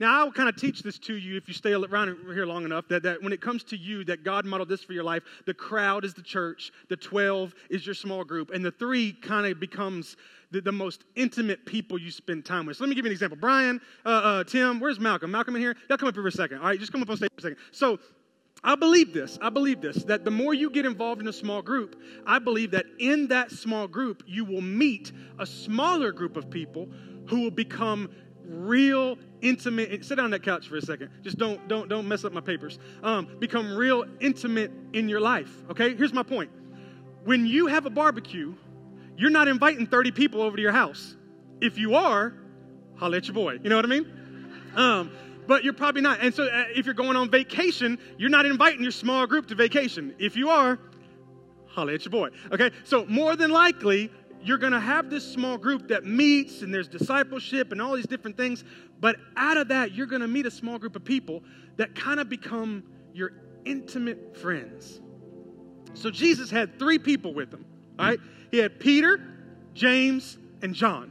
Now, 0.00 0.18
I'll 0.18 0.32
kind 0.32 0.48
of 0.48 0.56
teach 0.56 0.82
this 0.82 0.98
to 1.00 1.14
you 1.14 1.36
if 1.36 1.46
you 1.46 1.52
stay 1.52 1.74
around 1.74 2.16
here 2.32 2.46
long 2.46 2.64
enough 2.64 2.88
that, 2.88 3.02
that 3.02 3.22
when 3.22 3.34
it 3.34 3.42
comes 3.42 3.62
to 3.64 3.76
you, 3.76 4.02
that 4.04 4.24
God 4.24 4.46
modeled 4.46 4.70
this 4.70 4.82
for 4.82 4.94
your 4.94 5.04
life. 5.04 5.22
The 5.44 5.52
crowd 5.52 6.06
is 6.06 6.14
the 6.14 6.22
church, 6.22 6.72
the 6.88 6.96
12 6.96 7.54
is 7.68 7.84
your 7.84 7.94
small 7.94 8.24
group, 8.24 8.50
and 8.50 8.64
the 8.64 8.70
three 8.70 9.12
kind 9.12 9.46
of 9.46 9.60
becomes 9.60 10.16
the, 10.52 10.62
the, 10.62 10.72
most 10.72 11.04
intimate 11.16 11.66
people 11.66 11.98
you 11.98 12.10
spend 12.10 12.46
time 12.46 12.64
with. 12.64 12.78
So 12.78 12.84
let 12.84 12.88
me 12.88 12.94
give 12.94 13.04
you 13.04 13.10
an 13.10 13.12
example. 13.12 13.36
Brian, 13.38 13.78
uh, 14.06 14.08
uh, 14.08 14.44
Tim, 14.44 14.80
where's 14.80 14.98
Malcolm? 14.98 15.30
Malcolm 15.30 15.54
in 15.54 15.60
here? 15.60 15.76
Y'all 15.90 15.98
come 15.98 16.08
up 16.08 16.14
here 16.14 16.22
for 16.22 16.28
a 16.28 16.32
second. 16.32 16.58
All 16.58 16.64
right, 16.64 16.80
just 16.80 16.92
come 16.92 17.02
up 17.02 17.10
on 17.10 17.18
stage 17.18 17.30
for 17.34 17.40
a 17.40 17.42
second. 17.42 17.58
So 17.70 17.98
I 18.62 18.74
believe 18.74 19.14
this. 19.14 19.38
I 19.40 19.48
believe 19.48 19.80
this 19.80 20.04
that 20.04 20.24
the 20.24 20.30
more 20.30 20.52
you 20.52 20.70
get 20.70 20.84
involved 20.84 21.20
in 21.20 21.28
a 21.28 21.32
small 21.32 21.62
group, 21.62 22.00
I 22.26 22.38
believe 22.38 22.72
that 22.72 22.86
in 22.98 23.28
that 23.28 23.50
small 23.50 23.88
group, 23.88 24.22
you 24.26 24.44
will 24.44 24.60
meet 24.60 25.12
a 25.38 25.46
smaller 25.46 26.12
group 26.12 26.36
of 26.36 26.50
people 26.50 26.88
who 27.26 27.40
will 27.40 27.50
become 27.50 28.10
real 28.50 29.16
intimate 29.42 30.04
sit 30.04 30.16
down 30.16 30.26
on 30.26 30.30
that 30.32 30.42
couch 30.42 30.68
for 30.68 30.76
a 30.76 30.82
second 30.82 31.08
just 31.22 31.38
don't 31.38 31.66
don't 31.68 31.88
don't 31.88 32.06
mess 32.06 32.24
up 32.24 32.32
my 32.32 32.40
papers 32.40 32.78
um, 33.02 33.28
become 33.38 33.76
real 33.76 34.04
intimate 34.20 34.72
in 34.92 35.08
your 35.08 35.20
life 35.20 35.62
okay? 35.70 35.94
Here's 35.94 36.12
my 36.12 36.22
point. 36.22 36.50
When 37.24 37.46
you 37.46 37.68
have 37.68 37.86
a 37.86 37.90
barbecue 37.90 38.54
you're 39.16 39.30
not 39.30 39.48
inviting 39.48 39.86
30 39.86 40.12
people 40.12 40.42
over 40.42 40.56
to 40.56 40.62
your 40.62 40.72
house. 40.72 41.16
If 41.60 41.78
you 41.78 41.94
are 41.94 42.34
holla 42.96 43.18
at 43.18 43.28
your 43.28 43.34
boy 43.34 43.58
you 43.62 43.70
know 43.70 43.76
what 43.76 43.84
i 43.84 43.88
mean? 43.88 44.06
Um, 44.74 45.10
but 45.50 45.64
you're 45.64 45.72
probably 45.72 46.00
not. 46.00 46.20
And 46.22 46.32
so 46.32 46.44
uh, 46.44 46.66
if 46.76 46.86
you're 46.86 46.94
going 46.94 47.16
on 47.16 47.28
vacation, 47.28 47.98
you're 48.16 48.30
not 48.30 48.46
inviting 48.46 48.82
your 48.84 48.92
small 48.92 49.26
group 49.26 49.48
to 49.48 49.56
vacation. 49.56 50.14
If 50.16 50.36
you 50.36 50.48
are, 50.48 50.78
holla 51.66 51.94
at 51.94 52.04
your 52.04 52.12
boy. 52.12 52.28
Okay? 52.52 52.70
So 52.84 53.04
more 53.06 53.34
than 53.34 53.50
likely, 53.50 54.12
you're 54.44 54.58
going 54.58 54.74
to 54.74 54.78
have 54.78 55.10
this 55.10 55.28
small 55.28 55.58
group 55.58 55.88
that 55.88 56.04
meets 56.04 56.62
and 56.62 56.72
there's 56.72 56.86
discipleship 56.86 57.72
and 57.72 57.82
all 57.82 57.96
these 57.96 58.06
different 58.06 58.36
things. 58.36 58.62
But 59.00 59.16
out 59.36 59.56
of 59.56 59.66
that, 59.68 59.92
you're 59.92 60.06
going 60.06 60.22
to 60.22 60.28
meet 60.28 60.46
a 60.46 60.52
small 60.52 60.78
group 60.78 60.94
of 60.94 61.02
people 61.02 61.42
that 61.78 61.96
kind 61.96 62.20
of 62.20 62.28
become 62.28 62.84
your 63.12 63.32
intimate 63.64 64.36
friends. 64.36 65.00
So 65.94 66.12
Jesus 66.12 66.48
had 66.48 66.78
three 66.78 67.00
people 67.00 67.34
with 67.34 67.52
him, 67.52 67.64
all 67.98 68.06
right? 68.06 68.20
He 68.52 68.58
had 68.58 68.78
Peter, 68.78 69.18
James, 69.74 70.38
and 70.62 70.76
John. 70.76 71.10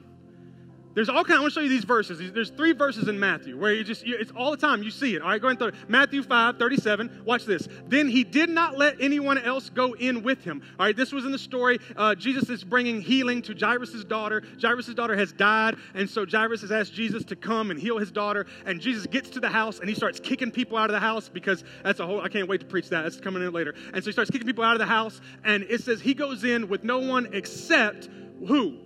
There's 0.96 1.08
all 1.08 1.24
kind. 1.24 1.38
I 1.38 1.42
want 1.42 1.54
to 1.54 1.60
show 1.60 1.64
you 1.64 1.70
these 1.70 1.84
verses. 1.84 2.32
There's 2.34 2.50
three 2.50 2.74
verses 2.74 3.08
in 3.08 3.20
Matthew 3.20 3.58
where 3.58 3.74
you 3.74 3.84
just 3.84 4.04
it's 4.06 4.32
all 4.32 4.50
the 4.52 4.58
time 4.58 4.82
you 4.82 4.90
see 4.90 5.16
it. 5.16 5.22
All 5.22 5.30
right, 5.30 5.40
go 5.40 5.48
ahead 5.48 5.62
and 5.62 5.74
throw 5.74 5.80
it. 5.80 5.90
Matthew 5.90 6.24
5, 6.24 6.58
37. 6.58 7.22
Watch 7.26 7.46
this. 7.46 7.68
Then 7.88 8.08
he 8.08 8.24
did 8.24 8.50
not 8.50 8.78
let 8.78 9.00
anyone 9.00 9.38
else 9.38 9.70
go 9.70 9.94
in 9.94 10.24
with 10.24 10.44
him. 10.44 10.64
All 10.80 10.88
right, 10.88 10.96
this 10.96 11.12
was 11.12 11.26
in 11.26 11.32
the 11.32 11.40
story. 11.40 11.80
Uh, 11.96 12.16
Jesus 12.16 12.50
is 12.50 12.64
bringing 12.64 13.02
healing 13.02 13.42
to 13.44 13.54
Jairus' 13.54 14.04
daughter. 14.04 14.42
Jairus' 14.60 14.94
daughter 14.96 15.16
has 15.16 15.32
died, 15.32 15.76
and 15.94 16.10
so 16.10 16.26
Jairus 16.26 16.62
has 16.62 16.72
asked 16.72 16.94
Jesus 16.94 17.24
to 17.26 17.36
come 17.36 17.70
and 17.70 17.80
heal 17.80 18.00
his 18.00 18.12
daughter. 18.12 18.48
And 18.66 18.82
Jesus 18.82 19.06
gets 19.06 19.30
to 19.32 19.40
the 19.40 19.50
house 19.50 19.80
and 19.80 19.88
he 19.88 19.96
starts 19.96 20.20
kicking 20.20 20.50
people 20.50 20.78
out 20.78 20.90
of 20.90 20.94
the 20.94 21.00
house 21.00 21.30
because 21.30 21.64
that's 21.84 22.00
a 22.00 22.06
whole. 22.08 22.20
I 22.22 22.30
can't 22.30 22.48
wait 22.48 22.62
to 22.62 22.66
preach 22.68 22.90
that. 22.90 23.04
That's 23.04 23.20
coming 23.20 23.44
in 23.44 23.54
later. 23.54 23.76
And 23.94 24.04
so 24.04 24.10
he 24.10 24.12
starts 24.12 24.32
kicking 24.32 24.48
people 24.48 24.64
out 24.64 24.74
of 24.74 24.80
the 24.80 24.86
house, 24.88 25.22
and 25.44 25.64
it 25.64 25.82
says 25.82 26.02
he 26.02 26.16
goes 26.16 26.44
in 26.44 26.68
with 26.68 26.84
no 26.84 26.98
one 26.98 27.30
except 27.32 28.10
who? 28.48 28.80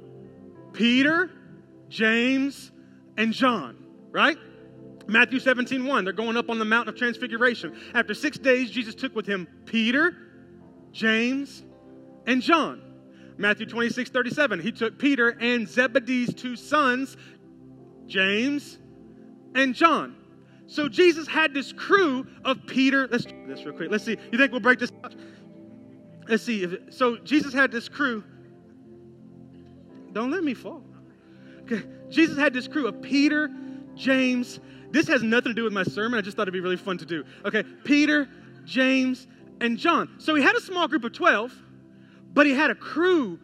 Peter 0.73 1.31
James, 1.93 2.71
and 3.17 3.31
John, 3.31 3.77
right? 4.09 4.37
Matthew 5.07 5.39
17, 5.39 5.85
1, 5.85 6.03
they're 6.03 6.11
going 6.11 6.35
up 6.37 6.49
on 6.49 6.57
the 6.57 6.65
mountain 6.65 6.91
of 6.91 6.97
transfiguration. 6.97 7.75
After 7.93 8.15
six 8.15 8.39
days, 8.39 8.71
Jesus 8.71 8.95
took 8.95 9.15
with 9.15 9.27
him 9.27 9.47
Peter, 9.65 10.15
James, 10.91 11.63
and 12.25 12.41
John. 12.41 12.81
Matthew 13.37 13.67
26, 13.67 14.09
37, 14.09 14.59
he 14.59 14.71
took 14.71 14.97
Peter 14.97 15.37
and 15.39 15.67
Zebedee's 15.67 16.33
two 16.33 16.55
sons, 16.55 17.15
James 18.07 18.79
and 19.53 19.75
John. 19.75 20.15
So 20.65 20.89
Jesus 20.89 21.27
had 21.27 21.53
this 21.53 21.73
crew 21.73 22.25
of 22.43 22.65
Peter. 22.65 23.07
Let's 23.11 23.25
do 23.25 23.35
this 23.45 23.63
real 23.65 23.75
quick. 23.75 23.91
Let's 23.91 24.03
see. 24.03 24.17
You 24.31 24.39
think 24.39 24.51
we'll 24.51 24.61
break 24.61 24.79
this? 24.79 24.91
Up? 25.03 25.13
Let's 26.27 26.41
see. 26.41 26.63
It, 26.63 26.91
so 26.91 27.17
Jesus 27.17 27.53
had 27.53 27.71
this 27.71 27.87
crew. 27.87 28.23
Don't 30.11 30.31
let 30.31 30.43
me 30.43 30.55
fall. 30.55 30.83
Okay. 31.63 31.83
Jesus 32.09 32.37
had 32.37 32.53
this 32.53 32.67
crew 32.67 32.87
of 32.87 33.01
Peter, 33.01 33.49
James. 33.95 34.59
This 34.91 35.07
has 35.07 35.23
nothing 35.23 35.51
to 35.51 35.53
do 35.53 35.63
with 35.63 35.73
my 35.73 35.83
sermon. 35.83 36.19
I 36.19 36.21
just 36.21 36.37
thought 36.37 36.43
it'd 36.43 36.53
be 36.53 36.59
really 36.59 36.77
fun 36.77 36.97
to 36.99 37.05
do. 37.05 37.23
Okay. 37.45 37.63
Peter, 37.83 38.29
James, 38.65 39.27
and 39.61 39.77
John. 39.77 40.15
So 40.19 40.35
he 40.35 40.43
had 40.43 40.55
a 40.55 40.61
small 40.61 40.87
group 40.87 41.03
of 41.03 41.13
12, 41.13 41.53
but 42.33 42.45
he 42.45 42.53
had 42.53 42.69
a 42.69 42.75
crew 42.75 43.39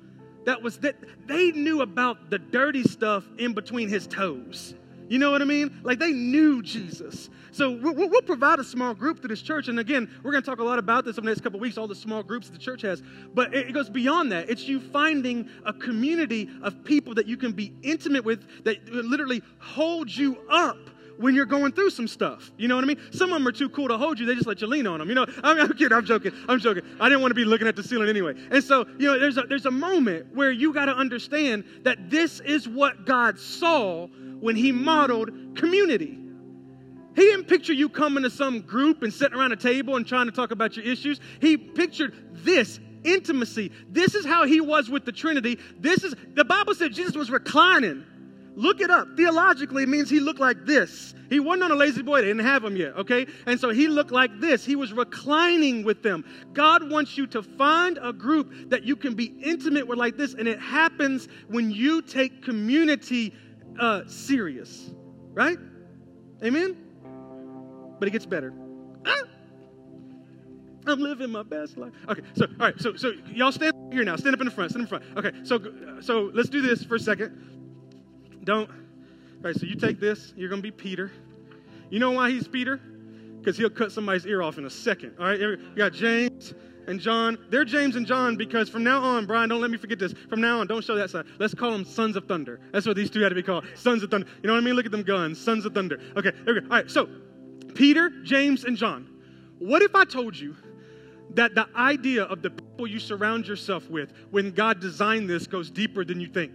that 0.45 0.61
was 0.61 0.79
that 0.79 0.95
they 1.27 1.51
knew 1.51 1.81
about 1.81 2.29
the 2.29 2.39
dirty 2.39 2.83
stuff 2.83 3.23
in 3.37 3.53
between 3.53 3.89
his 3.89 4.07
toes. 4.07 4.75
You 5.09 5.17
know 5.17 5.31
what 5.31 5.41
I 5.41 5.45
mean? 5.45 5.81
Like 5.83 5.99
they 5.99 6.11
knew 6.11 6.61
Jesus. 6.61 7.29
So 7.51 7.71
we'll, 7.71 7.95
we'll 7.95 8.21
provide 8.21 8.59
a 8.59 8.63
small 8.63 8.93
group 8.93 9.21
to 9.23 9.27
this 9.27 9.41
church. 9.41 9.67
And 9.67 9.79
again, 9.79 10.09
we're 10.23 10.31
going 10.31 10.43
to 10.43 10.49
talk 10.49 10.59
a 10.59 10.63
lot 10.63 10.79
about 10.79 11.03
this 11.03 11.15
over 11.15 11.21
the 11.21 11.31
next 11.31 11.41
couple 11.41 11.59
weeks, 11.59 11.77
all 11.77 11.87
the 11.87 11.95
small 11.95 12.23
groups 12.23 12.49
the 12.49 12.59
church 12.59 12.83
has. 12.83 13.01
But 13.33 13.53
it 13.53 13.73
goes 13.73 13.89
beyond 13.89 14.31
that. 14.31 14.49
It's 14.49 14.67
you 14.67 14.79
finding 14.79 15.49
a 15.65 15.73
community 15.73 16.49
of 16.61 16.83
people 16.83 17.15
that 17.15 17.25
you 17.27 17.37
can 17.37 17.51
be 17.51 17.73
intimate 17.81 18.23
with 18.23 18.63
that 18.63 18.87
literally 18.87 19.41
hold 19.59 20.15
you 20.15 20.37
up 20.49 20.77
when 21.17 21.35
you're 21.35 21.45
going 21.45 21.73
through 21.73 21.89
some 21.89 22.07
stuff. 22.07 22.51
You 22.57 22.69
know 22.69 22.75
what 22.75 22.85
I 22.85 22.87
mean? 22.87 22.99
Some 23.11 23.31
of 23.31 23.33
them 23.33 23.47
are 23.47 23.51
too 23.51 23.69
cool 23.69 23.89
to 23.89 23.97
hold 23.97 24.19
you. 24.19 24.25
They 24.25 24.35
just 24.35 24.47
let 24.47 24.61
you 24.61 24.67
lean 24.67 24.87
on 24.87 24.99
them. 24.99 25.09
You 25.09 25.15
know, 25.15 25.25
I'm, 25.43 25.59
I'm 25.59 25.73
kidding. 25.73 25.91
I'm 25.91 26.05
joking. 26.05 26.31
I'm 26.47 26.59
joking. 26.59 26.83
I 26.99 27.09
didn't 27.09 27.21
want 27.21 27.31
to 27.31 27.35
be 27.35 27.43
looking 27.43 27.67
at 27.67 27.75
the 27.75 27.83
ceiling 27.83 28.07
anyway. 28.07 28.35
And 28.51 28.63
so, 28.63 28.85
you 28.97 29.07
know, 29.07 29.19
there's 29.19 29.37
a, 29.37 29.41
there's 29.41 29.65
a 29.65 29.71
moment 29.71 30.33
where 30.33 30.51
you 30.51 30.73
got 30.73 30.85
to 30.85 30.95
understand 30.95 31.65
that 31.83 32.09
this 32.09 32.39
is 32.39 32.69
what 32.69 33.05
God 33.05 33.37
saw 33.37 34.07
when 34.39 34.55
he 34.55 34.71
modeled 34.71 35.31
community. 35.55 36.17
He 37.15 37.21
didn't 37.23 37.45
picture 37.45 37.73
you 37.73 37.89
coming 37.89 38.23
to 38.23 38.29
some 38.29 38.61
group 38.61 39.03
and 39.03 39.13
sitting 39.13 39.37
around 39.37 39.51
a 39.51 39.57
table 39.57 39.95
and 39.95 40.07
trying 40.07 40.27
to 40.27 40.31
talk 40.31 40.51
about 40.51 40.77
your 40.77 40.85
issues. 40.85 41.19
He 41.41 41.57
pictured 41.57 42.13
this 42.45 42.79
intimacy. 43.03 43.71
This 43.89 44.15
is 44.15 44.25
how 44.25 44.45
he 44.45 44.61
was 44.61 44.89
with 44.89 45.05
the 45.05 45.11
Trinity. 45.11 45.59
This 45.79 46.03
is 46.03 46.15
the 46.33 46.45
Bible 46.45 46.75
said 46.75 46.93
Jesus 46.93 47.15
was 47.15 47.29
reclining. 47.29 48.05
Look 48.55 48.81
it 48.81 48.89
up. 48.89 49.15
Theologically, 49.15 49.83
it 49.83 49.89
means 49.89 50.09
he 50.09 50.19
looked 50.19 50.39
like 50.39 50.65
this. 50.65 51.13
He 51.29 51.39
wasn't 51.39 51.63
on 51.63 51.71
a 51.71 51.75
lazy 51.75 52.01
boy, 52.01 52.21
they 52.21 52.27
didn't 52.27 52.45
have 52.45 52.63
him 52.63 52.75
yet, 52.75 52.95
okay? 52.97 53.25
And 53.45 53.59
so 53.59 53.69
he 53.69 53.87
looked 53.87 54.11
like 54.11 54.39
this. 54.39 54.65
He 54.65 54.75
was 54.75 54.91
reclining 54.91 55.83
with 55.83 56.01
them. 56.03 56.25
God 56.53 56.89
wants 56.89 57.17
you 57.17 57.27
to 57.27 57.43
find 57.43 57.99
a 58.01 58.11
group 58.11 58.69
that 58.69 58.83
you 58.83 58.95
can 58.95 59.13
be 59.13 59.33
intimate 59.41 59.87
with 59.87 59.99
like 59.99 60.17
this, 60.17 60.33
and 60.33 60.47
it 60.47 60.59
happens 60.59 61.27
when 61.47 61.71
you 61.71 62.01
take 62.01 62.43
community 62.43 63.33
uh, 63.79 64.01
serious, 64.07 64.91
right? 65.33 65.57
Amen? 66.43 66.77
But 67.99 68.07
it 68.07 68.11
gets 68.11 68.25
better. 68.25 68.53
Ah! 69.05 69.23
I'm 70.87 70.99
living 70.99 71.29
my 71.29 71.43
best 71.43 71.77
life. 71.77 71.93
Okay, 72.07 72.21
so 72.33 72.45
all 72.45 72.67
right, 72.67 72.79
so 72.79 72.95
so 72.95 73.11
y'all 73.33 73.51
stand 73.51 73.73
here 73.93 74.03
now. 74.03 74.15
Stand 74.15 74.33
up 74.33 74.41
in 74.41 74.45
the 74.45 74.51
front. 74.51 74.71
Stand 74.71 74.83
in 74.83 74.87
front. 74.87 75.03
Okay, 75.17 75.31
so 75.43 75.59
so 76.01 76.31
let's 76.33 76.49
do 76.49 76.61
this 76.61 76.83
for 76.83 76.95
a 76.95 76.99
second. 76.99 77.37
Don't. 78.43 78.69
All 78.69 78.75
right, 79.43 79.55
so 79.55 79.65
you 79.65 79.75
take 79.75 79.99
this. 79.99 80.33
You're 80.35 80.49
gonna 80.49 80.61
be 80.61 80.71
Peter. 80.71 81.11
You 81.89 81.99
know 81.99 82.11
why 82.11 82.31
he's 82.31 82.47
Peter? 82.47 82.77
Because 83.39 83.57
he'll 83.57 83.69
cut 83.69 83.91
somebody's 83.91 84.25
ear 84.25 84.41
off 84.41 84.57
in 84.57 84.65
a 84.65 84.69
second. 84.69 85.15
All 85.19 85.25
right, 85.25 85.39
you 85.39 85.57
got 85.75 85.93
James 85.93 86.53
and 86.89 86.99
John. 86.99 87.37
They're 87.49 87.65
James 87.65 87.95
and 87.95 88.05
John 88.05 88.35
because 88.35 88.67
from 88.67 88.83
now 88.83 89.01
on, 89.01 89.25
Brian, 89.25 89.47
don't 89.47 89.61
let 89.61 89.71
me 89.71 89.77
forget 89.77 89.99
this. 89.99 90.13
From 90.27 90.41
now 90.41 90.59
on, 90.59 90.67
don't 90.67 90.83
show 90.83 90.95
that 90.95 91.09
side. 91.09 91.25
Let's 91.37 91.53
call 91.53 91.71
them 91.71 91.85
sons 91.85 92.15
of 92.15 92.25
thunder. 92.25 92.59
That's 92.73 92.85
what 92.85 92.95
these 92.95 93.09
two 93.09 93.21
had 93.21 93.29
to 93.29 93.35
be 93.35 93.43
called. 93.43 93.65
Sons 93.75 94.03
of 94.03 94.11
thunder. 94.11 94.27
You 94.41 94.47
know 94.47 94.53
what 94.53 94.61
I 94.61 94.65
mean? 94.65 94.73
Look 94.73 94.85
at 94.85 94.91
them 94.91 95.03
guns. 95.03 95.39
Sons 95.39 95.65
of 95.65 95.73
thunder. 95.73 96.01
Okay, 96.17 96.31
there 96.43 96.55
we 96.55 96.61
go. 96.61 96.65
All 96.65 96.77
right, 96.77 96.89
so 96.89 97.07
Peter, 97.75 98.09
James, 98.23 98.63
and 98.65 98.75
John. 98.75 99.07
What 99.59 99.81
if 99.81 99.95
I 99.95 100.03
told 100.03 100.37
you 100.37 100.55
that 101.35 101.53
the 101.53 101.67
idea 101.75 102.23
of 102.23 102.41
the 102.41 102.49
people 102.49 102.87
you 102.87 102.99
surround 102.99 103.47
yourself 103.47 103.89
with 103.89 104.11
when 104.31 104.51
God 104.51 104.79
designed 104.79 105.29
this 105.29 105.45
goes 105.45 105.69
deeper 105.69 106.03
than 106.03 106.19
you 106.19 106.27
think? 106.27 106.53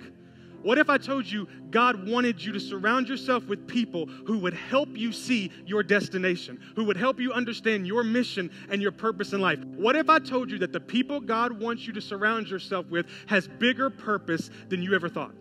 What 0.64 0.78
if 0.78 0.88
I 0.88 0.96
told 0.96 1.26
you 1.26 1.46
God 1.70 2.08
wanted 2.08 2.42
you 2.42 2.50
to 2.52 2.58
surround 2.58 3.06
yourself 3.06 3.44
with 3.44 3.68
people 3.68 4.06
who 4.06 4.38
would 4.38 4.54
help 4.54 4.88
you 4.96 5.12
see 5.12 5.52
your 5.66 5.82
destination, 5.82 6.58
who 6.74 6.84
would 6.84 6.96
help 6.96 7.20
you 7.20 7.34
understand 7.34 7.86
your 7.86 8.02
mission 8.02 8.50
and 8.70 8.80
your 8.80 8.90
purpose 8.90 9.34
in 9.34 9.42
life? 9.42 9.58
What 9.58 9.94
if 9.94 10.08
I 10.08 10.18
told 10.18 10.50
you 10.50 10.56
that 10.60 10.72
the 10.72 10.80
people 10.80 11.20
God 11.20 11.60
wants 11.60 11.86
you 11.86 11.92
to 11.92 12.00
surround 12.00 12.48
yourself 12.48 12.86
with 12.86 13.04
has 13.26 13.46
bigger 13.46 13.90
purpose 13.90 14.48
than 14.70 14.82
you 14.82 14.94
ever 14.94 15.10
thought? 15.10 15.34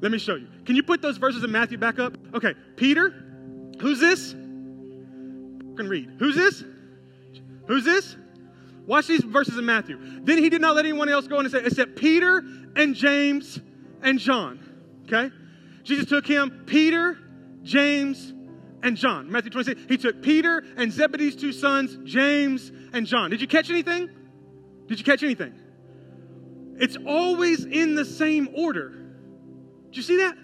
Let 0.00 0.12
me 0.12 0.18
show 0.18 0.36
you. 0.36 0.48
Can 0.64 0.76
you 0.76 0.82
put 0.82 1.02
those 1.02 1.18
verses 1.18 1.44
in 1.44 1.52
Matthew 1.52 1.76
back 1.76 1.98
up? 1.98 2.16
Okay, 2.32 2.54
Peter, 2.76 3.10
who's 3.82 4.00
this? 4.00 4.30
Can 4.32 5.88
read. 5.88 6.10
Who's 6.18 6.36
this? 6.36 6.64
Who's 7.66 7.84
this? 7.84 8.16
Watch 8.86 9.08
these 9.08 9.24
verses 9.24 9.58
in 9.58 9.66
Matthew. 9.66 9.98
Then 10.22 10.38
he 10.38 10.48
did 10.48 10.62
not 10.62 10.74
let 10.74 10.86
anyone 10.86 11.10
else 11.10 11.26
go, 11.26 11.38
in 11.38 11.50
said 11.50 11.96
Peter 11.96 12.42
and 12.76 12.94
James 12.94 13.60
and 14.02 14.18
John. 14.18 14.58
Okay? 15.06 15.30
Jesus 15.82 16.06
took 16.06 16.26
him, 16.26 16.64
Peter, 16.66 17.18
James, 17.62 18.32
and 18.82 18.96
John. 18.96 19.30
Matthew 19.30 19.50
26, 19.50 19.82
he 19.88 19.96
took 19.96 20.22
Peter 20.22 20.62
and 20.76 20.92
Zebedee's 20.92 21.36
two 21.36 21.52
sons, 21.52 21.98
James 22.04 22.70
and 22.92 23.06
John. 23.06 23.30
Did 23.30 23.40
you 23.40 23.48
catch 23.48 23.70
anything? 23.70 24.08
Did 24.86 24.98
you 24.98 25.04
catch 25.04 25.22
anything? 25.22 25.54
It's 26.78 26.96
always 27.06 27.64
in 27.64 27.94
the 27.94 28.04
same 28.04 28.48
order. 28.54 28.90
Did 29.86 29.96
you 29.96 30.02
see 30.02 30.18
that? 30.18 30.36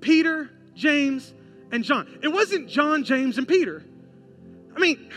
Peter, 0.00 0.50
James, 0.74 1.32
and 1.72 1.82
John. 1.82 2.18
It 2.22 2.28
wasn't 2.28 2.68
John, 2.68 3.04
James, 3.04 3.38
and 3.38 3.48
Peter. 3.48 3.82
I 4.76 4.78
mean, 4.78 5.10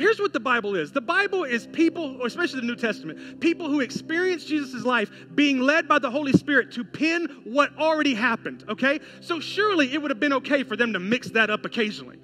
here's 0.00 0.18
what 0.18 0.32
the 0.32 0.40
Bible 0.40 0.74
is 0.74 0.90
the 0.90 1.00
Bible 1.00 1.44
is 1.44 1.66
people, 1.66 2.24
especially 2.24 2.60
the 2.60 2.66
New 2.66 2.76
Testament, 2.76 3.40
people 3.40 3.68
who 3.68 3.80
experience 3.80 4.44
Jesus' 4.44 4.84
life 4.84 5.10
being 5.34 5.60
led 5.60 5.86
by 5.86 5.98
the 5.98 6.10
Holy 6.10 6.32
Spirit 6.32 6.72
to 6.72 6.84
pin 6.84 7.42
what 7.44 7.76
already 7.78 8.14
happened, 8.14 8.64
okay? 8.68 9.00
So 9.20 9.38
surely 9.40 9.92
it 9.92 10.00
would 10.00 10.10
have 10.10 10.20
been 10.20 10.32
okay 10.34 10.62
for 10.62 10.76
them 10.76 10.92
to 10.94 10.98
mix 10.98 11.30
that 11.30 11.50
up 11.50 11.64
occasionally. 11.64 12.18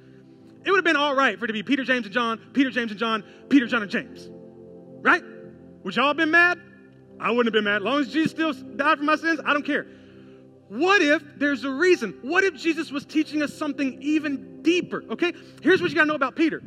It 0.64 0.70
would 0.70 0.78
have 0.78 0.84
been 0.84 0.96
all 0.96 1.14
right 1.14 1.38
for 1.38 1.44
it 1.44 1.48
to 1.48 1.52
be 1.52 1.62
Peter, 1.62 1.84
James, 1.84 2.06
and 2.06 2.14
John, 2.14 2.40
Peter, 2.52 2.70
James, 2.70 2.90
and 2.90 2.98
John, 2.98 3.22
Peter, 3.48 3.66
John, 3.66 3.82
and 3.82 3.90
James, 3.90 4.28
right? 5.02 5.22
Would 5.84 5.94
y'all 5.94 6.08
have 6.08 6.16
been 6.16 6.32
mad? 6.32 6.58
I 7.20 7.30
wouldn't 7.30 7.46
have 7.46 7.52
been 7.52 7.64
mad. 7.64 7.76
As 7.76 7.82
long 7.82 8.00
as 8.00 8.08
Jesus 8.08 8.32
still 8.32 8.52
died 8.52 8.98
for 8.98 9.04
my 9.04 9.16
sins, 9.16 9.40
I 9.44 9.52
don't 9.52 9.64
care. 9.64 9.86
What 10.68 11.00
if 11.00 11.22
there's 11.36 11.62
a 11.64 11.70
reason? 11.70 12.18
What 12.22 12.42
if 12.42 12.54
Jesus 12.54 12.90
was 12.90 13.04
teaching 13.04 13.42
us 13.42 13.54
something 13.54 14.02
even 14.02 14.62
deeper? 14.62 15.04
Okay, 15.10 15.32
here's 15.62 15.80
what 15.80 15.90
you 15.90 15.96
gotta 15.96 16.08
know 16.08 16.14
about 16.14 16.34
Peter. 16.34 16.62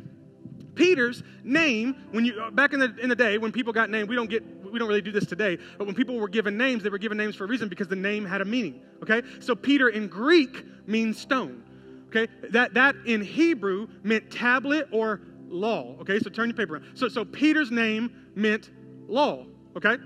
Peter's 0.80 1.22
name, 1.44 1.94
when 2.10 2.24
you 2.24 2.40
uh, 2.40 2.50
back 2.50 2.72
in 2.72 2.80
the 2.80 2.96
in 3.02 3.10
the 3.10 3.14
day 3.14 3.36
when 3.36 3.52
people 3.52 3.70
got 3.70 3.90
named, 3.90 4.08
we 4.08 4.16
don't 4.16 4.30
get 4.30 4.42
we 4.72 4.78
don't 4.78 4.88
really 4.88 5.02
do 5.02 5.12
this 5.12 5.26
today, 5.26 5.58
but 5.76 5.86
when 5.86 5.94
people 5.94 6.16
were 6.16 6.28
given 6.28 6.56
names, 6.56 6.82
they 6.82 6.88
were 6.88 6.96
given 6.96 7.18
names 7.18 7.36
for 7.36 7.44
a 7.44 7.46
reason 7.46 7.68
because 7.68 7.86
the 7.86 7.96
name 7.96 8.24
had 8.24 8.40
a 8.40 8.46
meaning. 8.46 8.80
Okay? 9.02 9.22
So 9.40 9.54
Peter 9.54 9.90
in 9.90 10.08
Greek 10.08 10.64
means 10.88 11.18
stone. 11.18 11.62
Okay? 12.08 12.32
That 12.50 12.72
that 12.74 12.96
in 13.04 13.20
Hebrew 13.20 13.88
meant 14.02 14.30
tablet 14.30 14.88
or 14.90 15.20
law. 15.48 15.96
Okay, 16.00 16.18
so 16.18 16.30
turn 16.30 16.48
your 16.48 16.56
paper 16.56 16.76
around. 16.76 16.86
So 16.94 17.08
so 17.08 17.26
Peter's 17.26 17.70
name 17.70 18.30
meant 18.34 18.70
law. 19.06 19.44
Okay? 19.76 19.98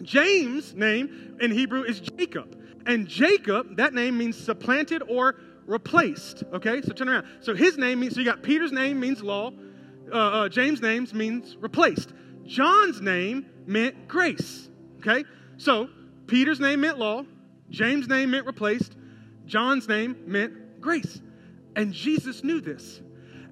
James' 0.00 0.74
name 0.74 1.36
in 1.40 1.50
Hebrew 1.50 1.82
is 1.82 2.00
Jacob. 2.00 2.58
And 2.86 3.06
Jacob, 3.06 3.76
that 3.76 3.92
name 3.92 4.16
means 4.16 4.38
supplanted 4.38 5.02
or 5.06 5.34
replaced. 5.66 6.44
Okay, 6.54 6.80
so 6.80 6.92
turn 6.94 7.10
around. 7.10 7.26
So 7.40 7.54
his 7.54 7.76
name 7.76 8.00
means, 8.00 8.14
so 8.14 8.20
you 8.20 8.26
got 8.26 8.42
Peter's 8.42 8.72
name 8.72 8.98
means 8.98 9.22
law, 9.22 9.50
uh, 10.12 10.16
uh, 10.16 10.48
James' 10.48 10.82
name 10.82 11.06
means 11.12 11.56
replaced. 11.60 12.12
John's 12.44 13.00
name 13.00 13.46
meant 13.66 14.08
grace. 14.08 14.68
Okay? 14.98 15.24
So 15.56 15.88
Peter's 16.26 16.60
name 16.60 16.80
meant 16.80 16.98
law, 16.98 17.24
James' 17.70 18.08
name 18.08 18.30
meant 18.30 18.46
replaced, 18.46 18.96
John's 19.46 19.88
name 19.88 20.16
meant 20.26 20.80
grace. 20.80 21.20
And 21.76 21.92
Jesus 21.92 22.42
knew 22.42 22.60
this. 22.60 23.00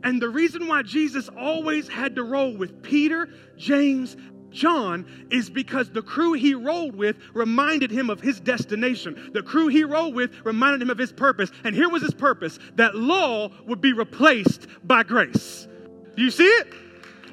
And 0.03 0.21
the 0.21 0.29
reason 0.29 0.69
why 0.69 0.83
Jesus 0.83 1.29
always 1.29 1.89
had 1.89 2.17
to 2.17 2.23
roll 2.23 2.57
with 2.57 2.83
Peter, 2.83 3.29
James, 3.57 4.17
John 4.51 5.07
is 5.31 5.51
because 5.51 5.91
the 5.91 6.03
crew 6.03 6.33
he 6.33 6.55
rolled 6.55 6.97
with 6.97 7.17
reminded 7.35 7.91
him 7.91 8.09
of 8.09 8.21
his 8.21 8.41
destination. 8.41 9.31
The 9.33 9.43
crew 9.43 9.69
he 9.69 9.85
rolled 9.85 10.15
with 10.15 10.33
reminded 10.45 10.83
him 10.83 10.91
of 10.91 10.99
his 10.99 11.13
purpose. 11.13 11.51
And 11.65 11.75
here 11.75 11.89
was 11.89 12.03
his 12.03 12.15
purpose 12.15 12.59
that 12.77 12.95
law 12.95 13.51
would 13.67 13.81
be 13.81 13.93
replaced 13.93 14.67
by 14.85 15.03
grace. 15.03 15.69
Do 16.17 16.23
you 16.23 16.31
see 16.31 16.47
it? 16.47 16.69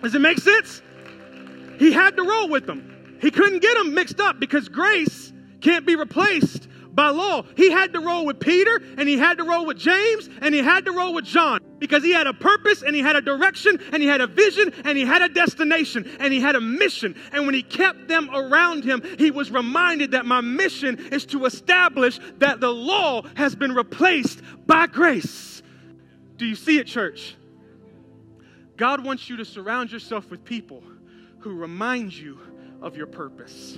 Does 0.01 0.13
it 0.13 0.19
make 0.19 0.39
sense? 0.39 0.81
He 1.79 1.91
had 1.91 2.17
to 2.17 2.23
roll 2.23 2.49
with 2.49 2.65
them. 2.65 3.17
He 3.21 3.31
couldn't 3.31 3.59
get 3.59 3.77
them 3.77 3.93
mixed 3.93 4.19
up 4.19 4.39
because 4.39 4.67
grace 4.67 5.31
can't 5.61 5.85
be 5.85 5.95
replaced 5.95 6.67
by 6.93 7.09
law. 7.09 7.43
He 7.55 7.71
had 7.71 7.93
to 7.93 7.99
roll 7.99 8.25
with 8.25 8.39
Peter 8.39 8.81
and 8.97 9.07
he 9.07 9.17
had 9.17 9.37
to 9.37 9.43
roll 9.43 9.65
with 9.65 9.77
James 9.77 10.29
and 10.41 10.53
he 10.53 10.61
had 10.61 10.85
to 10.85 10.91
roll 10.91 11.13
with 11.13 11.25
John 11.25 11.59
because 11.79 12.03
he 12.03 12.11
had 12.11 12.27
a 12.27 12.33
purpose 12.33 12.83
and 12.83 12.95
he 12.95 13.01
had 13.01 13.15
a 13.15 13.21
direction 13.21 13.79
and 13.91 14.03
he 14.03 14.07
had 14.07 14.21
a 14.21 14.27
vision 14.27 14.73
and 14.83 14.97
he 14.97 15.05
had 15.05 15.21
a 15.21 15.29
destination 15.29 16.09
and 16.19 16.33
he 16.33 16.39
had 16.39 16.55
a 16.55 16.61
mission. 16.61 17.15
And 17.31 17.45
when 17.45 17.55
he 17.55 17.63
kept 17.63 18.07
them 18.07 18.29
around 18.33 18.83
him, 18.83 19.01
he 19.17 19.31
was 19.31 19.49
reminded 19.49 20.11
that 20.11 20.25
my 20.25 20.41
mission 20.41 20.97
is 21.11 21.25
to 21.27 21.45
establish 21.45 22.19
that 22.37 22.59
the 22.59 22.71
law 22.71 23.23
has 23.35 23.55
been 23.55 23.73
replaced 23.73 24.41
by 24.67 24.87
grace. 24.87 25.63
Do 26.37 26.45
you 26.45 26.55
see 26.55 26.77
it, 26.77 26.87
church? 26.87 27.35
God 28.83 29.05
wants 29.05 29.29
you 29.29 29.37
to 29.37 29.45
surround 29.45 29.93
yourself 29.93 30.29
with 30.29 30.43
people 30.43 30.83
who 31.39 31.55
remind 31.55 32.13
you 32.13 32.37
of 32.81 32.97
your 32.97 33.07
purpose. 33.07 33.77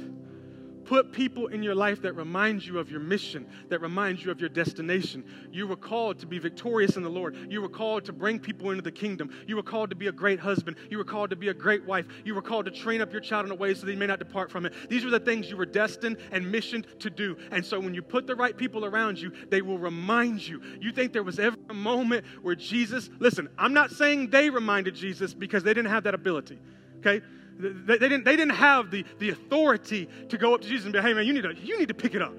Put 0.86 1.12
people 1.12 1.48
in 1.48 1.63
your 1.63 1.76
life 1.76 2.02
that 2.02 2.13
remind 2.13 2.65
you 2.65 2.80
of 2.80 2.89
your 2.91 3.00
mission, 3.00 3.48
that 3.69 3.81
remind 3.81 4.23
you 4.23 4.31
of 4.31 4.40
your 4.40 4.50
destination. 4.50 5.23
You 5.52 5.67
were 5.67 5.75
called 5.75 6.19
to 6.19 6.27
be 6.27 6.40
victorious 6.40 6.96
in 6.96 7.04
the 7.04 7.10
Lord. 7.10 7.36
You 7.50 7.62
were 7.62 7.69
called 7.69 8.06
to 8.06 8.13
bring 8.13 8.40
people 8.40 8.69
into 8.69 8.81
the 8.81 8.92
kingdom. 8.92 9.29
You 9.48 9.56
were 9.56 9.63
called 9.63 9.90
to 9.90 9.96
be 9.96 10.08
a 10.08 10.12
great 10.12 10.40
husband. 10.40 10.77
You 10.90 10.98
were 10.98 11.04
called 11.04 11.29
to 11.31 11.36
be 11.36 11.50
a 11.50 11.54
great 11.54 11.86
wife. 11.86 12.06
You 12.23 12.36
were 12.36 12.42
called 12.42 12.65
to 12.65 12.71
train 12.71 13.02
up 13.02 13.12
your 13.12 13.21
child 13.21 13.46
in 13.46 13.52
a 13.52 13.56
way 13.56 13.73
so 13.73 13.88
he 13.88 13.96
may 13.96 14.08
not 14.08 14.19
depart 14.19 14.52
from 14.52 14.65
it. 14.65 14.73
These 14.90 15.04
were 15.04 15.12
the 15.12 15.19
things 15.19 15.50
you 15.50 15.58
were 15.58 15.65
destined 15.65 16.17
and 16.31 16.52
missioned 16.52 16.88
to 17.00 17.10
do. 17.10 17.38
And 17.52 17.65
so 17.65 17.79
when 17.79 17.94
you 17.94 18.02
put 18.02 18.27
the 18.27 18.36
right 18.36 18.56
people 18.56 18.86
around 18.86 19.19
you, 19.19 19.31
they 19.50 19.62
will 19.62 19.79
remind 19.79 20.48
you. 20.48 20.62
You 20.79 20.92
think 20.92 21.13
there 21.13 21.23
was 21.23 21.40
ever 21.40 21.58
a 21.69 21.73
moment 21.73 22.25
where 22.42 22.56
Jesus, 22.56 23.10
listen, 23.19 23.50
I'm 23.58 23.73
not 23.73 23.92
saying 23.92 24.29
they 24.29 24.50
reminded 24.50 24.96
Jesus 24.96 25.33
because 25.33 25.63
they 25.63 25.73
didn't 25.73 25.92
have 25.92 26.04
that 26.04 26.13
ability, 26.13 26.60
okay? 27.00 27.21
They, 27.58 27.97
they, 27.97 28.10
didn't, 28.10 28.25
they 28.25 28.35
didn't 28.35 28.56
have 28.56 28.91
the, 28.91 29.06
the 29.19 29.29
authority 29.29 30.10
to 30.29 30.37
go 30.37 30.53
up 30.53 30.62
to 30.62 30.67
Jesus 30.67 30.85
and 30.85 30.93
be, 30.93 30.99
hey, 30.99 31.13
man, 31.13 31.25
you 31.25 31.33
need, 31.33 31.43
to, 31.43 31.56
you 31.56 31.79
need 31.79 31.87
to 31.87 31.93
pick 31.93 32.15
it 32.15 32.21
up. 32.21 32.35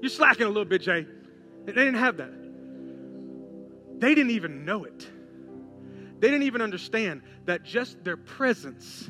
You're 0.00 0.10
slacking 0.10 0.44
a 0.44 0.48
little 0.48 0.64
bit, 0.64 0.82
Jay. 0.82 1.06
They 1.64 1.72
didn't 1.72 1.94
have 1.94 2.18
that. 2.18 2.32
They 4.00 4.14
didn't 4.14 4.32
even 4.32 4.64
know 4.64 4.84
it. 4.84 5.08
They 6.20 6.28
didn't 6.28 6.44
even 6.44 6.60
understand 6.60 7.22
that 7.46 7.64
just 7.64 8.04
their 8.04 8.16
presence 8.16 9.08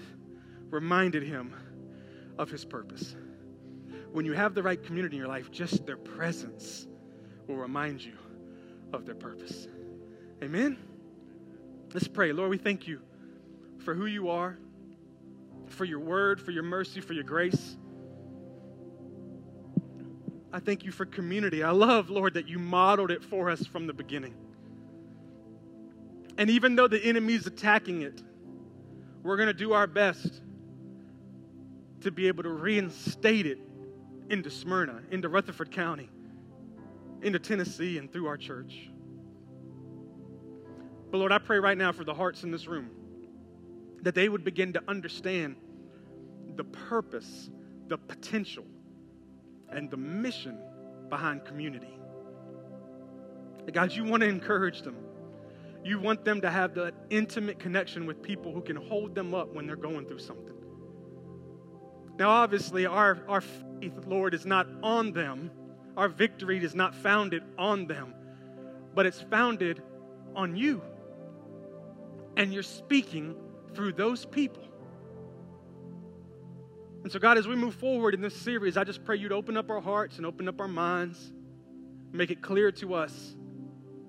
reminded 0.71 1.23
him 1.25 1.55
of 2.39 2.51
his 2.51 2.65
purpose. 2.65 3.17
When 4.13 4.25
you 4.25 4.33
have 4.33 4.55
the 4.55 4.63
right 4.63 4.81
community 4.81 5.17
in 5.17 5.21
your 5.21 5.29
life, 5.29 5.51
just 5.51 5.85
their 5.87 5.97
presence 5.97 6.87
will 7.49 7.57
remind 7.57 8.05
you 8.05 8.15
of 8.93 9.05
their 9.05 9.15
purpose. 9.15 9.67
Amen? 10.43 10.79
Let's 11.93 12.09
pray. 12.09 12.33
Lord, 12.33 12.51
we 12.51 12.59
thank 12.59 12.87
you 12.87 13.01
for 13.79 13.95
who 13.95 14.07
you 14.07 14.31
are 14.31 14.59
for 15.69 15.85
your 15.85 15.99
word, 15.99 16.41
for 16.41 16.51
your 16.51 16.63
mercy, 16.63 17.01
for 17.01 17.13
your 17.13 17.25
grace. 17.25 17.77
I 20.53 20.61
thank 20.61 20.85
you 20.85 20.93
for 20.93 21.05
community. 21.05 21.63
I 21.63 21.71
love, 21.71 22.11
Lord, 22.11 22.35
that 22.35 22.49
you 22.49 22.59
modeled 22.59 23.11
it 23.11 23.25
for 23.25 23.51
us 23.51 23.67
from 23.67 23.87
the 23.87 23.93
beginning. 23.93 24.35
And 26.39 26.49
even 26.51 26.77
though 26.77 26.89
the 26.89 27.03
enemy's 27.03 27.47
attacking 27.47 28.03
it, 28.03 28.23
we're 29.23 29.37
going 29.37 29.49
to 29.49 29.55
do 29.55 29.73
our 29.73 29.87
best 29.87 30.43
to 32.03 32.11
be 32.11 32.29
able 32.29 32.43
to 32.43 32.51
reinstate 32.51 33.47
it 33.47 33.59
into 34.31 34.51
Smyrna, 34.51 35.03
into 35.11 35.29
Rutherford 35.29 35.71
County, 35.71 36.11
into 37.23 37.39
Tennessee, 37.39 37.99
and 37.99 38.13
through 38.13 38.27
our 38.27 38.37
church. 38.37 38.91
But 41.11 41.19
Lord, 41.19 41.33
I 41.33 41.39
pray 41.39 41.59
right 41.59 41.79
now 41.79 41.93
for 41.93 42.05
the 42.05 42.15
hearts 42.15 42.43
in 42.43 42.51
this 42.51 42.67
room 42.67 42.91
that 44.05 44.15
they 44.15 44.29
would 44.29 44.45
begin 44.45 44.73
to 44.75 44.83
understand 44.87 45.57
the 46.57 46.65
purpose, 46.65 47.51
the 47.89 47.99
potential, 47.99 48.65
and 49.71 49.91
the 49.91 49.97
mission 49.97 50.59
behind 51.09 51.45
community. 51.45 51.99
God, 53.73 53.93
you 53.93 54.05
want 54.05 54.23
to 54.23 54.29
encourage 54.29 54.83
them. 54.83 54.97
You 55.83 55.99
want 55.99 56.25
them 56.25 56.43
to 56.43 56.51
have 56.51 56.75
that 56.75 56.95
intimate 57.11 57.59
connection 57.59 58.07
with 58.07 58.23
people 58.23 58.53
who 58.53 58.61
can 58.61 58.77
hold 58.77 59.15
them 59.15 59.35
up 59.35 59.55
when 59.55 59.67
they're 59.67 59.77
going 59.77 60.07
through 60.07 60.19
something. 60.19 60.55
Now, 62.19 62.31
obviously, 62.31 62.87
our, 62.87 63.19
our 63.29 63.41
faith, 63.41 63.93
Lord, 64.07 64.35
is 64.35 64.47
not 64.47 64.69
on 64.83 65.13
them. 65.13 65.51
Our 65.97 66.09
victory 66.09 66.63
is 66.63 66.75
not 66.75 66.95
founded 66.95 67.43
on 67.59 67.87
them, 67.87 68.15
but 68.95 69.07
it's 69.07 69.21
founded 69.21 69.83
on 70.37 70.57
you. 70.57 70.83
And 72.37 72.53
you're 72.53 72.63
speaking 72.63 73.35
through 73.75 73.93
those 73.93 74.25
people. 74.25 74.63
And 77.03 77.13
so, 77.13 77.19
God, 77.19 77.37
as 77.37 77.47
we 77.47 77.55
move 77.55 77.75
forward 77.75 78.15
in 78.15 78.23
this 78.23 78.35
series, 78.35 78.77
I 78.77 78.85
just 78.85 79.05
pray 79.05 79.17
you'd 79.17 79.33
open 79.33 79.57
up 79.57 79.71
our 79.71 79.81
hearts 79.81 80.17
and 80.17 80.25
open 80.25 80.49
up 80.49 80.61
our 80.61 80.69
minds, 80.69 81.33
make 82.13 82.31
it 82.31 82.41
clear 82.41 82.73
to 82.73 82.95
us 82.95 83.37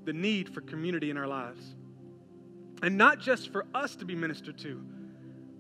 the 0.06 0.14
need 0.14 0.48
for 0.48 0.62
community 0.62 1.10
in 1.10 1.18
our 1.18 1.28
lives. 1.28 1.76
And 2.82 2.98
not 2.98 3.20
just 3.20 3.52
for 3.52 3.66
us 3.74 3.96
to 3.98 4.06
be 4.06 4.16
ministered 4.16 4.58
to, 4.60 4.82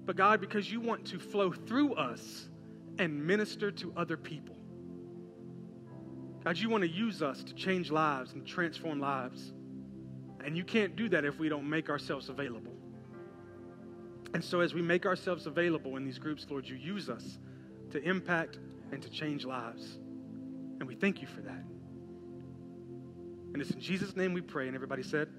but 0.06 0.16
God, 0.16 0.40
because 0.40 0.72
you 0.72 0.80
want 0.80 1.06
to 1.08 1.20
flow 1.20 1.52
through 1.52 1.96
us 1.96 2.48
and 3.00 3.26
minister 3.26 3.72
to 3.72 3.92
other 3.98 4.16
people. 4.16 4.56
God, 6.44 6.58
you 6.58 6.70
want 6.70 6.84
to 6.84 6.90
use 6.90 7.24
us 7.24 7.44
to 7.44 7.54
change 7.56 7.90
lives 7.90 8.34
and 8.34 8.46
transform 8.46 9.00
lives. 9.00 9.52
And 10.44 10.56
you 10.56 10.64
can't 10.64 10.96
do 10.96 11.10
that 11.10 11.26
if 11.26 11.40
we 11.40 11.50
don't 11.50 11.68
make 11.68 11.90
ourselves 11.90 12.30
available. 12.30 12.75
And 14.36 14.44
so, 14.44 14.60
as 14.60 14.74
we 14.74 14.82
make 14.82 15.06
ourselves 15.06 15.46
available 15.46 15.96
in 15.96 16.04
these 16.04 16.20
groups, 16.20 16.46
Lord, 16.50 16.68
you 16.68 16.76
use 16.76 17.10
us 17.10 17.38
to 17.92 18.04
impact 18.04 18.60
and 18.92 19.02
to 19.02 19.10
change 19.10 19.46
lives. 19.46 19.98
And 20.78 20.84
we 20.84 20.94
thank 20.94 21.22
you 21.22 21.28
for 21.30 21.40
that. 21.40 21.64
And 23.54 23.62
it's 23.62 23.72
in 23.72 23.80
Jesus' 23.80 24.18
name 24.18 24.34
we 24.34 24.42
pray. 24.42 24.68
And 24.68 24.76
everybody 24.76 25.04
said. 25.04 25.30